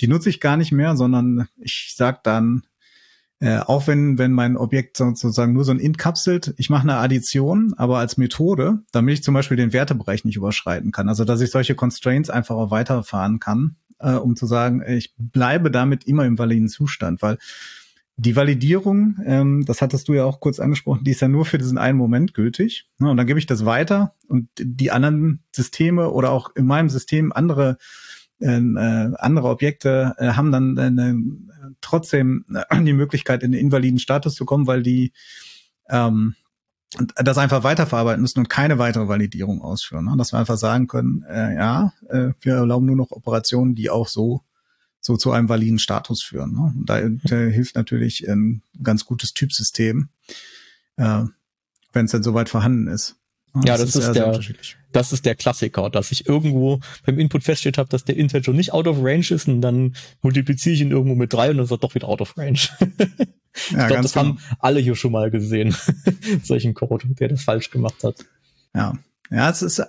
die 0.00 0.08
nutze 0.08 0.30
ich 0.30 0.40
gar 0.40 0.56
nicht 0.56 0.72
mehr, 0.72 0.96
sondern 0.96 1.48
ich 1.58 1.94
sage 1.96 2.20
dann, 2.22 2.62
äh, 3.40 3.58
auch 3.58 3.86
wenn, 3.86 4.18
wenn 4.18 4.32
mein 4.32 4.56
Objekt 4.56 4.96
sozusagen 4.96 5.52
nur 5.52 5.64
so 5.64 5.70
ein 5.70 5.78
int 5.78 5.96
kapselt, 5.96 6.54
ich 6.56 6.70
mache 6.70 6.82
eine 6.82 6.96
Addition, 6.96 7.72
aber 7.76 7.98
als 7.98 8.16
Methode, 8.16 8.80
damit 8.90 9.14
ich 9.14 9.22
zum 9.22 9.34
Beispiel 9.34 9.56
den 9.56 9.72
Wertebereich 9.72 10.24
nicht 10.24 10.36
überschreiten 10.36 10.90
kann. 10.90 11.08
Also 11.08 11.24
dass 11.24 11.40
ich 11.40 11.50
solche 11.50 11.76
Constraints 11.76 12.30
einfach 12.30 12.56
auch 12.56 12.72
weiterfahren 12.72 13.38
kann, 13.38 13.76
äh, 14.00 14.14
um 14.14 14.34
zu 14.34 14.46
sagen, 14.46 14.82
ich 14.86 15.14
bleibe 15.16 15.70
damit 15.70 16.04
immer 16.04 16.24
im 16.24 16.38
validen 16.38 16.68
Zustand, 16.68 17.22
weil 17.22 17.38
die 18.20 18.34
Validierung, 18.34 19.16
ähm, 19.24 19.64
das 19.64 19.80
hattest 19.80 20.08
du 20.08 20.12
ja 20.12 20.24
auch 20.24 20.40
kurz 20.40 20.58
angesprochen, 20.58 21.04
die 21.04 21.12
ist 21.12 21.20
ja 21.20 21.28
nur 21.28 21.44
für 21.44 21.56
diesen 21.56 21.78
einen 21.78 21.96
Moment 21.96 22.34
gültig. 22.34 22.88
Ne? 22.98 23.10
Und 23.10 23.16
dann 23.16 23.28
gebe 23.28 23.38
ich 23.38 23.46
das 23.46 23.64
weiter 23.64 24.14
und 24.26 24.48
die 24.58 24.90
anderen 24.90 25.44
Systeme 25.54 26.10
oder 26.10 26.32
auch 26.32 26.50
in 26.56 26.66
meinem 26.66 26.88
System 26.88 27.32
andere 27.32 27.78
äh, 28.40 28.56
andere 28.56 29.48
Objekte 29.48 30.14
äh, 30.18 30.30
haben 30.30 30.52
dann 30.52 30.76
äh, 30.98 31.74
trotzdem 31.80 32.44
äh, 32.52 32.82
die 32.82 32.92
Möglichkeit, 32.92 33.42
in 33.44 33.52
den 33.52 33.60
invaliden 33.60 34.00
Status 34.00 34.34
zu 34.34 34.44
kommen, 34.44 34.66
weil 34.66 34.82
die 34.82 35.12
ähm, 35.88 36.34
das 37.16 37.38
einfach 37.38 37.62
weiterverarbeiten 37.64 38.22
müssen 38.22 38.40
und 38.40 38.48
keine 38.48 38.78
weitere 38.78 39.08
Validierung 39.08 39.62
ausführen. 39.62 40.06
Ne? 40.06 40.14
Dass 40.16 40.32
wir 40.32 40.38
einfach 40.38 40.56
sagen 40.56 40.88
können, 40.88 41.24
äh, 41.28 41.54
ja, 41.54 41.92
äh, 42.08 42.30
wir 42.40 42.54
erlauben 42.54 42.86
nur 42.86 42.96
noch 42.96 43.10
Operationen, 43.10 43.74
die 43.74 43.90
auch 43.90 44.08
so 44.08 44.42
so 45.00 45.16
zu 45.16 45.32
einem 45.32 45.48
validen 45.48 45.78
Status 45.78 46.22
führen. 46.22 46.52
Ne? 46.52 46.72
Und 46.76 46.86
da, 46.86 47.00
da 47.24 47.36
hilft 47.36 47.76
natürlich 47.76 48.28
ein 48.28 48.62
ganz 48.82 49.04
gutes 49.04 49.32
Typsystem, 49.32 50.08
äh, 50.96 51.24
wenn 51.92 52.04
es 52.06 52.10
denn 52.10 52.22
soweit 52.22 52.48
vorhanden 52.48 52.88
ist. 52.88 53.16
Ja, 53.64 53.76
das, 53.76 53.92
das 53.92 53.96
ist, 53.96 54.08
ist 54.08 54.14
der, 54.14 54.40
das 54.92 55.12
ist 55.12 55.24
der 55.24 55.34
Klassiker, 55.34 55.90
dass 55.90 56.12
ich 56.12 56.28
irgendwo 56.28 56.80
beim 57.04 57.18
Input 57.18 57.44
feststeht 57.44 57.78
habe, 57.78 57.88
dass 57.88 58.04
der 58.04 58.16
Integer 58.16 58.52
nicht 58.52 58.72
out 58.72 58.86
of 58.86 58.98
range 59.00 59.30
ist 59.30 59.48
und 59.48 59.60
dann 59.62 59.96
multipliziere 60.22 60.74
ich 60.74 60.80
ihn 60.80 60.90
irgendwo 60.90 61.14
mit 61.14 61.32
drei 61.32 61.50
und 61.50 61.56
dann 61.56 61.64
ist 61.64 61.70
er 61.70 61.78
doch 61.78 61.94
wieder 61.94 62.08
out 62.08 62.20
of 62.20 62.36
range. 62.36 62.68
ich 63.54 63.70
ja, 63.70 63.86
glaube, 63.86 64.02
das 64.02 64.12
genau. 64.12 64.26
haben 64.26 64.38
alle 64.60 64.80
hier 64.80 64.96
schon 64.96 65.12
mal 65.12 65.30
gesehen, 65.30 65.74
solchen 66.42 66.74
Code, 66.74 67.06
der 67.08 67.28
das 67.28 67.42
falsch 67.42 67.70
gemacht 67.70 68.04
hat. 68.04 68.16
Ja, 68.74 68.92
ja, 69.30 69.50
es 69.50 69.62
ist, 69.62 69.82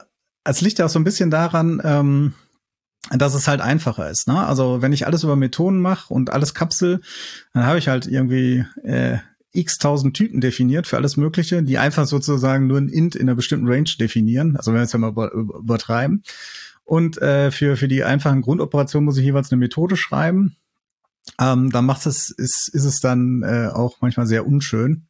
es 0.43 0.61
liegt 0.61 0.79
ja 0.79 0.85
auch 0.85 0.89
so 0.89 0.99
ein 0.99 1.03
bisschen 1.03 1.29
daran, 1.29 1.81
ähm, 1.83 2.33
dass 3.17 3.33
es 3.33 3.47
halt 3.47 3.61
einfacher 3.61 4.09
ist. 4.09 4.27
Ne? 4.27 4.45
Also 4.45 4.81
wenn 4.81 4.93
ich 4.93 5.05
alles 5.05 5.23
über 5.23 5.35
Methoden 5.35 5.79
mache 5.79 6.13
und 6.13 6.31
alles 6.31 6.53
kapsel, 6.53 7.01
dann 7.53 7.65
habe 7.65 7.79
ich 7.79 7.87
halt 7.87 8.07
irgendwie 8.07 8.65
äh, 8.83 9.17
x 9.51 9.77
tausend 9.77 10.15
Typen 10.15 10.41
definiert 10.41 10.85
für 10.87 10.97
alles 10.97 11.17
Mögliche, 11.17 11.63
die 11.63 11.77
einfach 11.77 12.05
sozusagen 12.05 12.67
nur 12.67 12.77
ein 12.77 12.89
int 12.89 13.15
in 13.15 13.23
einer 13.23 13.35
bestimmten 13.35 13.67
Range 13.67 13.89
definieren. 13.99 14.57
Also 14.57 14.71
wenn 14.71 14.79
wir 14.79 14.83
es 14.83 14.93
ja 14.93 14.99
mal 14.99 15.29
übertreiben. 15.29 16.23
Und 16.83 17.21
äh, 17.21 17.51
für, 17.51 17.77
für 17.77 17.87
die 17.87 18.03
einfachen 18.03 18.41
Grundoperationen 18.41 19.05
muss 19.05 19.17
ich 19.17 19.25
jeweils 19.25 19.51
eine 19.51 19.59
Methode 19.59 19.95
schreiben. 19.95 20.55
Ähm, 21.39 21.71
dann 21.71 21.85
macht 21.85 22.05
es, 22.05 22.29
ist, 22.31 22.69
ist 22.73 22.85
es 22.85 22.99
dann 22.99 23.43
äh, 23.43 23.67
auch 23.67 23.97
manchmal 24.01 24.25
sehr 24.25 24.47
unschön. 24.47 25.07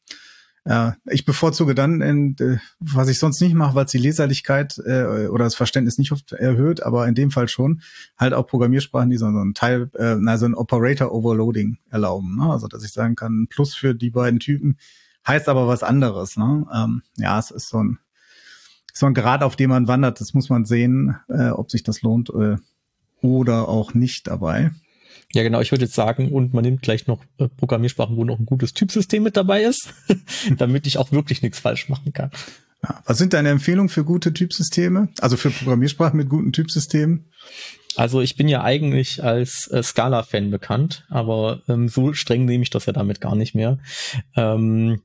Ja, 0.70 0.98
ich 1.06 1.26
bevorzuge 1.26 1.74
dann, 1.74 2.00
in, 2.02 2.36
äh, 2.38 2.60
was 2.80 3.10
ich 3.10 3.18
sonst 3.18 3.42
nicht 3.42 3.56
mache, 3.56 3.74
weil 3.74 3.86
es 3.86 3.92
die 3.92 3.98
Leserlichkeit 3.98 4.80
äh, 4.86 5.26
oder 5.26 5.46
das 5.46 5.56
Verständnis 5.56 5.98
nicht 5.98 6.12
oft 6.12 6.32
erhöht, 6.32 6.84
aber 6.84 7.08
in 7.08 7.16
dem 7.16 7.32
Fall 7.32 7.48
schon, 7.48 7.82
halt 8.20 8.36
auch 8.36 8.46
Programmiersprachen, 8.46 9.10
die 9.10 9.18
so, 9.18 9.32
so 9.32 9.40
ein 9.40 9.56
Teil, 9.56 9.90
äh, 9.96 10.16
also 10.28 10.46
ein 10.46 10.54
Operator 10.54 11.12
Overloading 11.12 11.80
erlauben. 11.90 12.38
Ne? 12.38 12.52
Also 12.52 12.68
dass 12.68 12.84
ich 12.84 12.94
sagen 12.94 13.16
kann, 13.16 13.48
Plus 13.50 13.74
für 13.74 13.96
die 13.96 14.12
beiden 14.12 14.40
Typen 14.40 14.78
heißt 15.28 15.50
aber 15.50 15.68
was 15.68 15.82
anderes. 15.82 16.38
Ne? 16.38 16.68
Ähm, 16.72 17.02
ja, 17.18 17.40
es 17.40 17.50
ist 17.50 17.70
so 17.70 17.84
ein 17.84 17.98
so 18.94 19.08
ein 19.08 19.16
Grad, 19.16 19.42
auf 19.42 19.56
dem 19.56 19.72
man 19.72 19.88
wandert. 19.88 20.22
Das 20.22 20.36
muss 20.36 20.50
man 20.50 20.66
sehen, 20.66 21.16
äh, 21.30 21.50
ob 21.50 21.72
sich 21.72 21.82
das 21.82 22.04
lohnt 22.04 22.30
äh, 22.30 22.58
oder 23.22 23.68
auch 23.68 23.96
nicht 23.96 24.28
dabei. 24.28 24.70
Ja, 25.34 25.44
genau. 25.44 25.62
Ich 25.62 25.72
würde 25.72 25.86
jetzt 25.86 25.96
sagen, 25.96 26.32
und 26.32 26.54
man 26.54 26.64
nimmt 26.64 26.82
gleich 26.82 27.08
noch 27.08 27.24
äh, 27.38 27.48
Programmiersprachen, 27.48 28.18
wo 28.18 28.24
noch 28.24 28.40
ein 28.40 28.46
gutes 28.46 28.74
Typsystem 28.74 29.24
mit 29.24 29.38
dabei 29.38 29.64
ist, 29.64 29.94
damit 30.58 30.88
ich 30.88 30.98
auch 30.98 31.12
wirklich 31.12 31.42
nichts 31.42 31.60
falsch 31.60 31.90
machen 31.90 32.14
kann. 32.14 32.32
Ja, 32.84 33.04
was 33.06 33.18
sind 33.18 33.34
deine 33.34 33.50
Empfehlungen 33.50 33.90
für 33.90 34.04
gute 34.04 34.34
Typsysteme? 34.34 35.10
Also 35.20 35.38
für 35.38 35.52
Programmiersprachen 35.52 36.18
mit 36.18 36.30
guten 36.30 36.54
Typsystemen? 36.54 37.26
Also 37.96 38.22
ich 38.22 38.38
bin 38.38 38.48
ja 38.48 38.64
eigentlich 38.64 39.24
als 39.24 39.68
äh, 39.68 39.84
Scala-Fan 39.84 40.52
bekannt, 40.52 41.06
aber 41.10 41.62
ähm, 41.68 41.90
so 41.90 42.14
streng 42.14 42.46
nehme 42.46 42.64
ich 42.64 42.70
das 42.70 42.86
ja 42.86 42.94
damit 42.94 43.20
gar 43.20 43.36
nicht 43.36 43.56
mehr. 43.56 43.80
Ähm, 44.36 45.02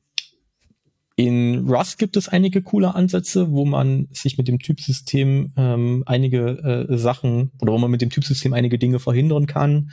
in 1.16 1.68
Rust 1.68 1.98
gibt 1.98 2.16
es 2.16 2.29
einige 2.29 2.61
coole 2.62 2.94
Ansätze, 2.94 3.53
wo 3.53 3.64
man 3.64 4.09
sich 4.11 4.37
mit 4.37 4.48
dem 4.48 4.59
Typsystem 4.59 5.53
ähm, 5.57 6.03
einige 6.07 6.87
äh, 6.90 6.98
Sachen 6.98 7.53
oder 7.61 7.72
wo 7.72 7.79
man 7.79 7.90
mit 7.90 8.03
dem 8.03 8.11
Typsystem 8.11 8.53
einige 8.53 8.79
Dinge 8.79 8.98
verhindern 8.98 9.46
kann. 9.46 9.92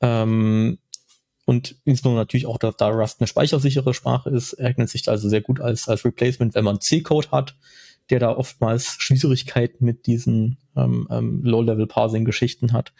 Ähm, 0.00 0.78
und 1.44 1.76
insbesondere 1.84 2.22
natürlich 2.22 2.46
auch, 2.46 2.56
dass 2.56 2.76
da 2.76 2.88
Rust 2.88 3.20
eine 3.20 3.26
speichersichere 3.26 3.92
Sprache 3.92 4.30
ist, 4.30 4.58
eignet 4.58 4.88
sich 4.88 5.06
also 5.08 5.28
sehr 5.28 5.42
gut 5.42 5.60
als, 5.60 5.88
als 5.88 6.04
Replacement, 6.04 6.54
wenn 6.54 6.64
man 6.64 6.80
C-Code 6.80 7.30
hat, 7.30 7.56
der 8.08 8.18
da 8.18 8.34
oftmals 8.34 8.96
Schwierigkeiten 8.98 9.84
mit 9.84 10.06
diesen 10.06 10.56
ähm, 10.74 11.06
ähm, 11.10 11.42
Low-Level-Parsing-Geschichten 11.44 12.72
hat. 12.72 12.94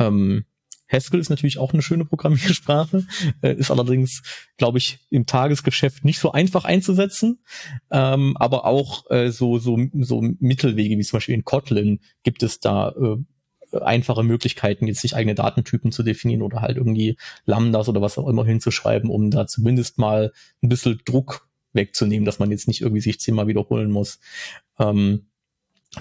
Ähm, 0.00 0.44
Haskell 0.88 1.20
ist 1.20 1.30
natürlich 1.30 1.58
auch 1.58 1.72
eine 1.72 1.82
schöne 1.82 2.04
Programmiersprache, 2.04 3.06
äh, 3.42 3.54
ist 3.54 3.70
allerdings, 3.70 4.22
glaube 4.56 4.78
ich, 4.78 4.98
im 5.10 5.26
Tagesgeschäft 5.26 6.04
nicht 6.04 6.18
so 6.18 6.32
einfach 6.32 6.64
einzusetzen. 6.64 7.40
Ähm, 7.90 8.36
aber 8.36 8.64
auch 8.64 9.10
äh, 9.10 9.30
so, 9.30 9.58
so, 9.58 9.78
so 10.00 10.22
Mittelwege, 10.38 10.98
wie 10.98 11.02
zum 11.02 11.16
Beispiel 11.18 11.34
in 11.34 11.44
Kotlin, 11.44 12.00
gibt 12.22 12.42
es 12.42 12.60
da 12.60 12.90
äh, 12.90 13.16
einfache 13.80 14.22
Möglichkeiten, 14.22 14.86
jetzt 14.86 15.00
sich 15.00 15.16
eigene 15.16 15.34
Datentypen 15.34 15.92
zu 15.92 16.02
definieren 16.02 16.42
oder 16.42 16.60
halt 16.60 16.76
irgendwie 16.76 17.16
Lambdas 17.44 17.88
oder 17.88 18.00
was 18.00 18.18
auch 18.18 18.28
immer 18.28 18.44
hinzuschreiben, 18.44 19.10
um 19.10 19.30
da 19.30 19.46
zumindest 19.46 19.98
mal 19.98 20.32
ein 20.62 20.68
bisschen 20.68 21.00
Druck 21.04 21.48
wegzunehmen, 21.72 22.24
dass 22.24 22.38
man 22.38 22.50
jetzt 22.50 22.68
nicht 22.68 22.80
irgendwie 22.80 23.02
sich 23.02 23.20
zehnmal 23.20 23.48
wiederholen 23.48 23.90
muss. 23.90 24.18
Ähm, 24.78 25.26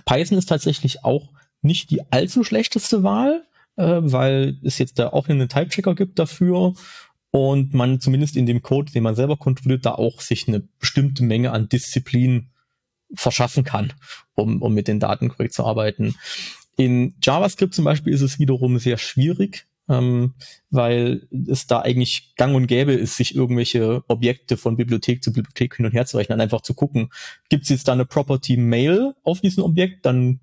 Python 0.05 0.37
ist 0.37 0.47
tatsächlich 0.47 1.03
auch 1.03 1.31
nicht 1.61 1.89
die 1.89 2.01
allzu 2.11 2.43
schlechteste 2.43 3.03
Wahl 3.03 3.45
äh, 3.77 4.01
weil 4.01 4.57
es 4.63 4.77
jetzt 4.77 4.99
da 4.99 5.09
auch 5.09 5.27
einen 5.27 5.49
Type-Checker 5.49 5.95
gibt 5.95 6.19
dafür 6.19 6.73
und 7.31 7.73
man 7.73 7.99
zumindest 7.99 8.37
in 8.37 8.45
dem 8.45 8.61
Code, 8.61 8.91
den 8.91 9.03
man 9.03 9.15
selber 9.15 9.37
kontrolliert, 9.37 9.85
da 9.85 9.93
auch 9.93 10.21
sich 10.21 10.47
eine 10.47 10.61
bestimmte 10.79 11.23
Menge 11.23 11.51
an 11.51 11.67
Disziplin 11.67 12.51
verschaffen 13.13 13.63
kann, 13.63 13.93
um, 14.35 14.61
um 14.61 14.73
mit 14.73 14.87
den 14.87 14.99
Daten 14.99 15.29
korrekt 15.29 15.53
zu 15.53 15.65
arbeiten. 15.65 16.15
In 16.77 17.15
JavaScript 17.21 17.73
zum 17.73 17.85
Beispiel 17.85 18.13
ist 18.13 18.21
es 18.21 18.39
wiederum 18.39 18.79
sehr 18.79 18.97
schwierig, 18.97 19.67
ähm, 19.87 20.33
weil 20.69 21.27
es 21.47 21.67
da 21.67 21.81
eigentlich 21.81 22.35
gang 22.35 22.55
und 22.55 22.67
gäbe 22.67 22.93
ist, 22.93 23.17
sich 23.17 23.35
irgendwelche 23.35 24.03
Objekte 24.07 24.57
von 24.57 24.77
Bibliothek 24.77 25.23
zu 25.23 25.31
Bibliothek 25.31 25.75
hin 25.75 25.85
und 25.85 25.91
her 25.91 26.05
zu 26.05 26.17
rechnen, 26.17 26.41
einfach 26.41 26.61
zu 26.61 26.73
gucken, 26.73 27.09
gibt 27.49 27.63
es 27.63 27.69
jetzt 27.69 27.87
da 27.87 27.93
eine 27.93 28.05
Property 28.05 28.57
Mail 28.57 29.13
auf 29.23 29.41
diesem 29.41 29.63
Objekt, 29.63 30.05
dann 30.05 30.39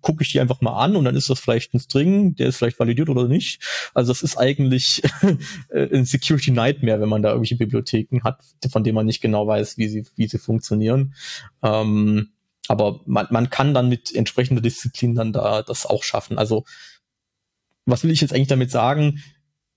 gucke 0.00 0.22
ich 0.22 0.32
die 0.32 0.40
einfach 0.40 0.60
mal 0.60 0.78
an 0.82 0.96
und 0.96 1.04
dann 1.04 1.16
ist 1.16 1.30
das 1.30 1.40
vielleicht 1.40 1.74
ein 1.74 1.80
String, 1.80 2.34
der 2.34 2.48
ist 2.48 2.56
vielleicht 2.56 2.78
validiert 2.78 3.08
oder 3.08 3.28
nicht. 3.28 3.62
Also 3.94 4.12
das 4.12 4.22
ist 4.22 4.36
eigentlich 4.36 5.02
äh, 5.70 5.96
ein 5.96 6.04
Security 6.04 6.50
Nightmare, 6.50 7.00
wenn 7.00 7.08
man 7.08 7.22
da 7.22 7.30
irgendwelche 7.30 7.56
Bibliotheken 7.56 8.22
hat, 8.24 8.42
von 8.70 8.84
denen 8.84 8.94
man 8.94 9.06
nicht 9.06 9.20
genau 9.20 9.46
weiß, 9.46 9.78
wie 9.78 9.88
sie, 9.88 10.06
wie 10.16 10.28
sie 10.28 10.38
funktionieren. 10.38 11.14
Ähm, 11.62 12.30
aber 12.68 13.00
man, 13.06 13.26
man 13.30 13.50
kann 13.50 13.72
dann 13.72 13.88
mit 13.88 14.14
entsprechender 14.14 14.60
Disziplin 14.60 15.14
dann 15.14 15.32
da 15.32 15.62
das 15.62 15.86
auch 15.86 16.02
schaffen. 16.02 16.38
Also 16.38 16.64
was 17.86 18.04
will 18.04 18.10
ich 18.10 18.20
jetzt 18.20 18.34
eigentlich 18.34 18.48
damit 18.48 18.70
sagen? 18.70 19.22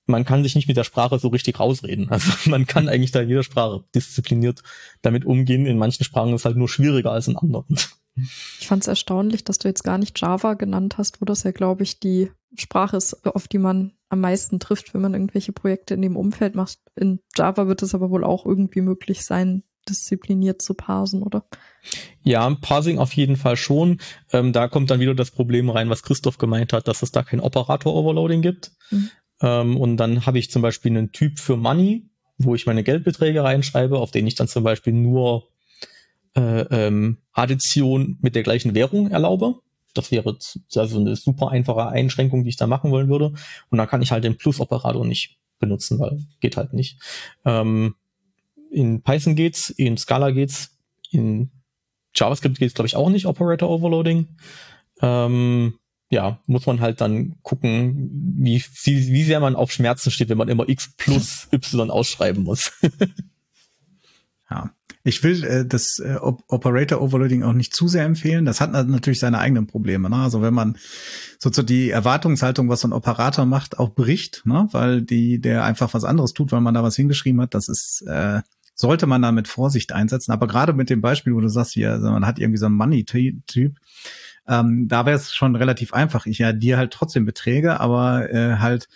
Man 0.06 0.26
kann 0.26 0.44
sich 0.44 0.56
nicht 0.56 0.68
mit 0.68 0.76
der 0.76 0.84
Sprache 0.84 1.18
so 1.20 1.30
richtig 1.30 1.60
rausreden. 1.60 2.10
Also 2.10 2.32
man 2.50 2.68
kann 2.68 2.90
eigentlich 2.90 3.12
da 3.12 3.22
in 3.22 3.30
jeder 3.30 3.44
Sprache 3.44 3.86
diszipliniert 3.96 4.62
damit 5.02 5.26
umgehen. 5.26 5.66
In 5.66 5.78
manchen 5.78 6.04
Sprachen 6.04 6.34
ist 6.34 6.42
es 6.42 6.46
halt 6.46 6.58
nur 6.58 6.70
schwieriger 6.70 7.12
als 7.12 7.28
in 7.28 7.38
anderen. 7.38 7.78
Ich 8.16 8.68
fand 8.68 8.84
es 8.84 8.88
erstaunlich, 8.88 9.44
dass 9.44 9.58
du 9.58 9.68
jetzt 9.68 9.84
gar 9.84 9.98
nicht 9.98 10.20
Java 10.20 10.56
genannt 10.56 10.98
hast, 10.98 11.22
wo 11.22 11.26
das 11.26 11.44
ja, 11.44 11.52
glaube 11.52 11.84
ich, 11.84 12.00
die 12.00 12.32
Sprache 12.58 12.98
ist, 12.98 13.26
auf 13.26 13.48
die 13.48 13.58
man 13.58 13.94
am 14.10 14.20
meisten 14.20 14.60
trifft, 14.60 14.94
wenn 14.94 15.02
man 15.02 15.14
irgendwelche 15.14 15.54
Projekte 15.54 15.94
in 15.94 16.02
dem 16.02 16.18
Umfeld 16.18 16.56
macht. 16.56 16.80
In 16.96 17.20
Java 17.36 17.68
wird 17.68 17.82
es 17.82 17.96
aber 17.96 18.10
wohl 18.10 18.26
auch 18.26 18.46
irgendwie 18.46 18.82
möglich 18.82 19.24
sein, 19.24 19.64
diszipliniert 19.88 20.62
zu 20.62 20.74
parsen, 20.74 21.24
oder? 21.24 21.46
Ja, 22.24 22.50
Parsing 22.62 23.00
auf 23.00 23.14
jeden 23.14 23.38
Fall 23.38 23.56
schon. 23.56 24.00
Ähm, 24.32 24.54
da 24.54 24.68
kommt 24.68 24.92
dann 24.92 25.00
wieder 25.00 25.16
das 25.16 25.32
Problem 25.32 25.70
rein, 25.70 25.90
was 25.90 26.04
Christoph 26.04 26.38
gemeint 26.38 26.74
hat, 26.74 26.88
dass 26.88 27.02
es 27.02 27.12
da 27.12 27.24
kein 27.24 27.40
Operator-Overloading 27.40 28.42
gibt. 28.42 28.74
Mhm. 28.92 29.10
Ähm, 29.42 29.78
und 29.78 29.98
dann 29.98 30.26
habe 30.26 30.38
ich 30.38 30.52
zum 30.52 30.62
Beispiel 30.62 30.92
einen 30.92 31.12
Typ 31.12 31.40
für 31.40 31.58
Money, 31.58 32.10
wo 32.38 32.54
ich 32.54 32.66
meine 32.66 32.84
Geldbeträge 32.84 33.44
reinschreibe, 33.44 33.98
auf 33.98 34.12
den 34.12 34.28
ich 34.28 34.36
dann 34.36 34.48
zum 34.48 34.64
Beispiel 34.64 34.94
nur 34.94 35.48
äh, 36.36 36.62
ähm, 36.88 37.18
Addition 37.34 38.18
mit 38.22 38.36
der 38.36 38.44
gleichen 38.44 38.76
Währung 38.76 39.10
erlaube. 39.12 39.56
Das 39.94 40.12
wäre 40.12 40.38
also 40.76 41.00
eine 41.00 41.16
super 41.16 41.50
einfache 41.50 41.88
Einschränkung, 41.88 42.44
die 42.44 42.50
ich 42.50 42.56
da 42.56 42.68
machen 42.68 42.92
wollen 42.92 43.10
würde. 43.10 43.34
Und 43.70 43.78
dann 43.78 43.88
kann 43.88 44.02
ich 44.02 44.12
halt 44.12 44.24
den 44.24 44.38
Plus-Operator 44.38 45.06
nicht 45.06 45.38
benutzen, 45.60 46.00
weil 46.00 46.20
geht 46.40 46.58
halt 46.58 46.74
nicht. 46.74 47.00
Ähm, 47.46 47.96
in 48.72 49.02
Python 49.02 49.36
geht's, 49.36 49.70
in 49.70 49.98
Scala 49.98 50.32
geht's, 50.32 50.78
in 51.12 51.52
JavaScript 52.16 52.58
geht's, 52.58 52.74
glaube 52.74 52.88
ich, 52.88 52.96
auch 52.96 53.10
nicht, 53.10 53.26
Operator 53.26 53.70
Overloading. 53.70 54.28
Ähm, 55.02 55.76
ja, 56.10 56.40
muss 56.46 56.66
man 56.66 56.82
halt 56.82 57.00
dann 57.00 57.38
gucken, 57.42 58.10
wie, 58.38 58.62
wie, 58.84 59.08
wie 59.14 59.24
sehr 59.24 59.40
man 59.40 59.56
auf 59.56 59.72
Schmerzen 59.72 60.12
steht, 60.12 60.30
wenn 60.30 60.38
man 60.38 60.50
immer 60.50 60.68
x 60.68 60.94
plus 60.98 61.48
y 61.54 61.90
ausschreiben 61.90 62.44
muss. 62.44 62.74
ja. 64.50 64.72
Ich 65.04 65.24
will 65.24 65.44
äh, 65.44 65.66
das 65.66 66.00
äh, 66.00 66.18
Operator 66.22 67.02
Overloading 67.02 67.44
auch 67.44 67.54
nicht 67.54 67.76
zu 67.76 67.88
sehr 67.88 68.06
empfehlen. 68.06 68.46
Das 68.46 68.62
hat 68.62 68.72
natürlich 68.72 69.20
seine 69.20 69.40
eigenen 69.40 69.68
Probleme. 69.68 70.10
Ne? 70.10 70.18
Also 70.18 70.42
wenn 70.42 70.54
man 70.54 70.78
sozusagen 71.40 71.68
die 71.68 71.90
Erwartungshaltung, 71.90 72.70
was 72.70 72.82
so 72.82 72.88
ein 72.88 72.94
Operator 72.94 73.46
macht, 73.46 73.80
auch 73.80 73.90
bricht, 73.90 74.44
ne? 74.46 74.68
weil 74.72 75.02
die 75.02 75.40
der 75.40 75.64
einfach 75.64 75.94
was 75.94 76.04
anderes 76.04 76.34
tut, 76.34 76.52
weil 76.52 76.62
man 76.62 76.74
da 76.74 76.84
was 76.84 76.96
hingeschrieben 76.96 77.42
hat, 77.42 77.54
das 77.54 77.68
ist 77.68 78.04
äh, 78.08 78.42
sollte 78.76 79.06
man 79.08 79.22
da 79.22 79.32
mit 79.32 79.48
Vorsicht 79.48 79.92
einsetzen. 79.92 80.32
Aber 80.32 80.48
gerade 80.48 80.74
mit 80.74 80.90
dem 80.90 81.02
Beispiel, 81.02 81.34
wo 81.36 81.40
du 81.40 81.50
sagst, 81.50 81.74
hier, 81.74 81.92
also 81.92 82.10
man 82.10 82.26
hat 82.26 82.40
irgendwie 82.40 82.58
so 82.58 82.66
einen 82.66 82.76
Money-Typ, 82.76 83.78
Ähm, 84.48 84.88
da 84.88 85.06
wäre 85.06 85.18
es 85.18 85.34
schon 85.34 85.56
relativ 85.56 85.94
einfach. 85.94 86.26
Ich 86.26 86.44
addiere 86.44 86.80
halt 86.80 86.92
trotzdem 86.92 87.26
Beträge, 87.26 87.80
aber 87.80 88.34
äh, 88.34 88.58
halt 88.58 88.88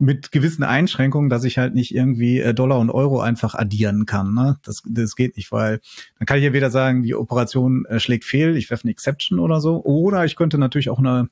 mit 0.00 0.32
gewissen 0.32 0.64
Einschränkungen, 0.64 1.28
dass 1.28 1.44
ich 1.44 1.58
halt 1.58 1.74
nicht 1.74 1.94
irgendwie 1.94 2.40
äh, 2.40 2.54
Dollar 2.54 2.78
und 2.78 2.90
Euro 2.90 3.20
einfach 3.20 3.54
addieren 3.54 4.06
kann. 4.06 4.34
Ne? 4.34 4.58
Das, 4.64 4.82
das 4.86 5.14
geht 5.14 5.36
nicht, 5.36 5.52
weil 5.52 5.80
dann 6.18 6.26
kann 6.26 6.38
ich 6.38 6.44
ja 6.44 6.52
weder 6.52 6.70
sagen, 6.70 7.02
die 7.02 7.14
Operation 7.14 7.84
äh, 7.84 8.00
schlägt 8.00 8.24
fehl, 8.24 8.56
ich 8.56 8.70
werfe 8.70 8.84
eine 8.84 8.92
Exception 8.92 9.38
oder 9.38 9.60
so, 9.60 9.84
oder 9.84 10.24
ich 10.24 10.36
könnte 10.36 10.58
natürlich 10.58 10.88
auch 10.88 10.98
eine, 10.98 11.28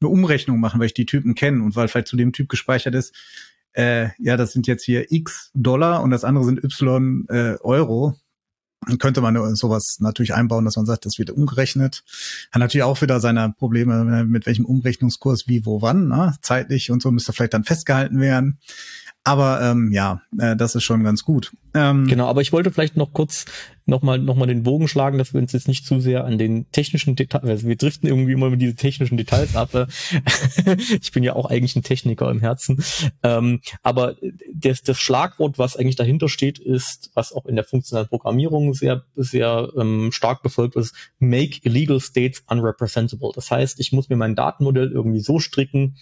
eine 0.00 0.08
Umrechnung 0.08 0.60
machen, 0.60 0.78
weil 0.78 0.86
ich 0.86 0.94
die 0.94 1.06
Typen 1.06 1.34
kenne 1.34 1.62
und 1.62 1.74
weil 1.74 1.88
vielleicht 1.88 2.08
zu 2.08 2.16
dem 2.16 2.32
Typ 2.32 2.48
gespeichert 2.48 2.94
ist, 2.94 3.14
äh, 3.72 4.10
ja, 4.18 4.36
das 4.36 4.52
sind 4.52 4.68
jetzt 4.68 4.84
hier 4.84 5.10
X 5.10 5.50
Dollar 5.54 6.02
und 6.02 6.10
das 6.10 6.22
andere 6.24 6.44
sind 6.44 6.62
Y 6.62 7.26
äh, 7.28 7.56
Euro 7.62 8.14
könnte 8.98 9.20
man 9.20 9.54
sowas 9.54 9.98
natürlich 10.00 10.34
einbauen, 10.34 10.64
dass 10.64 10.76
man 10.76 10.86
sagt, 10.86 11.06
das 11.06 11.18
wird 11.18 11.30
umgerechnet. 11.30 12.04
Hat 12.52 12.60
natürlich 12.60 12.84
auch 12.84 13.00
wieder 13.02 13.20
seine 13.20 13.52
Probleme, 13.56 14.24
mit 14.24 14.46
welchem 14.46 14.64
Umrechnungskurs, 14.64 15.48
wie, 15.48 15.66
wo, 15.66 15.82
wann, 15.82 16.08
ne? 16.08 16.34
zeitlich 16.42 16.90
und 16.90 17.02
so 17.02 17.10
müsste 17.10 17.32
vielleicht 17.32 17.54
dann 17.54 17.64
festgehalten 17.64 18.20
werden. 18.20 18.58
Aber 19.26 19.62
ähm, 19.62 19.90
ja, 19.90 20.20
äh, 20.38 20.54
das 20.54 20.74
ist 20.74 20.84
schon 20.84 21.02
ganz 21.02 21.24
gut. 21.24 21.52
Ähm, 21.72 22.06
genau, 22.06 22.26
aber 22.28 22.42
ich 22.42 22.52
wollte 22.52 22.70
vielleicht 22.70 22.98
noch 22.98 23.14
kurz 23.14 23.46
nochmal 23.86 24.18
noch 24.18 24.36
mal 24.36 24.46
den 24.46 24.62
Bogen 24.62 24.86
schlagen, 24.86 25.16
dass 25.16 25.32
wir 25.32 25.40
uns 25.40 25.52
jetzt 25.52 25.66
nicht 25.66 25.86
zu 25.86 25.98
sehr 25.98 26.24
an 26.24 26.36
den 26.36 26.70
technischen 26.72 27.16
Details, 27.16 27.44
also 27.44 27.66
wir 27.66 27.76
driften 27.76 28.06
irgendwie 28.06 28.32
immer 28.32 28.50
mit 28.50 28.60
diese 28.60 28.74
technischen 28.74 29.16
Details 29.16 29.56
ab. 29.56 29.74
Äh. 29.74 29.86
ich 31.00 31.10
bin 31.12 31.22
ja 31.22 31.34
auch 31.34 31.46
eigentlich 31.46 31.74
ein 31.74 31.82
Techniker 31.82 32.30
im 32.30 32.40
Herzen. 32.40 32.84
Ähm, 33.22 33.60
aber 33.82 34.16
das, 34.52 34.82
das 34.82 35.00
Schlagwort, 35.00 35.58
was 35.58 35.76
eigentlich 35.76 35.96
dahinter 35.96 36.28
steht, 36.28 36.58
ist, 36.58 37.10
was 37.14 37.32
auch 37.32 37.46
in 37.46 37.56
der 37.56 37.64
funktionalen 37.64 38.08
Programmierung 38.08 38.74
sehr, 38.74 39.04
sehr 39.16 39.70
ähm, 39.78 40.12
stark 40.12 40.42
befolgt 40.42 40.76
ist, 40.76 40.94
make 41.18 41.60
illegal 41.62 41.98
states 41.98 42.44
unrepresentable. 42.46 43.30
Das 43.34 43.50
heißt, 43.50 43.80
ich 43.80 43.90
muss 43.90 44.10
mir 44.10 44.16
mein 44.16 44.34
Datenmodell 44.34 44.92
irgendwie 44.92 45.20
so 45.20 45.38
stricken, 45.38 45.96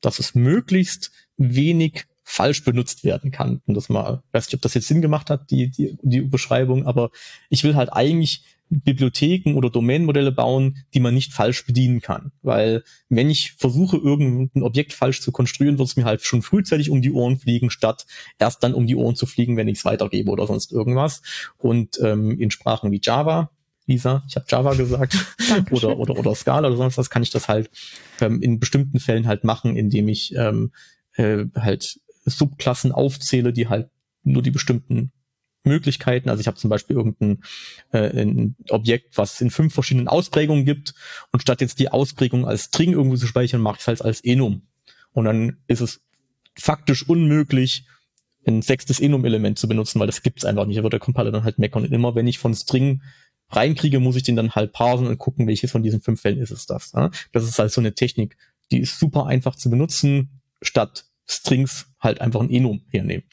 dass 0.00 0.20
es 0.20 0.36
möglichst 0.36 1.10
wenig 1.36 2.06
falsch 2.24 2.64
benutzt 2.64 3.04
werden 3.04 3.30
kann. 3.30 3.60
Und 3.66 3.74
das 3.74 3.88
mal, 3.88 4.22
weiß 4.32 4.46
nicht, 4.46 4.54
ob 4.54 4.62
das 4.62 4.74
jetzt 4.74 4.88
Sinn 4.88 5.02
gemacht 5.02 5.30
hat, 5.30 5.50
die, 5.50 5.70
die, 5.70 5.96
die 6.02 6.22
Beschreibung, 6.22 6.86
aber 6.86 7.10
ich 7.50 7.62
will 7.62 7.76
halt 7.76 7.92
eigentlich 7.92 8.42
Bibliotheken 8.70 9.54
oder 9.54 9.70
Domainmodelle 9.70 10.32
bauen, 10.32 10.78
die 10.94 11.00
man 11.00 11.14
nicht 11.14 11.32
falsch 11.32 11.66
bedienen 11.66 12.00
kann. 12.00 12.32
Weil 12.42 12.82
wenn 13.08 13.30
ich 13.30 13.52
versuche, 13.52 13.98
irgendein 13.98 14.62
Objekt 14.62 14.94
falsch 14.94 15.20
zu 15.20 15.32
konstruieren, 15.32 15.78
wird 15.78 15.88
es 15.88 15.96
mir 15.96 16.04
halt 16.04 16.22
schon 16.22 16.42
frühzeitig 16.42 16.90
um 16.90 17.02
die 17.02 17.12
Ohren 17.12 17.38
fliegen, 17.38 17.70
statt 17.70 18.06
erst 18.38 18.64
dann 18.64 18.74
um 18.74 18.86
die 18.86 18.96
Ohren 18.96 19.16
zu 19.16 19.26
fliegen, 19.26 19.56
wenn 19.56 19.68
ich 19.68 19.78
es 19.78 19.84
weitergebe 19.84 20.30
oder 20.30 20.46
sonst 20.46 20.72
irgendwas. 20.72 21.22
Und 21.58 22.00
ähm, 22.02 22.40
in 22.40 22.50
Sprachen 22.50 22.90
wie 22.90 23.00
Java, 23.02 23.50
Lisa, 23.86 24.24
ich 24.28 24.36
habe 24.36 24.46
Java 24.48 24.74
gesagt, 24.74 25.14
oder, 25.70 25.98
oder, 25.98 26.18
oder 26.18 26.34
Scala 26.34 26.68
oder 26.68 26.76
sonst 26.76 26.96
was, 26.96 27.10
kann 27.10 27.22
ich 27.22 27.30
das 27.30 27.48
halt 27.48 27.70
ähm, 28.20 28.40
in 28.40 28.58
bestimmten 28.58 28.98
Fällen 28.98 29.26
halt 29.26 29.44
machen, 29.44 29.76
indem 29.76 30.08
ich 30.08 30.34
ähm, 30.34 30.72
äh, 31.16 31.44
halt 31.54 32.00
Subklassen 32.24 32.92
aufzähle, 32.92 33.52
die 33.52 33.68
halt 33.68 33.90
nur 34.22 34.42
die 34.42 34.50
bestimmten 34.50 35.12
Möglichkeiten. 35.64 36.28
Also 36.28 36.40
ich 36.40 36.46
habe 36.46 36.56
zum 36.56 36.70
Beispiel 36.70 36.96
irgendein 36.96 37.42
äh, 37.92 38.22
ein 38.22 38.56
Objekt, 38.68 39.16
was 39.16 39.40
in 39.40 39.50
fünf 39.50 39.74
verschiedenen 39.74 40.08
Ausprägungen 40.08 40.64
gibt 40.64 40.94
und 41.32 41.40
statt 41.40 41.60
jetzt 41.60 41.78
die 41.78 41.88
Ausprägung 41.88 42.46
als 42.46 42.64
String 42.64 42.92
irgendwo 42.92 43.16
zu 43.16 43.26
speichern, 43.26 43.60
mache 43.60 43.76
ich 43.76 43.80
es 43.80 43.88
halt 43.88 44.02
als 44.02 44.20
Enum. 44.22 44.62
Und 45.12 45.24
dann 45.24 45.58
ist 45.66 45.80
es 45.80 46.02
faktisch 46.56 47.08
unmöglich, 47.08 47.86
ein 48.46 48.60
sechstes 48.60 49.00
Enum-Element 49.00 49.58
zu 49.58 49.68
benutzen, 49.68 50.00
weil 50.00 50.06
das 50.06 50.22
gibt's 50.22 50.44
einfach 50.44 50.66
nicht. 50.66 50.78
Da 50.78 50.82
wird 50.82 50.92
der 50.92 51.00
Compiler 51.00 51.30
dann 51.30 51.44
halt 51.44 51.58
meckern. 51.58 51.84
Und 51.84 51.92
immer 51.92 52.14
wenn 52.14 52.26
ich 52.26 52.38
von 52.38 52.54
String 52.54 53.02
reinkriege, 53.48 54.00
muss 54.00 54.16
ich 54.16 54.22
den 54.22 54.36
dann 54.36 54.50
halt 54.54 54.72
parsen 54.72 55.06
und 55.06 55.18
gucken, 55.18 55.46
welches 55.46 55.70
von 55.70 55.82
diesen 55.82 56.02
fünf 56.02 56.20
Fällen 56.20 56.38
ist 56.38 56.50
es 56.50 56.66
das. 56.66 56.92
Ja? 56.92 57.10
Das 57.32 57.44
ist 57.44 57.58
halt 57.58 57.72
so 57.72 57.80
eine 57.80 57.94
Technik, 57.94 58.36
die 58.70 58.80
ist 58.80 58.98
super 58.98 59.26
einfach 59.26 59.56
zu 59.56 59.70
benutzen, 59.70 60.40
statt 60.60 61.06
Strings 61.28 61.86
halt 62.00 62.20
einfach 62.20 62.40
ein 62.40 62.50
Enum 62.50 62.82
hernehmen. 62.88 63.24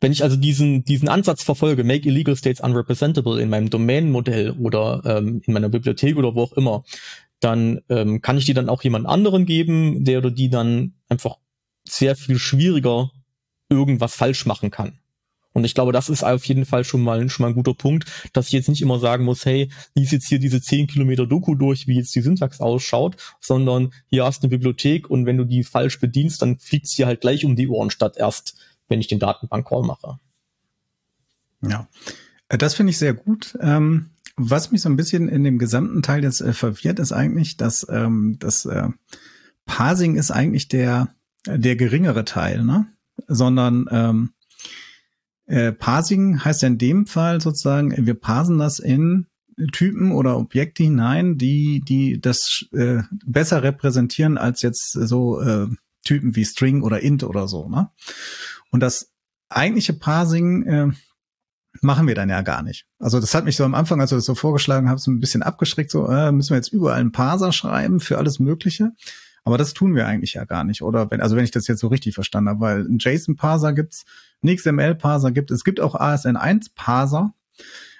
Wenn 0.00 0.12
ich 0.12 0.22
also 0.22 0.36
diesen, 0.36 0.84
diesen 0.84 1.08
Ansatz 1.08 1.42
verfolge, 1.42 1.82
make 1.82 2.06
illegal 2.06 2.36
states 2.36 2.60
unrepresentable 2.60 3.40
in 3.40 3.48
meinem 3.48 3.70
Domain-Modell 3.70 4.52
oder 4.52 5.02
ähm, 5.04 5.40
in 5.44 5.54
meiner 5.54 5.70
Bibliothek 5.70 6.16
oder 6.16 6.34
wo 6.34 6.42
auch 6.42 6.52
immer, 6.52 6.84
dann 7.40 7.80
ähm, 7.88 8.20
kann 8.20 8.38
ich 8.38 8.44
die 8.44 8.54
dann 8.54 8.68
auch 8.68 8.82
jemand 8.82 9.06
anderen 9.06 9.46
geben, 9.46 10.04
der 10.04 10.18
oder 10.18 10.30
die 10.30 10.50
dann 10.50 10.94
einfach 11.08 11.36
sehr 11.84 12.16
viel 12.16 12.38
schwieriger 12.38 13.10
irgendwas 13.68 14.14
falsch 14.14 14.46
machen 14.46 14.70
kann. 14.70 14.98
Und 15.56 15.64
ich 15.64 15.72
glaube, 15.72 15.90
das 15.90 16.10
ist 16.10 16.22
auf 16.22 16.44
jeden 16.44 16.66
Fall 16.66 16.84
schon 16.84 17.00
mal, 17.00 17.30
schon 17.30 17.44
mal 17.44 17.48
ein 17.48 17.54
guter 17.54 17.72
Punkt, 17.72 18.04
dass 18.34 18.48
ich 18.48 18.52
jetzt 18.52 18.68
nicht 18.68 18.82
immer 18.82 18.98
sagen 18.98 19.24
muss, 19.24 19.46
hey, 19.46 19.70
lies 19.94 20.10
jetzt 20.10 20.28
hier 20.28 20.38
diese 20.38 20.60
10 20.60 20.86
Kilometer 20.86 21.26
Doku 21.26 21.54
durch, 21.54 21.86
wie 21.86 21.96
jetzt 21.96 22.14
die 22.14 22.20
Syntax 22.20 22.60
ausschaut, 22.60 23.16
sondern 23.40 23.94
hier 24.10 24.26
hast 24.26 24.42
du 24.42 24.48
eine 24.48 24.50
Bibliothek 24.50 25.08
und 25.08 25.24
wenn 25.24 25.38
du 25.38 25.44
die 25.44 25.64
falsch 25.64 25.98
bedienst, 25.98 26.42
dann 26.42 26.58
fliegt 26.58 26.88
sie 26.88 27.06
halt 27.06 27.22
gleich 27.22 27.46
um 27.46 27.56
die 27.56 27.68
Ohren 27.68 27.88
statt 27.88 28.18
erst, 28.18 28.54
wenn 28.88 29.00
ich 29.00 29.06
den 29.06 29.18
Datenbank-Call 29.18 29.80
mache. 29.80 30.18
Ja, 31.62 31.88
äh, 32.50 32.58
das 32.58 32.74
finde 32.74 32.90
ich 32.90 32.98
sehr 32.98 33.14
gut. 33.14 33.56
Ähm, 33.62 34.10
was 34.36 34.72
mich 34.72 34.82
so 34.82 34.90
ein 34.90 34.96
bisschen 34.96 35.26
in 35.26 35.42
dem 35.42 35.56
gesamten 35.58 36.02
Teil 36.02 36.22
jetzt 36.22 36.42
äh, 36.42 36.52
verwirrt, 36.52 36.98
ist 36.98 37.12
eigentlich, 37.12 37.56
dass 37.56 37.86
ähm, 37.88 38.36
das 38.40 38.66
äh, 38.66 38.90
Parsing 39.64 40.16
ist 40.16 40.30
eigentlich 40.30 40.68
der, 40.68 41.14
der 41.46 41.76
geringere 41.76 42.26
Teil, 42.26 42.62
ne? 42.62 42.88
Sondern 43.26 43.86
ähm, 43.90 44.32
äh, 45.46 45.72
Parsing 45.72 46.44
heißt 46.44 46.62
ja 46.62 46.68
in 46.68 46.78
dem 46.78 47.06
Fall 47.06 47.40
sozusagen, 47.40 48.06
wir 48.06 48.14
parsen 48.14 48.58
das 48.58 48.78
in 48.78 49.26
Typen 49.72 50.12
oder 50.12 50.36
Objekte 50.36 50.82
hinein, 50.82 51.38
die, 51.38 51.80
die 51.80 52.20
das 52.20 52.66
äh, 52.72 53.02
besser 53.24 53.62
repräsentieren 53.62 54.36
als 54.36 54.62
jetzt 54.62 54.92
so 54.92 55.40
äh, 55.40 55.66
Typen 56.04 56.36
wie 56.36 56.44
String 56.44 56.82
oder 56.82 57.00
Int 57.00 57.24
oder 57.24 57.48
so. 57.48 57.68
Ne? 57.68 57.90
Und 58.70 58.80
das 58.80 59.12
eigentliche 59.48 59.94
Parsing 59.94 60.62
äh, 60.64 60.88
machen 61.80 62.06
wir 62.06 62.14
dann 62.14 62.28
ja 62.28 62.42
gar 62.42 62.62
nicht. 62.62 62.86
Also 62.98 63.20
das 63.20 63.34
hat 63.34 63.44
mich 63.44 63.56
so 63.56 63.64
am 63.64 63.74
Anfang, 63.74 64.00
als 64.00 64.10
du 64.10 64.16
das 64.16 64.24
so 64.24 64.34
vorgeschlagen 64.34 64.90
hast, 64.90 65.06
ein 65.06 65.20
bisschen 65.20 65.42
abgeschreckt, 65.42 65.90
so 65.90 66.06
äh, 66.08 66.32
müssen 66.32 66.50
wir 66.50 66.56
jetzt 66.56 66.72
überall 66.72 67.00
einen 67.00 67.12
Parser 67.12 67.52
schreiben 67.52 68.00
für 68.00 68.18
alles 68.18 68.38
Mögliche. 68.38 68.92
Aber 69.44 69.58
das 69.58 69.74
tun 69.74 69.94
wir 69.94 70.06
eigentlich 70.06 70.34
ja 70.34 70.44
gar 70.44 70.64
nicht, 70.64 70.82
oder? 70.82 71.10
Wenn, 71.10 71.20
also 71.20 71.36
wenn 71.36 71.44
ich 71.44 71.52
das 71.52 71.68
jetzt 71.68 71.80
so 71.80 71.86
richtig 71.86 72.14
verstanden 72.14 72.50
habe, 72.50 72.60
weil 72.60 72.80
ein 72.80 72.98
JSON-Parser 72.98 73.72
gibt's, 73.74 74.04
ein 74.42 74.54
XML-Parser 74.54 75.32
gibt. 75.32 75.50
Es, 75.50 75.64
gibt 75.64 75.80
auch 75.80 75.94
ASN1-Parser, 75.94 77.32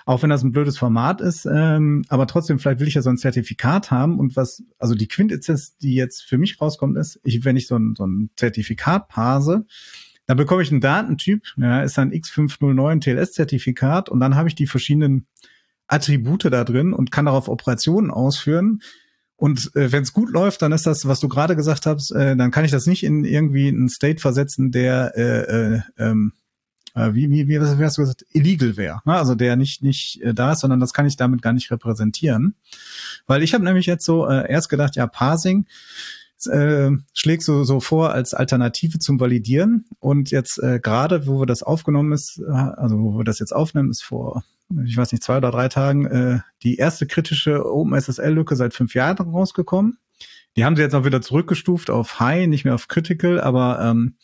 auch 0.05 0.23
wenn 0.23 0.31
das 0.31 0.43
ein 0.43 0.53
blödes 0.53 0.79
Format 0.79 1.21
ist, 1.21 1.47
ähm, 1.47 2.05
aber 2.09 2.27
trotzdem, 2.27 2.59
vielleicht 2.59 2.81
will 2.81 2.89
ich 2.89 2.95
ja 2.95 3.03
so 3.03 3.11
ein 3.11 3.19
Zertifikat 3.19 3.91
haben. 3.91 4.19
Und 4.19 4.37
was, 4.37 4.63
also 4.79 4.95
die 4.95 5.09
Quintessenz, 5.09 5.77
die 5.79 5.95
jetzt 5.95 6.23
für 6.23 6.39
mich 6.39 6.61
rauskommt, 6.61 6.97
ist, 6.97 7.21
ich, 7.25 7.45
wenn 7.45 7.57
ich 7.57 7.67
so 7.67 7.77
ein, 7.77 7.95
so 7.97 8.07
ein 8.07 8.31
Zertifikat 8.37 9.09
parse, 9.09 9.67
dann 10.27 10.37
bekomme 10.37 10.63
ich 10.63 10.71
einen 10.71 10.81
Datentyp, 10.81 11.43
ja, 11.57 11.83
ist 11.83 11.99
ein 11.99 12.13
X509 12.13 13.01
TLS-Zertifikat 13.01 14.09
und 14.09 14.21
dann 14.21 14.35
habe 14.35 14.49
ich 14.49 14.55
die 14.55 14.67
verschiedenen 14.67 15.27
Attribute 15.87 16.45
da 16.47 16.65
drin 16.65 16.93
und 16.93 17.13
kann 17.13 17.27
darauf 17.27 17.49
Operationen 17.49 18.11
ausführen, 18.11 18.81
und 19.37 19.75
äh, 19.77 19.93
wenn 19.93 20.03
es 20.03 20.13
gut 20.13 20.31
läuft, 20.31 20.63
dann 20.63 20.73
ist 20.73 20.87
das, 20.87 21.07
was 21.07 21.21
du 21.21 21.29
gerade 21.29 21.57
gesagt 21.57 21.87
hast, 21.87 22.11
äh, 22.11 22.37
dann 22.37 22.51
kann 22.51 22.65
ich 22.65 22.71
das 22.71 22.87
nicht 22.87 23.05
in 23.05 23.25
irgendwie 23.25 23.69
einen 23.69 23.89
State 23.89 24.21
versetzen, 24.21 24.73
der 24.73 25.13
äh, 25.17 25.75
äh, 25.75 25.81
ähm, 25.99 26.33
äh, 26.95 27.13
wie, 27.13 27.31
wie, 27.31 27.47
wie, 27.47 27.61
was 27.61 27.77
hast 27.77 27.99
du 27.99 28.03
gesagt, 28.03 28.25
illegal 28.33 28.77
wäre. 28.79 29.01
Ne? 29.05 29.15
Also 29.15 29.35
der 29.35 29.57
nicht, 29.57 29.83
nicht 29.83 30.23
äh, 30.23 30.33
da 30.33 30.53
ist, 30.53 30.61
sondern 30.61 30.81
das 30.81 30.95
kann 30.95 31.07
ich 31.07 31.17
damit 31.17 31.43
gar 31.43 31.53
nicht 31.53 31.71
repräsentieren. 31.71 32.55
Weil 33.27 33.43
ich 33.43 33.53
habe 33.53 33.65
nämlich 33.65 33.87
jetzt 33.87 34.07
so 34.07 34.27
äh, 34.27 34.51
erst 34.51 34.71
gedacht, 34.71 34.97
ja, 34.97 35.07
Parsing 35.07 35.67
äh, 36.45 36.91
schlägt 37.15 37.43
so, 37.43 37.65
so 37.65 37.81
vor 37.81 38.13
als 38.13 38.35
Alternative 38.35 38.99
zum 38.99 39.19
Validieren. 39.19 39.87
Und 39.99 40.31
jetzt 40.31 40.59
äh, 40.59 40.81
gerade, 40.81 41.27
wo 41.27 41.41
wir 41.41 41.47
das 41.47 41.63
aufgenommen 41.63 42.13
ist, 42.13 42.39
äh, 42.39 42.53
also 42.53 42.99
wo 42.99 43.19
wir 43.19 43.25
das 43.25 43.39
jetzt 43.39 43.53
aufnehmen, 43.53 43.91
ist 43.91 44.03
vor 44.03 44.45
ich 44.85 44.97
weiß 44.97 45.13
nicht, 45.13 45.23
zwei 45.23 45.39
oder 45.39 45.51
drei 45.51 45.69
Tagen 45.69 46.07
äh, 46.07 46.41
die 46.63 46.77
erste 46.77 47.07
kritische 47.07 47.65
OpenSSL-Lücke 47.65 48.57
seit 48.57 48.75
fünf 48.75 48.95
Jahren 48.95 49.17
rausgekommen. 49.19 49.99
Die 50.57 50.65
haben 50.65 50.77
sie 50.77 50.83
jetzt 50.83 50.95
auch 50.95 51.05
wieder 51.05 51.23
zurückgestuft 51.23 51.91
auf 51.91 52.19
High, 52.19 52.47
nicht 52.49 52.65
mehr 52.65 52.75
auf 52.75 52.89
Critical, 52.89 53.41
aber 53.41 53.79
ähm, 53.81 54.17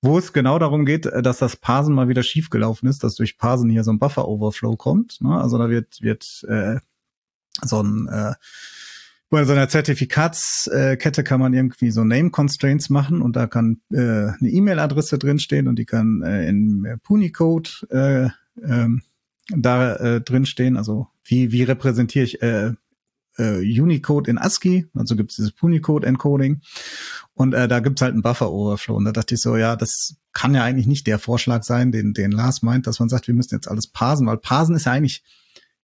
wo 0.00 0.18
es 0.18 0.32
genau 0.32 0.58
darum 0.58 0.86
geht, 0.86 1.06
äh, 1.06 1.22
dass 1.22 1.38
das 1.38 1.56
Parsen 1.56 1.94
mal 1.94 2.08
wieder 2.08 2.22
schiefgelaufen 2.22 2.88
ist, 2.88 3.04
dass 3.04 3.16
durch 3.16 3.36
Parsen 3.36 3.70
hier 3.70 3.84
so 3.84 3.92
ein 3.92 3.98
Buffer-Overflow 3.98 4.76
kommt. 4.76 5.20
Ne? 5.20 5.38
Also 5.40 5.58
da 5.58 5.68
wird, 5.68 6.00
wird 6.00 6.44
äh, 6.48 6.78
so 7.62 7.82
ein 7.82 8.08
äh, 8.08 8.34
bei 9.34 9.44
so 9.44 9.52
einer 9.52 9.68
Zertifikatskette 9.68 11.24
kann 11.24 11.40
man 11.40 11.54
irgendwie 11.54 11.90
so 11.90 12.04
Name 12.04 12.30
Constraints 12.30 12.88
machen 12.88 13.20
und 13.20 13.34
da 13.34 13.48
kann 13.48 13.80
äh, 13.90 13.98
eine 13.98 14.36
E-Mail-Adresse 14.42 15.18
drinstehen 15.18 15.66
und 15.66 15.76
die 15.76 15.86
kann 15.86 16.22
äh, 16.22 16.48
in 16.48 17.00
Punicode 17.02 17.68
äh, 17.90 18.28
ähm, 18.64 19.02
da 19.48 19.96
äh, 19.96 20.20
drin 20.20 20.46
stehen. 20.46 20.76
Also 20.76 21.08
wie, 21.24 21.50
wie 21.50 21.64
repräsentiere 21.64 22.24
ich 22.24 22.42
äh, 22.42 22.74
äh, 23.36 23.80
Unicode 23.80 24.30
in 24.30 24.38
ASCII? 24.38 24.86
Also 24.94 25.16
gibt 25.16 25.32
es 25.32 25.36
dieses 25.36 25.50
Punicode-Encoding. 25.50 26.60
Und 27.32 27.54
äh, 27.54 27.66
da 27.66 27.80
gibt's 27.80 28.02
halt 28.02 28.12
einen 28.12 28.22
Buffer-Overflow. 28.22 28.94
Und 28.94 29.04
da 29.04 29.10
dachte 29.10 29.34
ich 29.34 29.40
so, 29.40 29.56
ja, 29.56 29.74
das 29.74 30.14
kann 30.32 30.54
ja 30.54 30.62
eigentlich 30.62 30.86
nicht 30.86 31.08
der 31.08 31.18
Vorschlag 31.18 31.64
sein, 31.64 31.90
den, 31.90 32.14
den 32.14 32.30
Lars 32.30 32.62
meint, 32.62 32.86
dass 32.86 33.00
man 33.00 33.08
sagt, 33.08 33.26
wir 33.26 33.34
müssen 33.34 33.56
jetzt 33.56 33.68
alles 33.68 33.88
parsen, 33.88 34.28
weil 34.28 34.36
parsen 34.36 34.76
ist 34.76 34.86
ja 34.86 34.92
eigentlich 34.92 35.24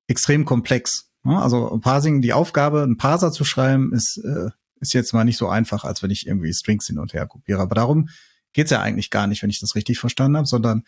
extrem 0.07 0.44
komplex. 0.44 1.09
Also 1.25 1.79
Parsing, 1.83 2.23
die 2.23 2.33
Aufgabe, 2.33 2.83
einen 2.83 2.97
Parser 2.97 3.33
zu 3.33 3.45
schreiben, 3.45 3.93
ist, 3.93 4.18
äh, 4.18 4.51
ist 4.81 4.95
jetzt 4.95 5.12
mal 5.12 5.25
nicht 5.25 5.37
so 5.37 5.49
einfach, 5.49 5.85
als 5.85 6.03
wenn 6.03 6.11
ich 6.11 6.27
irgendwie 6.27 6.53
Strings 6.53 6.87
hin 6.87 6.99
und 6.99 7.12
her 7.12 7.27
kopiere. 7.27 7.61
Aber 7.61 7.75
darum 7.75 8.09
geht's 8.53 8.71
ja 8.71 8.81
eigentlich 8.81 9.11
gar 9.11 9.27
nicht, 9.27 9.43
wenn 9.43 9.51
ich 9.51 9.61
das 9.61 9.75
richtig 9.75 9.99
verstanden 9.99 10.37
habe, 10.37 10.47
sondern 10.47 10.85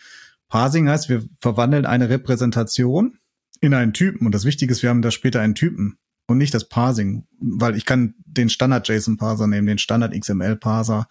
Parsing 0.49 0.89
heißt, 0.89 1.09
wir 1.09 1.25
verwandeln 1.41 1.87
eine 1.87 2.09
Repräsentation 2.09 3.19
in 3.61 3.75
einen 3.75 3.93
Typen. 3.93 4.27
Und 4.27 4.35
das 4.35 4.45
Wichtige 4.45 4.73
ist, 4.73 4.83
wir 4.83 4.91
haben 4.91 5.03
da 5.03 5.11
später 5.11 5.41
einen 5.41 5.55
Typen 5.55 5.99
und 6.27 6.39
nicht 6.39 6.55
das 6.55 6.69
Parsing, 6.69 7.27
weil 7.41 7.77
ich 7.77 7.85
kann 7.85 8.15
den 8.25 8.49
Standard 8.49 8.89
JSON 8.89 9.17
Parser 9.17 9.47
nehmen, 9.47 9.67
den 9.67 9.79
Standard 9.79 10.19
XML 10.19 10.57
Parser 10.57 11.07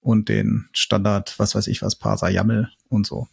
und 0.00 0.28
den 0.28 0.68
Standard, 0.72 1.38
was 1.38 1.54
weiß 1.54 1.66
ich 1.66 1.82
was, 1.82 1.96
Parser 1.96 2.28
YAML 2.28 2.70
und 2.88 3.06
so. 3.06 3.28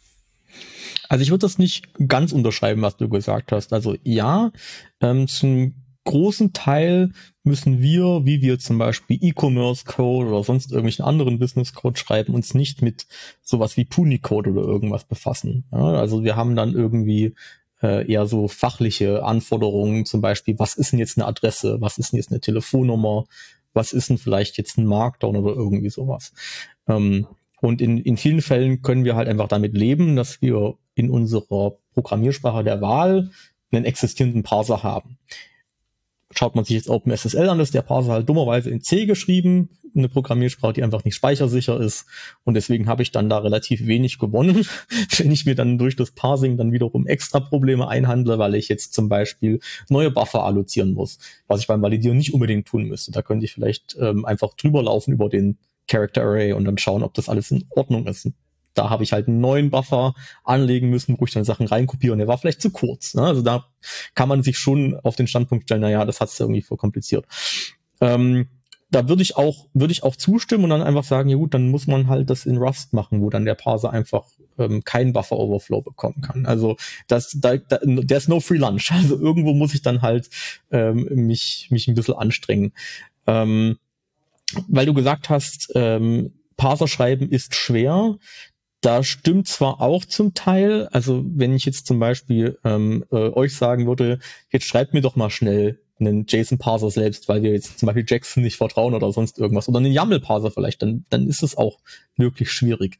Also 1.08 1.22
ich 1.22 1.30
würde 1.30 1.46
das 1.46 1.58
nicht 1.58 1.88
ganz 2.08 2.32
unterschreiben, 2.32 2.82
was 2.82 2.96
du 2.96 3.08
gesagt 3.08 3.52
hast. 3.52 3.72
Also 3.72 3.96
ja, 4.02 4.52
ähm, 5.00 5.28
zum 5.28 5.74
großen 6.04 6.52
Teil 6.52 7.12
müssen 7.44 7.80
wir, 7.80 8.22
wie 8.24 8.42
wir 8.42 8.58
zum 8.58 8.78
Beispiel 8.78 9.18
E-Commerce 9.20 9.84
Code 9.84 10.28
oder 10.30 10.44
sonst 10.44 10.70
irgendwelchen 10.70 11.04
anderen 11.04 11.38
Business 11.38 11.74
Code 11.74 11.98
schreiben, 11.98 12.34
uns 12.34 12.54
nicht 12.54 12.82
mit 12.82 13.06
sowas 13.40 13.76
wie 13.76 13.84
Puni 13.84 14.18
Code 14.18 14.50
oder 14.50 14.62
irgendwas 14.62 15.04
befassen. 15.04 15.64
Ja, 15.72 15.78
also 15.78 16.24
wir 16.24 16.36
haben 16.36 16.56
dann 16.56 16.74
irgendwie 16.74 17.34
äh, 17.82 18.10
eher 18.10 18.26
so 18.26 18.48
fachliche 18.48 19.24
Anforderungen, 19.24 20.04
zum 20.04 20.20
Beispiel, 20.20 20.58
was 20.58 20.74
ist 20.74 20.92
denn 20.92 20.98
jetzt 20.98 21.18
eine 21.18 21.26
Adresse, 21.26 21.78
was 21.80 21.98
ist 21.98 22.12
denn 22.12 22.18
jetzt 22.18 22.30
eine 22.30 22.40
Telefonnummer, 22.40 23.24
was 23.72 23.92
ist 23.92 24.10
denn 24.10 24.18
vielleicht 24.18 24.58
jetzt 24.58 24.78
ein 24.78 24.86
Markdown 24.86 25.36
oder 25.36 25.54
irgendwie 25.54 25.90
sowas. 25.90 26.32
Ähm, 26.86 27.26
und 27.62 27.80
in, 27.80 27.98
in 27.98 28.16
vielen 28.16 28.42
Fällen 28.42 28.82
können 28.82 29.04
wir 29.04 29.14
halt 29.14 29.28
einfach 29.28 29.46
damit 29.46 29.74
leben, 29.74 30.16
dass 30.16 30.42
wir 30.42 30.74
in 30.96 31.10
unserer 31.10 31.76
Programmiersprache 31.94 32.64
der 32.64 32.80
Wahl 32.80 33.30
einen 33.70 33.84
existierenden 33.84 34.42
Parser 34.42 34.82
haben. 34.82 35.16
Schaut 36.32 36.56
man 36.56 36.64
sich 36.64 36.74
jetzt 36.74 36.88
OpenSSL 36.88 37.48
an, 37.48 37.60
ist 37.60 37.74
der 37.74 37.82
Parser 37.82 38.14
halt 38.14 38.28
dummerweise 38.28 38.68
in 38.68 38.80
C 38.80 39.06
geschrieben, 39.06 39.70
eine 39.94 40.08
Programmiersprache, 40.08 40.72
die 40.72 40.82
einfach 40.82 41.04
nicht 41.04 41.14
speichersicher 41.14 41.78
ist. 41.78 42.06
Und 42.42 42.54
deswegen 42.54 42.88
habe 42.88 43.02
ich 43.02 43.12
dann 43.12 43.28
da 43.28 43.38
relativ 43.38 43.86
wenig 43.86 44.18
gewonnen, 44.18 44.66
wenn 45.18 45.30
ich 45.30 45.46
mir 45.46 45.54
dann 45.54 45.78
durch 45.78 45.94
das 45.94 46.10
Parsing 46.10 46.56
dann 46.56 46.72
wiederum 46.72 47.06
extra 47.06 47.38
Probleme 47.38 47.86
einhandle, 47.86 48.40
weil 48.40 48.56
ich 48.56 48.68
jetzt 48.68 48.92
zum 48.92 49.08
Beispiel 49.08 49.60
neue 49.88 50.10
Buffer 50.10 50.44
allozieren 50.44 50.94
muss, 50.94 51.18
was 51.46 51.60
ich 51.60 51.68
beim 51.68 51.82
Validieren 51.82 52.18
nicht 52.18 52.34
unbedingt 52.34 52.66
tun 52.66 52.84
müsste. 52.84 53.12
Da 53.12 53.22
könnte 53.22 53.44
ich 53.44 53.52
vielleicht 53.52 53.96
ähm, 54.00 54.24
einfach 54.24 54.54
drüber 54.54 54.82
laufen 54.82 55.12
über 55.12 55.28
den 55.28 55.58
Character 55.88 56.22
Array 56.22 56.52
und 56.52 56.64
dann 56.64 56.78
schauen, 56.78 57.02
ob 57.02 57.14
das 57.14 57.28
alles 57.28 57.50
in 57.50 57.64
Ordnung 57.70 58.06
ist. 58.06 58.28
Da 58.74 58.88
habe 58.88 59.04
ich 59.04 59.12
halt 59.12 59.28
einen 59.28 59.40
neuen 59.40 59.70
Buffer 59.70 60.14
anlegen 60.44 60.88
müssen, 60.88 61.16
wo 61.18 61.24
ich 61.24 61.32
dann 61.32 61.44
Sachen 61.44 61.66
reinkopiere 61.66 62.12
und 62.12 62.18
der 62.18 62.28
war 62.28 62.38
vielleicht 62.38 62.62
zu 62.62 62.70
kurz. 62.70 63.14
Ne? 63.14 63.22
Also 63.22 63.42
da 63.42 63.66
kann 64.14 64.28
man 64.28 64.42
sich 64.42 64.58
schon 64.58 64.98
auf 65.02 65.16
den 65.16 65.26
Standpunkt 65.26 65.64
stellen, 65.64 65.82
naja, 65.82 66.04
das 66.04 66.20
hat 66.20 66.30
es 66.30 66.40
irgendwie 66.40 66.62
verkompliziert. 66.62 67.26
Ähm, 68.00 68.48
da 68.92 69.08
würde 69.08 69.22
ich 69.22 69.36
auch, 69.36 69.68
würde 69.72 69.92
ich 69.92 70.02
auch 70.02 70.16
zustimmen 70.16 70.64
und 70.64 70.70
dann 70.70 70.82
einfach 70.82 71.04
sagen, 71.04 71.30
ja 71.30 71.36
gut, 71.36 71.54
dann 71.54 71.70
muss 71.70 71.86
man 71.86 72.08
halt 72.08 72.28
das 72.28 72.44
in 72.44 72.58
Rust 72.58 72.92
machen, 72.92 73.22
wo 73.22 73.30
dann 73.30 73.46
der 73.46 73.54
Parser 73.54 73.90
einfach 73.90 74.26
ähm, 74.58 74.84
keinen 74.84 75.14
Buffer 75.14 75.38
Overflow 75.38 75.80
bekommen 75.80 76.20
kann. 76.20 76.44
Also 76.44 76.76
das, 77.08 77.36
da, 77.40 77.56
da, 77.56 77.78
there's 77.78 78.28
no 78.28 78.38
free 78.40 78.58
lunch. 78.58 78.90
Also 78.92 79.18
irgendwo 79.18 79.54
muss 79.54 79.74
ich 79.74 79.80
dann 79.80 80.02
halt 80.02 80.28
ähm, 80.70 81.08
mich, 81.10 81.68
mich 81.70 81.88
ein 81.88 81.94
bisschen 81.94 82.14
anstrengen. 82.14 82.72
Ähm, 83.26 83.78
weil 84.68 84.86
du 84.86 84.94
gesagt 84.94 85.28
hast, 85.28 85.72
ähm, 85.74 86.32
Parser 86.56 86.88
schreiben 86.88 87.28
ist 87.28 87.54
schwer. 87.54 88.16
Da 88.80 89.04
stimmt 89.04 89.46
zwar 89.46 89.80
auch 89.80 90.04
zum 90.04 90.34
Teil, 90.34 90.88
also 90.90 91.24
wenn 91.24 91.54
ich 91.54 91.64
jetzt 91.64 91.86
zum 91.86 92.00
Beispiel 92.00 92.58
ähm, 92.64 93.04
äh, 93.12 93.30
euch 93.30 93.54
sagen 93.56 93.86
würde, 93.86 94.18
jetzt 94.50 94.66
schreibt 94.66 94.92
mir 94.92 95.02
doch 95.02 95.14
mal 95.14 95.30
schnell 95.30 95.78
einen 96.06 96.26
JSON-Parser 96.28 96.90
selbst, 96.90 97.28
weil 97.28 97.42
wir 97.42 97.52
jetzt 97.52 97.78
zum 97.78 97.86
Beispiel 97.86 98.04
Jackson 98.06 98.42
nicht 98.42 98.56
vertrauen 98.56 98.94
oder 98.94 99.12
sonst 99.12 99.38
irgendwas 99.38 99.68
oder 99.68 99.78
einen 99.78 99.92
YAML-Parser 99.92 100.50
vielleicht, 100.50 100.82
dann, 100.82 101.04
dann 101.10 101.28
ist 101.28 101.42
es 101.42 101.56
auch 101.56 101.78
wirklich 102.16 102.50
schwierig. 102.50 102.98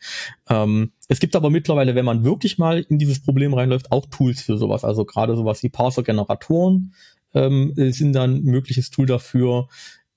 Ähm, 0.48 0.92
es 1.08 1.20
gibt 1.20 1.36
aber 1.36 1.50
mittlerweile, 1.50 1.94
wenn 1.94 2.04
man 2.04 2.24
wirklich 2.24 2.58
mal 2.58 2.80
in 2.88 2.98
dieses 2.98 3.20
Problem 3.20 3.54
reinläuft, 3.54 3.92
auch 3.92 4.06
Tools 4.06 4.42
für 4.42 4.56
sowas. 4.56 4.84
Also 4.84 5.04
gerade 5.04 5.36
sowas 5.36 5.62
wie 5.62 5.68
Parser-Generatoren 5.68 6.94
ähm, 7.34 7.72
sind 7.76 8.12
dann 8.12 8.36
ein 8.36 8.44
mögliches 8.44 8.90
Tool 8.90 9.06
dafür. 9.06 9.68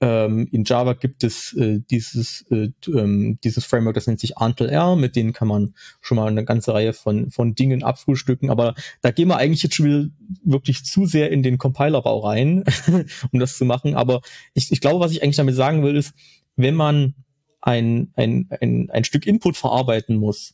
Ähm, 0.06 0.48
in 0.52 0.66
Java 0.66 0.94
gibt 0.94 1.24
es 1.24 1.54
äh, 1.54 1.80
dieses, 1.90 2.46
äh, 2.52 2.70
ähm, 2.88 3.40
dieses 3.44 3.66
Framework, 3.66 3.96
das 3.96 4.06
nennt 4.06 4.20
sich 4.20 4.38
ANTL-R, 4.38 4.96
mit 4.96 5.16
denen 5.16 5.34
kann 5.34 5.48
man 5.48 5.74
schon 6.00 6.18
mal 6.18 6.28
eine 6.28 6.46
ganze 6.46 6.76
Reihe 6.76 6.94
von, 6.94 7.32
von 7.32 7.56
Dingen 7.56 7.82
abfrühstücken, 7.82 8.52
aber 8.52 8.76
da 9.02 9.10
gehen 9.10 9.30
wir 9.30 9.38
eigentlich 9.38 9.64
jetzt 9.64 9.74
schon 9.74 10.14
wirklich 10.44 10.86
zu 10.86 11.08
sehr 11.08 11.32
in 11.32 11.42
den 11.42 11.58
Compilerbau 11.58 12.20
rein, 12.20 12.64
um 13.32 13.40
das 13.40 13.58
zu 13.58 13.66
machen. 13.66 13.96
Aber 13.96 14.22
ich, 14.54 14.72
ich 14.72 14.80
glaube, 14.80 15.00
was 15.00 15.12
ich 15.12 15.24
eigentlich 15.24 15.38
damit 15.38 15.56
sagen 15.56 15.82
will, 15.82 15.96
ist, 15.96 16.14
wenn 16.56 16.76
man 16.76 17.16
ein, 17.62 18.12
ein, 18.16 18.48
ein, 18.62 18.92
ein 18.92 19.06
Stück 19.06 19.26
Input 19.26 19.58
verarbeiten 19.58 20.18
muss, 20.18 20.54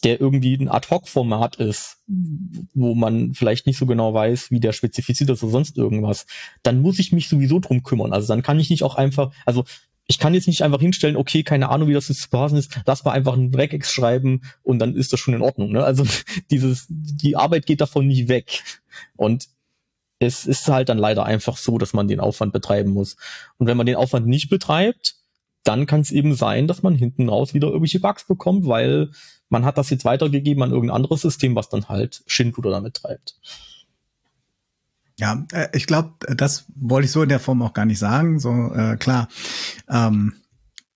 der 0.00 0.20
irgendwie 0.20 0.54
ein 0.54 0.68
Ad-Hoc-Format 0.68 1.56
ist, 1.56 1.98
wo 2.74 2.94
man 2.94 3.34
vielleicht 3.34 3.66
nicht 3.66 3.78
so 3.78 3.86
genau 3.86 4.14
weiß, 4.14 4.50
wie 4.50 4.60
der 4.60 4.72
spezifiziert 4.72 5.30
ist 5.30 5.42
oder 5.42 5.52
sonst 5.52 5.76
irgendwas, 5.76 6.26
dann 6.62 6.80
muss 6.80 6.98
ich 6.98 7.12
mich 7.12 7.28
sowieso 7.28 7.58
drum 7.58 7.82
kümmern. 7.82 8.12
Also 8.12 8.28
dann 8.28 8.42
kann 8.42 8.58
ich 8.60 8.70
nicht 8.70 8.82
auch 8.82 8.96
einfach, 8.96 9.32
also 9.46 9.64
ich 10.06 10.18
kann 10.18 10.34
jetzt 10.34 10.48
nicht 10.48 10.62
einfach 10.62 10.80
hinstellen, 10.80 11.16
okay, 11.16 11.42
keine 11.42 11.68
Ahnung, 11.68 11.88
wie 11.88 11.94
das 11.94 12.08
jetzt 12.08 12.22
zu 12.22 12.28
parsen 12.30 12.58
ist, 12.58 12.80
lass 12.86 13.04
mal 13.04 13.12
einfach 13.12 13.34
einen 13.34 13.54
Regex 13.54 13.92
schreiben 13.92 14.42
und 14.62 14.78
dann 14.78 14.96
ist 14.96 15.12
das 15.12 15.20
schon 15.20 15.34
in 15.34 15.42
Ordnung. 15.42 15.72
Ne? 15.72 15.84
Also 15.84 16.04
dieses, 16.50 16.86
die 16.88 17.36
Arbeit 17.36 17.66
geht 17.66 17.80
davon 17.80 18.06
nicht 18.06 18.28
weg. 18.28 18.62
Und 19.16 19.48
es 20.18 20.46
ist 20.46 20.66
halt 20.68 20.88
dann 20.88 20.98
leider 20.98 21.24
einfach 21.24 21.56
so, 21.56 21.78
dass 21.78 21.92
man 21.92 22.08
den 22.08 22.20
Aufwand 22.20 22.52
betreiben 22.52 22.90
muss. 22.90 23.16
Und 23.58 23.66
wenn 23.66 23.76
man 23.76 23.86
den 23.86 23.96
Aufwand 23.96 24.26
nicht 24.26 24.48
betreibt, 24.48 25.17
dann 25.68 25.84
kann 25.86 26.00
es 26.00 26.10
eben 26.10 26.34
sein, 26.34 26.66
dass 26.66 26.82
man 26.82 26.94
hinten 26.94 27.28
raus 27.28 27.52
wieder 27.52 27.68
irgendwelche 27.68 28.00
Bugs 28.00 28.26
bekommt, 28.26 28.66
weil 28.66 29.10
man 29.50 29.66
hat 29.66 29.76
das 29.76 29.90
jetzt 29.90 30.06
weitergegeben 30.06 30.62
an 30.62 30.70
irgendein 30.70 30.96
anderes 30.96 31.20
System, 31.20 31.54
was 31.54 31.68
dann 31.68 31.88
halt 31.88 32.22
Schindluder 32.26 32.70
damit 32.70 32.94
treibt. 32.94 33.38
Ja, 35.18 35.46
äh, 35.52 35.68
ich 35.74 35.86
glaube, 35.86 36.14
das 36.34 36.64
wollte 36.74 37.06
ich 37.06 37.12
so 37.12 37.22
in 37.22 37.28
der 37.28 37.40
Form 37.40 37.60
auch 37.60 37.74
gar 37.74 37.84
nicht 37.84 37.98
sagen. 37.98 38.40
So 38.40 38.50
äh, 38.72 38.96
klar, 38.96 39.28
ähm, 39.90 40.34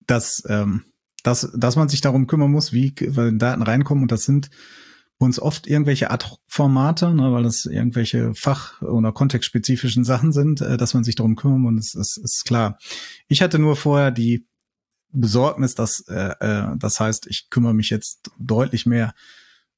dass, 0.06 0.42
ähm, 0.48 0.84
dass, 1.22 1.52
dass 1.54 1.76
man 1.76 1.90
sich 1.90 2.00
darum 2.00 2.26
kümmern 2.26 2.50
muss, 2.50 2.72
wie 2.72 2.92
Daten 2.92 3.62
reinkommen 3.62 4.02
und 4.02 4.12
das 4.12 4.24
sind 4.24 4.48
uns 5.18 5.38
oft 5.38 5.66
irgendwelche 5.66 6.10
Ad-Hoc-Formate, 6.10 7.14
ne, 7.14 7.32
weil 7.32 7.44
das 7.44 7.66
irgendwelche 7.66 8.34
fach- 8.34 8.82
oder 8.82 9.12
kontextspezifischen 9.12 10.04
Sachen 10.04 10.32
sind, 10.32 10.62
äh, 10.62 10.78
dass 10.78 10.94
man 10.94 11.04
sich 11.04 11.14
darum 11.14 11.36
kümmern 11.36 11.60
muss, 11.60 11.94
ist, 11.94 11.94
ist, 11.94 12.20
ist 12.24 12.44
klar. 12.44 12.78
Ich 13.28 13.42
hatte 13.42 13.58
nur 13.58 13.76
vorher 13.76 14.10
die 14.10 14.46
Besorgnis, 15.12 15.74
dass 15.74 16.04
äh, 16.08 16.34
äh, 16.40 16.76
das 16.76 17.00
heißt, 17.00 17.26
ich 17.28 17.50
kümmere 17.50 17.74
mich 17.74 17.90
jetzt 17.90 18.30
deutlich 18.38 18.86
mehr. 18.86 19.14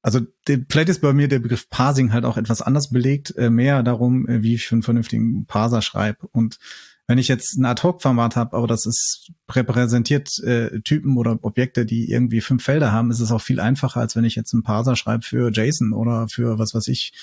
Also 0.01 0.21
vielleicht 0.45 0.89
ist 0.89 1.01
bei 1.01 1.13
mir 1.13 1.27
der 1.27 1.39
Begriff 1.39 1.69
Parsing 1.69 2.13
halt 2.13 2.25
auch 2.25 2.37
etwas 2.37 2.61
anders 2.61 2.91
belegt, 2.91 3.35
äh, 3.37 3.49
mehr 3.49 3.81
darum, 3.83 4.27
äh, 4.27 4.43
wie 4.43 4.55
ich 4.55 4.67
für 4.67 4.75
einen 4.75 4.83
vernünftigen 4.83 5.45
Parser 5.45 5.81
schreibe. 5.81 6.27
Und 6.27 6.59
wenn 7.07 7.17
ich 7.17 7.27
jetzt 7.27 7.57
ein 7.57 7.65
Ad-Hoc-Format 7.65 8.35
habe, 8.35 8.57
aber 8.57 8.67
das 8.67 8.85
ist 8.85 9.31
repräsentiert 9.49 10.39
äh, 10.43 10.79
Typen 10.81 11.17
oder 11.17 11.37
Objekte, 11.41 11.85
die 11.85 12.09
irgendwie 12.11 12.41
fünf 12.41 12.63
Felder 12.63 12.91
haben, 12.91 13.11
ist 13.11 13.19
es 13.19 13.31
auch 13.31 13.41
viel 13.41 13.59
einfacher, 13.59 13.99
als 13.99 14.15
wenn 14.15 14.25
ich 14.25 14.35
jetzt 14.35 14.53
einen 14.53 14.63
Parser 14.63 14.95
schreibe 14.95 15.23
für 15.23 15.51
JSON 15.51 15.93
oder 15.93 16.27
für 16.27 16.57
was 16.57 16.73
weiß 16.73 16.87
ich, 16.87 17.13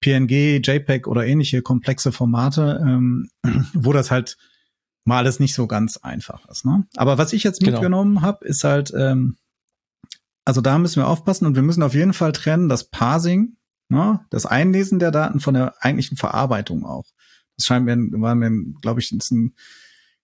PNG, 0.00 0.60
JPEG 0.64 1.08
oder 1.08 1.26
ähnliche 1.26 1.62
komplexe 1.62 2.12
Formate, 2.12 2.80
ähm, 2.82 3.30
wo 3.72 3.92
das 3.92 4.10
halt 4.10 4.36
mal 5.06 5.18
alles 5.18 5.40
nicht 5.40 5.54
so 5.54 5.66
ganz 5.66 5.96
einfach 5.96 6.46
ist. 6.48 6.64
Ne? 6.64 6.84
Aber 6.96 7.16
was 7.16 7.32
ich 7.32 7.44
jetzt 7.44 7.60
genau. 7.60 7.72
mitgenommen 7.72 8.20
habe, 8.22 8.44
ist 8.44 8.64
halt, 8.64 8.92
ähm, 8.94 9.36
also 10.44 10.60
da 10.60 10.78
müssen 10.78 11.00
wir 11.00 11.08
aufpassen 11.08 11.46
und 11.46 11.54
wir 11.54 11.62
müssen 11.62 11.82
auf 11.82 11.94
jeden 11.94 12.12
Fall 12.12 12.32
trennen, 12.32 12.68
das 12.68 12.84
Parsing, 12.90 13.56
ne, 13.88 14.20
das 14.30 14.46
Einlesen 14.46 14.98
der 14.98 15.12
Daten 15.12 15.40
von 15.40 15.54
der 15.54 15.74
eigentlichen 15.80 16.16
Verarbeitung 16.16 16.84
auch. 16.84 17.04
Das 17.56 17.66
scheint 17.66 17.86
mir, 17.86 17.96
war 18.20 18.34
mir, 18.34 18.50
glaube 18.82 19.00
ich, 19.00 19.12
ist 19.12 19.30
ein 19.30 19.54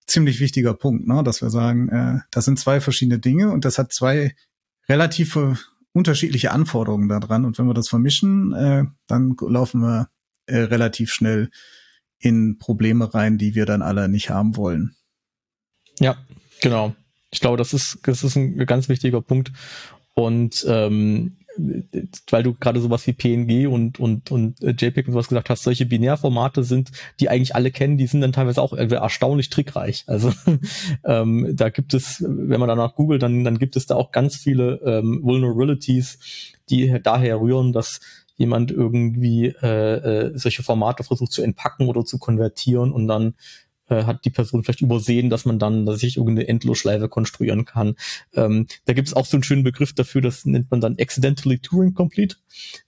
ziemlich 0.06 0.40
wichtiger 0.40 0.74
Punkt, 0.74 1.06
ne, 1.06 1.22
dass 1.22 1.42
wir 1.42 1.50
sagen, 1.50 1.88
äh, 1.88 2.18
das 2.30 2.44
sind 2.44 2.58
zwei 2.58 2.80
verschiedene 2.80 3.20
Dinge 3.20 3.50
und 3.52 3.64
das 3.64 3.78
hat 3.78 3.92
zwei 3.92 4.34
relative 4.88 5.58
unterschiedliche 5.92 6.50
Anforderungen 6.50 7.08
daran. 7.08 7.44
Und 7.44 7.58
wenn 7.58 7.66
wir 7.66 7.74
das 7.74 7.88
vermischen, 7.88 8.52
äh, 8.52 8.84
dann 9.06 9.36
laufen 9.40 9.80
wir 9.80 10.08
äh, 10.46 10.58
relativ 10.58 11.12
schnell 11.12 11.50
in 12.22 12.58
Probleme 12.58 13.12
rein, 13.12 13.36
die 13.36 13.54
wir 13.54 13.66
dann 13.66 13.82
alle 13.82 14.08
nicht 14.08 14.30
haben 14.30 14.56
wollen. 14.56 14.94
Ja, 15.98 16.16
genau. 16.60 16.94
Ich 17.30 17.40
glaube, 17.40 17.56
das 17.56 17.74
ist, 17.74 17.98
das 18.04 18.24
ist 18.24 18.36
ein 18.36 18.64
ganz 18.66 18.88
wichtiger 18.88 19.20
Punkt. 19.20 19.52
Und 20.14 20.64
ähm, 20.68 21.36
weil 22.30 22.42
du 22.42 22.54
gerade 22.54 22.80
sowas 22.80 23.06
wie 23.06 23.12
PNG 23.12 23.66
und, 23.66 24.00
und, 24.00 24.30
und 24.30 24.62
äh, 24.62 24.70
JPEG 24.70 25.06
und 25.06 25.12
sowas 25.12 25.28
gesagt 25.28 25.50
hast, 25.50 25.62
solche 25.62 25.86
Binärformate 25.86 26.64
sind, 26.64 26.92
die 27.20 27.28
eigentlich 27.28 27.54
alle 27.54 27.70
kennen, 27.70 27.98
die 27.98 28.06
sind 28.06 28.20
dann 28.20 28.32
teilweise 28.32 28.62
auch 28.62 28.72
erstaunlich 28.72 29.50
trickreich. 29.50 30.04
Also 30.06 30.32
ähm, 31.04 31.52
da 31.54 31.68
gibt 31.68 31.94
es, 31.94 32.22
wenn 32.26 32.60
man 32.60 32.68
danach 32.68 32.94
googelt, 32.94 33.22
dann, 33.22 33.44
dann 33.44 33.58
gibt 33.58 33.76
es 33.76 33.86
da 33.86 33.96
auch 33.96 34.12
ganz 34.12 34.36
viele 34.36 34.80
ähm, 34.84 35.20
Vulnerabilities, 35.22 36.18
die 36.70 36.98
daher 37.02 37.40
rühren, 37.40 37.72
dass 37.72 38.00
jemand 38.42 38.72
irgendwie 38.72 39.54
äh, 39.62 40.26
äh, 40.26 40.32
solche 40.34 40.64
Formate 40.64 41.04
versucht 41.04 41.32
zu 41.32 41.42
entpacken 41.42 41.88
oder 41.88 42.04
zu 42.04 42.18
konvertieren 42.18 42.92
und 42.92 43.06
dann 43.06 43.34
äh, 43.88 44.04
hat 44.04 44.24
die 44.24 44.30
Person 44.30 44.64
vielleicht 44.64 44.80
übersehen, 44.80 45.30
dass 45.30 45.44
man 45.44 45.58
dann 45.58 45.86
sich 45.96 46.16
irgendeine 46.16 46.48
Endlosschleife 46.48 47.08
konstruieren 47.08 47.64
kann. 47.64 47.94
Ähm, 48.34 48.66
da 48.84 48.94
gibt 48.94 49.08
es 49.08 49.14
auch 49.14 49.26
so 49.26 49.36
einen 49.36 49.44
schönen 49.44 49.64
Begriff 49.64 49.92
dafür, 49.94 50.20
das 50.20 50.44
nennt 50.44 50.70
man 50.70 50.80
dann 50.80 50.96
accidentally 50.98 51.58
Turing 51.58 51.94
Complete. 51.94 52.36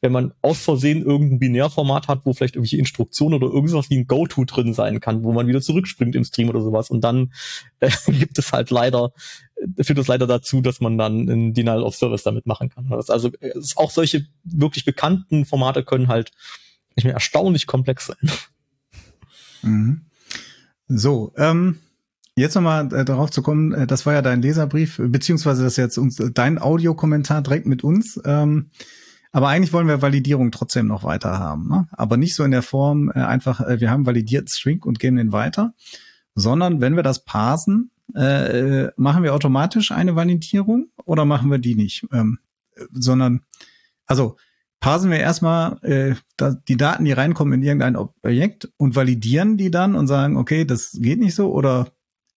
Wenn 0.00 0.12
man 0.12 0.32
aus 0.42 0.62
Versehen 0.62 1.02
irgendein 1.02 1.38
Binärformat 1.38 2.08
hat, 2.08 2.24
wo 2.24 2.32
vielleicht 2.32 2.56
irgendwelche 2.56 2.78
Instruktionen 2.78 3.40
oder 3.40 3.52
irgendwas 3.52 3.90
wie 3.90 3.98
ein 3.98 4.06
Go-To 4.06 4.44
drin 4.44 4.74
sein 4.74 5.00
kann, 5.00 5.24
wo 5.24 5.32
man 5.32 5.46
wieder 5.46 5.60
zurückspringt 5.60 6.16
im 6.16 6.24
Stream 6.24 6.48
oder 6.48 6.62
sowas 6.62 6.90
und 6.90 7.02
dann 7.02 7.32
äh, 7.80 7.90
gibt 8.06 8.38
es 8.38 8.52
halt 8.52 8.70
leider 8.70 9.12
führt 9.80 9.98
es 9.98 10.08
leider 10.08 10.26
dazu, 10.26 10.60
dass 10.60 10.80
man 10.80 10.98
dann 10.98 11.28
ein 11.28 11.54
Denial 11.54 11.82
of 11.82 11.94
Service 11.94 12.22
damit 12.22 12.46
machen 12.46 12.68
kann. 12.68 12.90
also 12.92 13.30
auch 13.76 13.90
solche 13.90 14.26
wirklich 14.44 14.84
bekannten 14.84 15.44
Formate 15.44 15.84
können 15.84 16.08
halt 16.08 16.32
nicht 16.96 17.04
mehr 17.04 17.14
erstaunlich 17.14 17.66
komplex 17.66 18.06
sein. 18.06 18.30
Mhm. 19.62 20.02
So, 20.88 21.32
ähm, 21.36 21.78
jetzt 22.36 22.54
nochmal 22.54 22.92
äh, 22.92 23.04
darauf 23.04 23.30
zu 23.30 23.42
kommen, 23.42 23.72
äh, 23.72 23.86
das 23.86 24.06
war 24.06 24.12
ja 24.12 24.22
dein 24.22 24.42
Leserbrief, 24.42 25.00
beziehungsweise 25.02 25.64
das 25.64 25.74
ist 25.74 25.78
jetzt 25.78 25.98
uns, 25.98 26.16
dein 26.34 26.58
Audiokommentar 26.58 27.42
direkt 27.42 27.66
mit 27.66 27.82
uns. 27.82 28.20
Ähm, 28.24 28.70
aber 29.32 29.48
eigentlich 29.48 29.72
wollen 29.72 29.88
wir 29.88 30.02
Validierung 30.02 30.52
trotzdem 30.52 30.86
noch 30.86 31.02
weiter 31.02 31.38
haben. 31.38 31.68
Ne? 31.68 31.88
Aber 31.90 32.16
nicht 32.16 32.36
so 32.36 32.44
in 32.44 32.52
der 32.52 32.62
Form, 32.62 33.10
äh, 33.10 33.20
einfach, 33.20 33.60
äh, 33.60 33.80
wir 33.80 33.90
haben 33.90 34.06
validiert 34.06 34.50
String 34.50 34.82
und 34.84 35.00
geben 35.00 35.16
den 35.16 35.32
weiter, 35.32 35.74
sondern 36.34 36.80
wenn 36.80 36.96
wir 36.96 37.02
das 37.02 37.24
parsen, 37.24 37.90
äh, 38.14 38.88
machen 38.96 39.22
wir 39.22 39.34
automatisch 39.34 39.90
eine 39.92 40.16
Validierung 40.16 40.88
oder 41.04 41.24
machen 41.24 41.50
wir 41.50 41.58
die 41.58 41.74
nicht? 41.74 42.06
Ähm, 42.12 42.38
sondern, 42.92 43.42
also 44.06 44.36
parsen 44.80 45.10
wir 45.10 45.18
erstmal 45.18 45.78
äh, 45.82 46.14
die 46.68 46.76
Daten, 46.76 47.04
die 47.04 47.12
reinkommen 47.12 47.54
in 47.54 47.62
irgendein 47.62 47.96
Objekt 47.96 48.70
und 48.76 48.96
validieren 48.96 49.56
die 49.56 49.70
dann 49.70 49.94
und 49.94 50.06
sagen, 50.06 50.36
okay, 50.36 50.64
das 50.64 50.92
geht 51.00 51.20
nicht 51.20 51.34
so 51.34 51.52
oder 51.52 51.88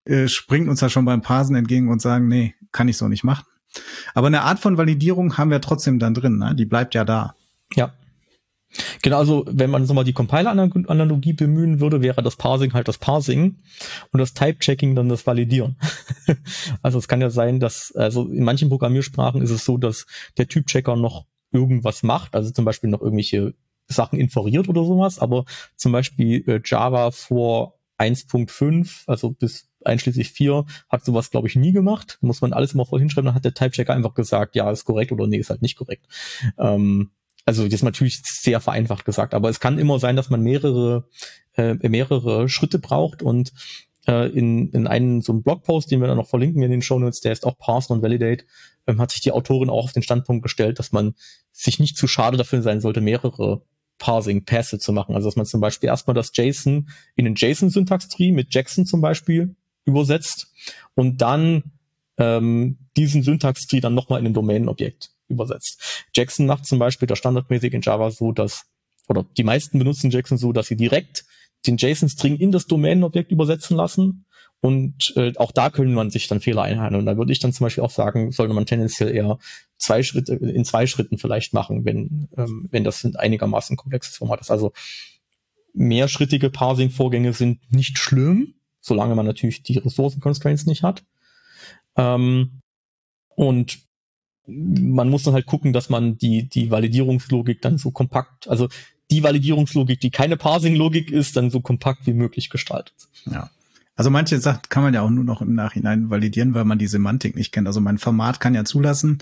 äh, 0.06 0.28
springt 0.28 0.70
uns 0.70 0.80
da 0.80 0.90
schon 0.90 1.06
beim 1.06 1.22
Parsen 1.22 1.56
entgegen 1.56 1.90
und 1.90 2.02
sagen, 2.02 2.28
nee, 2.28 2.56
kann 2.72 2.88
ich 2.88 2.98
so 2.98 3.08
nicht 3.08 3.24
machen. 3.24 3.46
Aber 4.14 4.28
eine 4.28 4.44
Art 4.44 4.60
von 4.60 4.78
Validierung 4.78 5.38
haben 5.38 5.52
wir 5.52 5.62
trotzdem 5.62 6.00
dann 6.00 6.14
drin, 6.14 6.38
ne? 6.38 6.56
die 6.56 6.66
bleibt 6.66 6.96
ja 6.96 7.04
da. 7.04 7.36
Ja. 7.76 7.94
Genau, 9.02 9.18
also 9.18 9.46
wenn 9.48 9.70
man 9.70 9.86
so 9.86 9.94
mal 9.94 10.04
die 10.04 10.14
Compiler-Analogie 10.14 11.34
bemühen 11.34 11.80
würde, 11.80 12.02
wäre 12.02 12.22
das 12.22 12.36
Parsing 12.36 12.74
halt 12.74 12.88
das 12.88 12.98
Parsing 12.98 13.58
und 14.12 14.20
das 14.20 14.34
Type-Checking 14.34 14.96
dann 14.96 15.10
das 15.10 15.26
Validieren. 15.26 15.78
also 16.82 16.98
es 17.00 17.08
kann 17.08 17.22
ja 17.22 17.30
sein, 17.30 17.60
dass, 17.60 17.94
also 17.96 18.28
in 18.28 18.44
manchen 18.44 18.70
Programmiersprachen 18.70 19.42
ist 19.42 19.52
es 19.52 19.66
so, 19.66 19.78
dass 19.78 20.06
der 20.38 20.48
Typ-Checker 20.48 20.96
noch 20.96 21.26
irgendwas 21.52 22.04
macht, 22.04 22.36
also 22.36 22.52
zum 22.52 22.66
Beispiel 22.66 22.90
noch 22.90 23.02
irgendwelche 23.02 23.54
Sachen 23.88 24.20
inferiert 24.20 24.68
oder 24.68 24.84
sowas, 24.84 25.20
aber 25.20 25.46
zum 25.76 25.94
Beispiel 25.94 26.44
äh, 26.48 26.62
Java 26.64 27.12
vor 27.12 27.80
1.5, 27.98 29.04
also 29.08 29.32
bis 29.32 29.70
einschließlich 29.84 30.32
4, 30.32 30.66
hat 30.90 31.06
sowas, 31.06 31.32
glaube 31.32 31.48
ich, 31.48 31.56
nie 31.56 31.72
gemacht. 31.72 32.18
Muss 32.22 32.42
man 32.42 32.54
alles 32.54 32.74
immer 32.74 32.86
voll 32.86 33.00
hinschreiben, 33.00 33.28
dann 33.28 33.36
hat 33.36 33.46
der 33.46 33.54
Type-Checker 33.54 33.94
einfach 33.94 34.14
gesagt, 34.14 34.56
ja, 34.56 34.70
ist 34.70 34.86
korrekt 34.86 35.12
oder 35.12 35.28
nee, 35.28 35.38
ist 35.38 35.50
halt 35.50 35.62
nicht 35.62 35.78
korrekt. 35.78 36.06
Ähm, 36.58 37.12
also 37.48 37.64
das 37.64 37.76
ist 37.76 37.84
natürlich 37.84 38.22
sehr 38.24 38.60
vereinfacht 38.60 39.06
gesagt, 39.06 39.34
aber 39.34 39.50
es 39.50 39.62
kann 39.62 39.80
immer 39.80 40.00
sein, 40.00 40.18
dass 40.18 40.30
man 40.30 40.42
mehrere, 40.42 41.08
äh, 41.56 41.76
mehrere 41.88 42.50
Schritte 42.50 42.78
braucht 42.78 43.24
und 43.24 43.54
äh, 44.06 44.28
in, 44.38 44.70
in 44.72 44.86
einen 44.86 45.22
so 45.22 45.32
einen 45.32 45.44
Blogpost, 45.44 45.90
den 45.90 46.02
wir 46.02 46.10
dann 46.10 46.18
noch 46.18 46.28
verlinken 46.28 46.62
in 46.62 46.72
den 46.72 46.82
Show 46.82 47.00
Notes, 47.00 47.22
der 47.22 47.32
ist 47.32 47.46
auch 47.46 47.58
Parse 47.58 47.94
und 47.94 48.02
Validate, 48.02 48.44
ähm, 48.86 49.00
hat 49.00 49.12
sich 49.12 49.22
die 49.22 49.32
Autorin 49.32 49.70
auch 49.70 49.86
auf 49.86 49.94
den 49.94 50.04
Standpunkt 50.04 50.44
gestellt, 50.44 50.78
dass 50.78 50.92
man 50.92 51.16
sich 51.54 51.80
nicht 51.80 51.96
zu 51.96 52.06
schade 52.06 52.36
dafür 52.36 52.62
sein 52.62 52.82
sollte, 52.82 53.00
mehrere 53.00 53.62
Parsing-Pässe 53.98 54.78
zu 54.78 54.92
machen. 54.92 55.16
Also 55.16 55.30
dass 55.30 55.38
man 55.38 55.46
zum 55.46 55.62
Beispiel 55.62 55.88
erstmal 55.88 56.16
das 56.16 56.32
JSON 56.36 56.90
in 57.16 57.24
den 57.24 57.36
JSON-Syntax-Tree 57.36 58.34
mit 58.34 58.54
Jackson 58.54 58.86
zum 58.86 59.00
Beispiel 59.00 59.56
übersetzt 59.86 60.52
und 60.96 61.22
dann 61.22 61.72
ähm, 62.18 62.78
diesen 62.98 63.24
Syntax-Tree 63.24 63.80
dann 63.80 63.96
nochmal 63.96 64.20
in 64.20 64.26
ein 64.26 64.34
Domänenobjekt 64.34 65.12
übersetzt. 65.28 66.06
Jackson 66.16 66.46
macht 66.46 66.66
zum 66.66 66.80
Beispiel 66.80 67.08
das 67.08 67.18
standardmäßig 67.20 67.74
in 67.74 67.82
Java 67.82 68.12
so, 68.12 68.32
dass, 68.32 68.66
oder 69.08 69.26
die 69.38 69.44
meisten 69.44 69.80
benutzen 69.80 70.12
Jackson 70.12 70.38
so, 70.38 70.52
dass 70.52 70.68
sie 70.68 70.76
direkt 70.78 71.26
den 71.66 71.78
JSON-String 71.78 72.38
in 72.38 72.52
das 72.52 72.68
Domänenobjekt 72.68 73.32
übersetzen 73.32 73.76
lassen 73.76 74.26
und 74.60 75.14
äh, 75.16 75.34
auch 75.38 75.52
da 75.52 75.70
können 75.70 75.94
man 75.94 76.10
sich 76.10 76.28
dann 76.28 76.42
Fehler 76.42 76.64
einhandeln. 76.64 77.02
Und 77.02 77.06
da 77.06 77.18
würde 77.18 77.32
ich 77.32 77.40
dann 77.40 77.54
zum 77.54 77.66
Beispiel 77.66 77.84
auch 77.84 77.92
sagen, 77.92 78.32
sollte 78.32 78.54
man 78.54 78.66
tendenziell 78.66 79.14
eher 79.14 79.38
zwei 79.78 80.02
Schritte, 80.02 80.34
in 80.34 80.66
zwei 80.66 80.88
Schritten 80.88 81.18
vielleicht 81.18 81.54
machen, 81.54 81.86
wenn, 81.86 82.28
ähm, 82.36 82.68
wenn 82.72 82.84
das 82.84 83.04
ein 83.04 83.16
einigermaßen 83.16 83.78
komplexes 83.78 84.18
Format 84.18 84.42
ist. 84.42 84.50
Also 84.50 84.74
mehrschrittige 85.74 86.50
Parsing-Vorgänge 86.50 87.34
sind 87.34 87.72
nicht 87.72 88.00
schlimm, 88.00 88.56
solange 88.82 89.14
man 89.14 89.28
natürlich 89.28 89.62
die 89.62 89.78
Ressourcen-Constraints 89.78 90.66
nicht 90.66 90.82
hat. 90.82 91.04
Ähm, 91.96 92.62
und 93.36 93.87
man 94.48 95.10
muss 95.10 95.24
dann 95.24 95.34
halt 95.34 95.46
gucken, 95.46 95.74
dass 95.74 95.90
man 95.90 96.18
die, 96.18 96.48
die 96.48 96.72
Validierungslogik 96.72 97.62
dann 97.62 97.78
so 97.78 97.92
kompakt, 97.92 98.48
also 98.48 98.70
die 99.12 99.24
Validierungslogik, 99.24 100.00
die 100.00 100.12
keine 100.12 100.38
Parsing-Logik 100.38 101.12
ist, 101.12 101.38
dann 101.38 101.50
so 101.50 101.62
kompakt 101.62 102.08
wie 102.08 102.14
möglich 102.14 102.50
gestaltet. 102.50 102.96
Ja. 103.26 103.50
Also 103.96 104.12
manche 104.12 104.40
Sachen 104.40 104.62
kann 104.70 104.84
man 104.84 104.94
ja 104.94 105.02
auch 105.02 105.10
nur 105.10 105.24
noch 105.24 105.42
im 105.42 105.56
Nachhinein 105.56 106.12
validieren, 106.12 106.54
weil 106.54 106.66
man 106.66 106.78
die 106.78 106.86
Semantik 106.86 107.36
nicht 107.36 107.52
kennt. 107.52 107.66
Also 107.66 107.82
mein 107.82 107.98
Format 107.98 108.40
kann 108.40 108.54
ja 108.54 108.64
zulassen, 108.64 109.18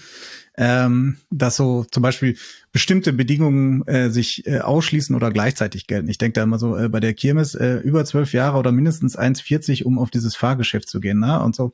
ähm, 0.58 1.18
dass 1.32 1.56
so 1.56 1.86
zum 1.90 2.04
Beispiel 2.04 2.38
bestimmte 2.74 3.14
Bedingungen 3.14 3.88
äh, 3.88 4.10
sich 4.10 4.46
äh, 4.46 4.60
ausschließen 4.60 5.16
oder 5.16 5.32
gleichzeitig 5.32 5.88
gelten. 5.88 6.10
Ich 6.10 6.18
denke 6.18 6.34
da 6.34 6.44
immer 6.44 6.60
so 6.60 6.76
äh, 6.76 6.90
bei 6.90 7.00
der 7.00 7.14
Kirmes 7.14 7.56
äh, 7.56 7.78
über 7.78 8.04
zwölf 8.04 8.34
Jahre 8.34 8.58
oder 8.58 8.74
mindestens 8.74 9.18
1,40, 9.18 9.84
um 9.84 9.98
auf 9.98 10.12
dieses 10.12 10.36
Fahrgeschäft 10.36 10.90
zu 10.90 11.00
gehen. 11.00 11.20
Ne? 11.20 11.42
Und 11.42 11.56
so 11.56 11.74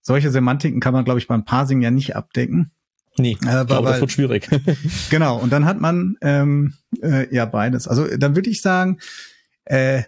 solche 0.00 0.30
Semantiken 0.30 0.80
kann 0.80 0.94
man, 0.94 1.04
glaube 1.04 1.18
ich, 1.18 1.26
beim 1.26 1.44
Parsing 1.44 1.82
ja 1.82 1.90
nicht 1.90 2.14
abdecken. 2.14 2.70
Nee, 3.18 3.32
äh, 3.32 3.36
glaube, 3.36 3.68
weil, 3.68 3.84
das 3.84 4.00
wird 4.00 4.12
schwierig. 4.12 4.48
genau, 5.10 5.38
und 5.38 5.52
dann 5.52 5.64
hat 5.64 5.80
man 5.80 6.16
ähm, 6.20 6.74
äh, 7.02 7.34
ja 7.34 7.44
beides. 7.44 7.88
Also 7.88 8.06
dann 8.16 8.36
würde 8.36 8.50
ich 8.50 8.62
sagen, 8.62 8.98
äh, 9.64 10.02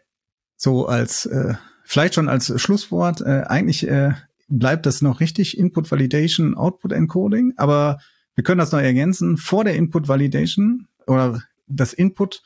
so 0.57 0.87
als 0.87 1.27
äh, 1.27 1.55
Vielleicht 1.91 2.15
schon 2.15 2.29
als 2.29 2.53
Schlusswort, 2.61 3.21
äh, 3.21 3.43
eigentlich 3.49 3.85
äh, 3.89 4.13
bleibt 4.47 4.87
das 4.87 5.03
noch 5.03 5.19
richtig, 5.19 5.59
Input 5.59 5.91
Validation, 5.91 6.55
Output 6.55 6.93
Encoding, 6.93 7.55
aber 7.57 7.99
wir 8.37 8.45
können 8.45 8.61
das 8.61 8.71
noch 8.71 8.79
ergänzen. 8.79 9.37
Vor 9.39 9.65
der 9.65 9.75
Input 9.75 10.07
Validation 10.07 10.87
oder 11.09 11.43
das 11.67 11.93
Input 11.93 12.45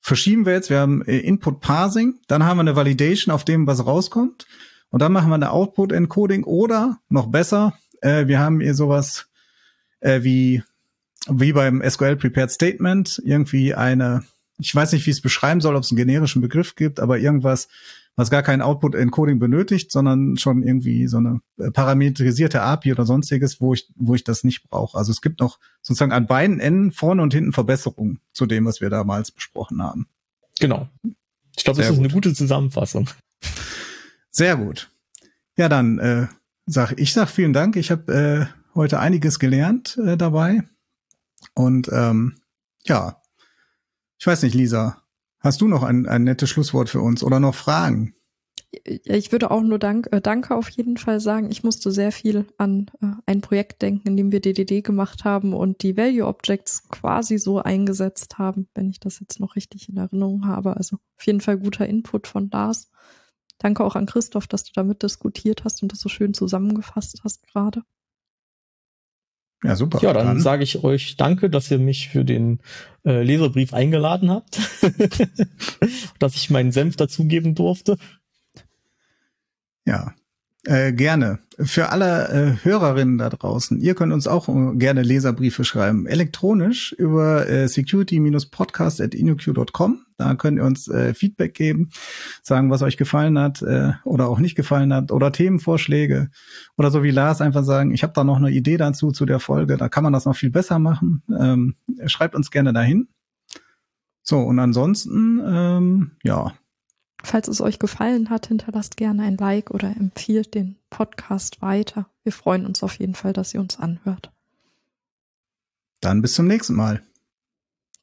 verschieben 0.00 0.44
wir 0.44 0.52
jetzt. 0.52 0.68
Wir 0.68 0.80
haben 0.80 1.00
äh, 1.06 1.16
Input 1.16 1.60
Parsing, 1.60 2.16
dann 2.28 2.44
haben 2.44 2.58
wir 2.58 2.60
eine 2.60 2.76
Validation 2.76 3.34
auf 3.34 3.46
dem, 3.46 3.66
was 3.66 3.86
rauskommt. 3.86 4.46
Und 4.90 5.00
dann 5.00 5.12
machen 5.12 5.30
wir 5.30 5.36
eine 5.36 5.50
Output 5.50 5.90
Encoding 5.90 6.44
oder 6.44 6.98
noch 7.08 7.28
besser, 7.28 7.72
äh, 8.02 8.26
wir 8.26 8.38
haben 8.38 8.60
hier 8.60 8.74
sowas 8.74 9.30
äh, 10.04 10.22
wie, 10.22 10.62
wie 11.28 11.52
beim 11.52 11.82
SQL 11.82 12.16
Prepared 12.16 12.50
Statement, 12.50 13.20
irgendwie 13.24 13.74
eine, 13.74 14.24
ich 14.58 14.74
weiß 14.74 14.92
nicht, 14.92 15.06
wie 15.06 15.10
ich 15.10 15.16
es 15.16 15.22
beschreiben 15.22 15.60
soll, 15.60 15.74
ob 15.74 15.82
es 15.82 15.90
einen 15.90 15.96
generischen 15.96 16.42
Begriff 16.42 16.76
gibt, 16.76 17.00
aber 17.00 17.18
irgendwas, 17.18 17.68
was 18.14 18.30
gar 18.30 18.42
kein 18.42 18.60
Output-Encoding 18.60 19.38
benötigt, 19.38 19.90
sondern 19.90 20.36
schon 20.36 20.62
irgendwie 20.62 21.08
so 21.08 21.16
eine 21.16 21.40
äh, 21.58 21.70
parametrisierte 21.70 22.60
API 22.60 22.92
oder 22.92 23.06
sonstiges, 23.06 23.60
wo 23.60 23.72
ich, 23.74 23.88
wo 23.96 24.14
ich 24.14 24.22
das 24.22 24.44
nicht 24.44 24.68
brauche. 24.68 24.96
Also 24.96 25.10
es 25.10 25.22
gibt 25.22 25.40
noch 25.40 25.58
sozusagen 25.80 26.12
an 26.12 26.26
beiden 26.26 26.60
Enden 26.60 26.92
vorne 26.92 27.22
und 27.22 27.34
hinten 27.34 27.52
Verbesserungen 27.52 28.20
zu 28.32 28.46
dem, 28.46 28.66
was 28.66 28.80
wir 28.80 28.90
damals 28.90 29.32
besprochen 29.32 29.82
haben. 29.82 30.06
Genau. 30.60 30.88
Ich 31.56 31.64
glaube, 31.64 31.78
das 31.78 31.88
ist 31.88 31.96
gut. 31.96 32.04
eine 32.04 32.12
gute 32.12 32.34
Zusammenfassung. 32.34 33.08
Sehr 34.30 34.56
gut. 34.56 34.90
Ja, 35.56 35.68
dann 35.68 35.98
äh, 35.98 36.26
sag 36.66 36.98
ich 36.98 37.12
sag 37.12 37.28
vielen 37.28 37.52
Dank. 37.52 37.76
Ich 37.76 37.90
habe 37.90 38.50
äh, 38.52 38.63
heute 38.74 39.00
einiges 39.00 39.38
gelernt 39.38 39.98
äh, 39.98 40.16
dabei. 40.16 40.62
Und 41.54 41.88
ähm, 41.92 42.40
ja, 42.84 43.20
ich 44.18 44.26
weiß 44.26 44.42
nicht, 44.42 44.54
Lisa, 44.54 45.04
Hast 45.44 45.60
du 45.60 45.68
noch 45.68 45.82
ein, 45.82 46.08
ein 46.08 46.24
nettes 46.24 46.48
Schlusswort 46.48 46.88
für 46.88 47.02
uns 47.02 47.22
oder 47.22 47.38
noch 47.38 47.54
Fragen? 47.54 48.14
Ich 48.82 49.30
würde 49.30 49.50
auch 49.50 49.60
nur 49.60 49.78
Dank, 49.78 50.08
äh, 50.10 50.22
Danke 50.22 50.56
auf 50.56 50.70
jeden 50.70 50.96
Fall 50.96 51.20
sagen. 51.20 51.50
Ich 51.50 51.62
musste 51.62 51.92
sehr 51.92 52.12
viel 52.12 52.46
an 52.56 52.86
äh, 53.02 53.08
ein 53.26 53.42
Projekt 53.42 53.82
denken, 53.82 54.08
in 54.08 54.16
dem 54.16 54.32
wir 54.32 54.40
DDD 54.40 54.82
gemacht 54.82 55.24
haben 55.24 55.52
und 55.52 55.82
die 55.82 55.98
Value 55.98 56.26
Objects 56.26 56.88
quasi 56.88 57.36
so 57.36 57.58
eingesetzt 57.58 58.38
haben, 58.38 58.68
wenn 58.74 58.88
ich 58.88 59.00
das 59.00 59.20
jetzt 59.20 59.38
noch 59.38 59.54
richtig 59.54 59.90
in 59.90 59.98
Erinnerung 59.98 60.46
habe. 60.46 60.78
Also 60.78 60.96
auf 61.14 61.26
jeden 61.26 61.42
Fall 61.42 61.58
guter 61.58 61.86
Input 61.86 62.26
von 62.26 62.48
Lars. 62.50 62.90
Danke 63.58 63.84
auch 63.84 63.96
an 63.96 64.06
Christoph, 64.06 64.46
dass 64.46 64.64
du 64.64 64.72
damit 64.74 65.02
diskutiert 65.02 65.64
hast 65.64 65.82
und 65.82 65.92
das 65.92 66.00
so 66.00 66.08
schön 66.08 66.32
zusammengefasst 66.32 67.20
hast 67.22 67.46
gerade. 67.46 67.82
Ja, 69.64 69.76
super. 69.76 70.00
Ja, 70.02 70.12
dann, 70.12 70.26
dann. 70.26 70.40
sage 70.40 70.62
ich 70.62 70.84
euch 70.84 71.16
danke, 71.16 71.48
dass 71.48 71.70
ihr 71.70 71.78
mich 71.78 72.10
für 72.10 72.24
den 72.24 72.60
äh, 73.04 73.22
Leserbrief 73.22 73.72
eingeladen 73.72 74.30
habt, 74.30 74.60
dass 76.18 76.36
ich 76.36 76.50
meinen 76.50 76.70
Senf 76.70 76.96
dazugeben 76.96 77.54
durfte. 77.54 77.96
Ja, 79.86 80.14
Äh, 80.66 80.92
gerne. 80.92 81.38
Für 81.58 81.90
alle 81.90 82.28
äh, 82.28 82.54
Hörerinnen 82.64 83.18
da 83.18 83.28
draußen, 83.28 83.78
ihr 83.78 83.94
könnt 83.94 84.14
uns 84.14 84.26
auch 84.26 84.48
äh, 84.48 84.74
gerne 84.76 85.02
Leserbriefe 85.02 85.62
schreiben, 85.62 86.06
elektronisch 86.06 86.92
über 86.92 87.46
äh, 87.48 87.68
security-podcast.inuq.com. 87.68 90.06
Da 90.16 90.34
könnt 90.36 90.56
ihr 90.58 90.64
uns 90.64 90.88
äh, 90.88 91.12
Feedback 91.12 91.52
geben, 91.54 91.90
sagen, 92.42 92.70
was 92.70 92.80
euch 92.82 92.96
gefallen 92.96 93.38
hat 93.38 93.60
äh, 93.60 93.92
oder 94.04 94.28
auch 94.28 94.38
nicht 94.38 94.54
gefallen 94.54 94.94
hat 94.94 95.12
oder 95.12 95.32
Themenvorschläge 95.32 96.30
oder 96.78 96.90
so 96.90 97.02
wie 97.02 97.10
Lars 97.10 97.42
einfach 97.42 97.64
sagen, 97.64 97.92
ich 97.92 98.02
habe 98.02 98.14
da 98.14 98.24
noch 98.24 98.38
eine 98.38 98.50
Idee 98.50 98.78
dazu 98.78 99.12
zu 99.12 99.26
der 99.26 99.40
Folge, 99.40 99.76
da 99.76 99.90
kann 99.90 100.04
man 100.04 100.14
das 100.14 100.24
noch 100.24 100.36
viel 100.36 100.50
besser 100.50 100.78
machen. 100.78 101.22
Ähm, 101.38 101.74
schreibt 102.06 102.34
uns 102.34 102.50
gerne 102.50 102.72
dahin. 102.72 103.08
So, 104.22 104.38
und 104.38 104.58
ansonsten, 104.58 105.42
ähm, 105.44 106.12
ja, 106.22 106.54
Falls 107.24 107.48
es 107.48 107.62
euch 107.62 107.78
gefallen 107.78 108.28
hat, 108.28 108.48
hinterlasst 108.48 108.98
gerne 108.98 109.22
ein 109.22 109.38
Like 109.38 109.70
oder 109.70 109.88
empfiehlt 109.88 110.54
den 110.54 110.76
Podcast 110.90 111.62
weiter. 111.62 112.06
Wir 112.22 112.32
freuen 112.32 112.66
uns 112.66 112.82
auf 112.82 112.98
jeden 112.98 113.14
Fall, 113.14 113.32
dass 113.32 113.54
ihr 113.54 113.60
uns 113.60 113.78
anhört. 113.78 114.30
Dann 116.00 116.20
bis 116.20 116.34
zum 116.34 116.46
nächsten 116.46 116.74
Mal. 116.74 117.02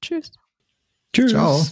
Tschüss. 0.01 0.31
Tschüss. 1.13 1.31
Ciao. 1.31 1.63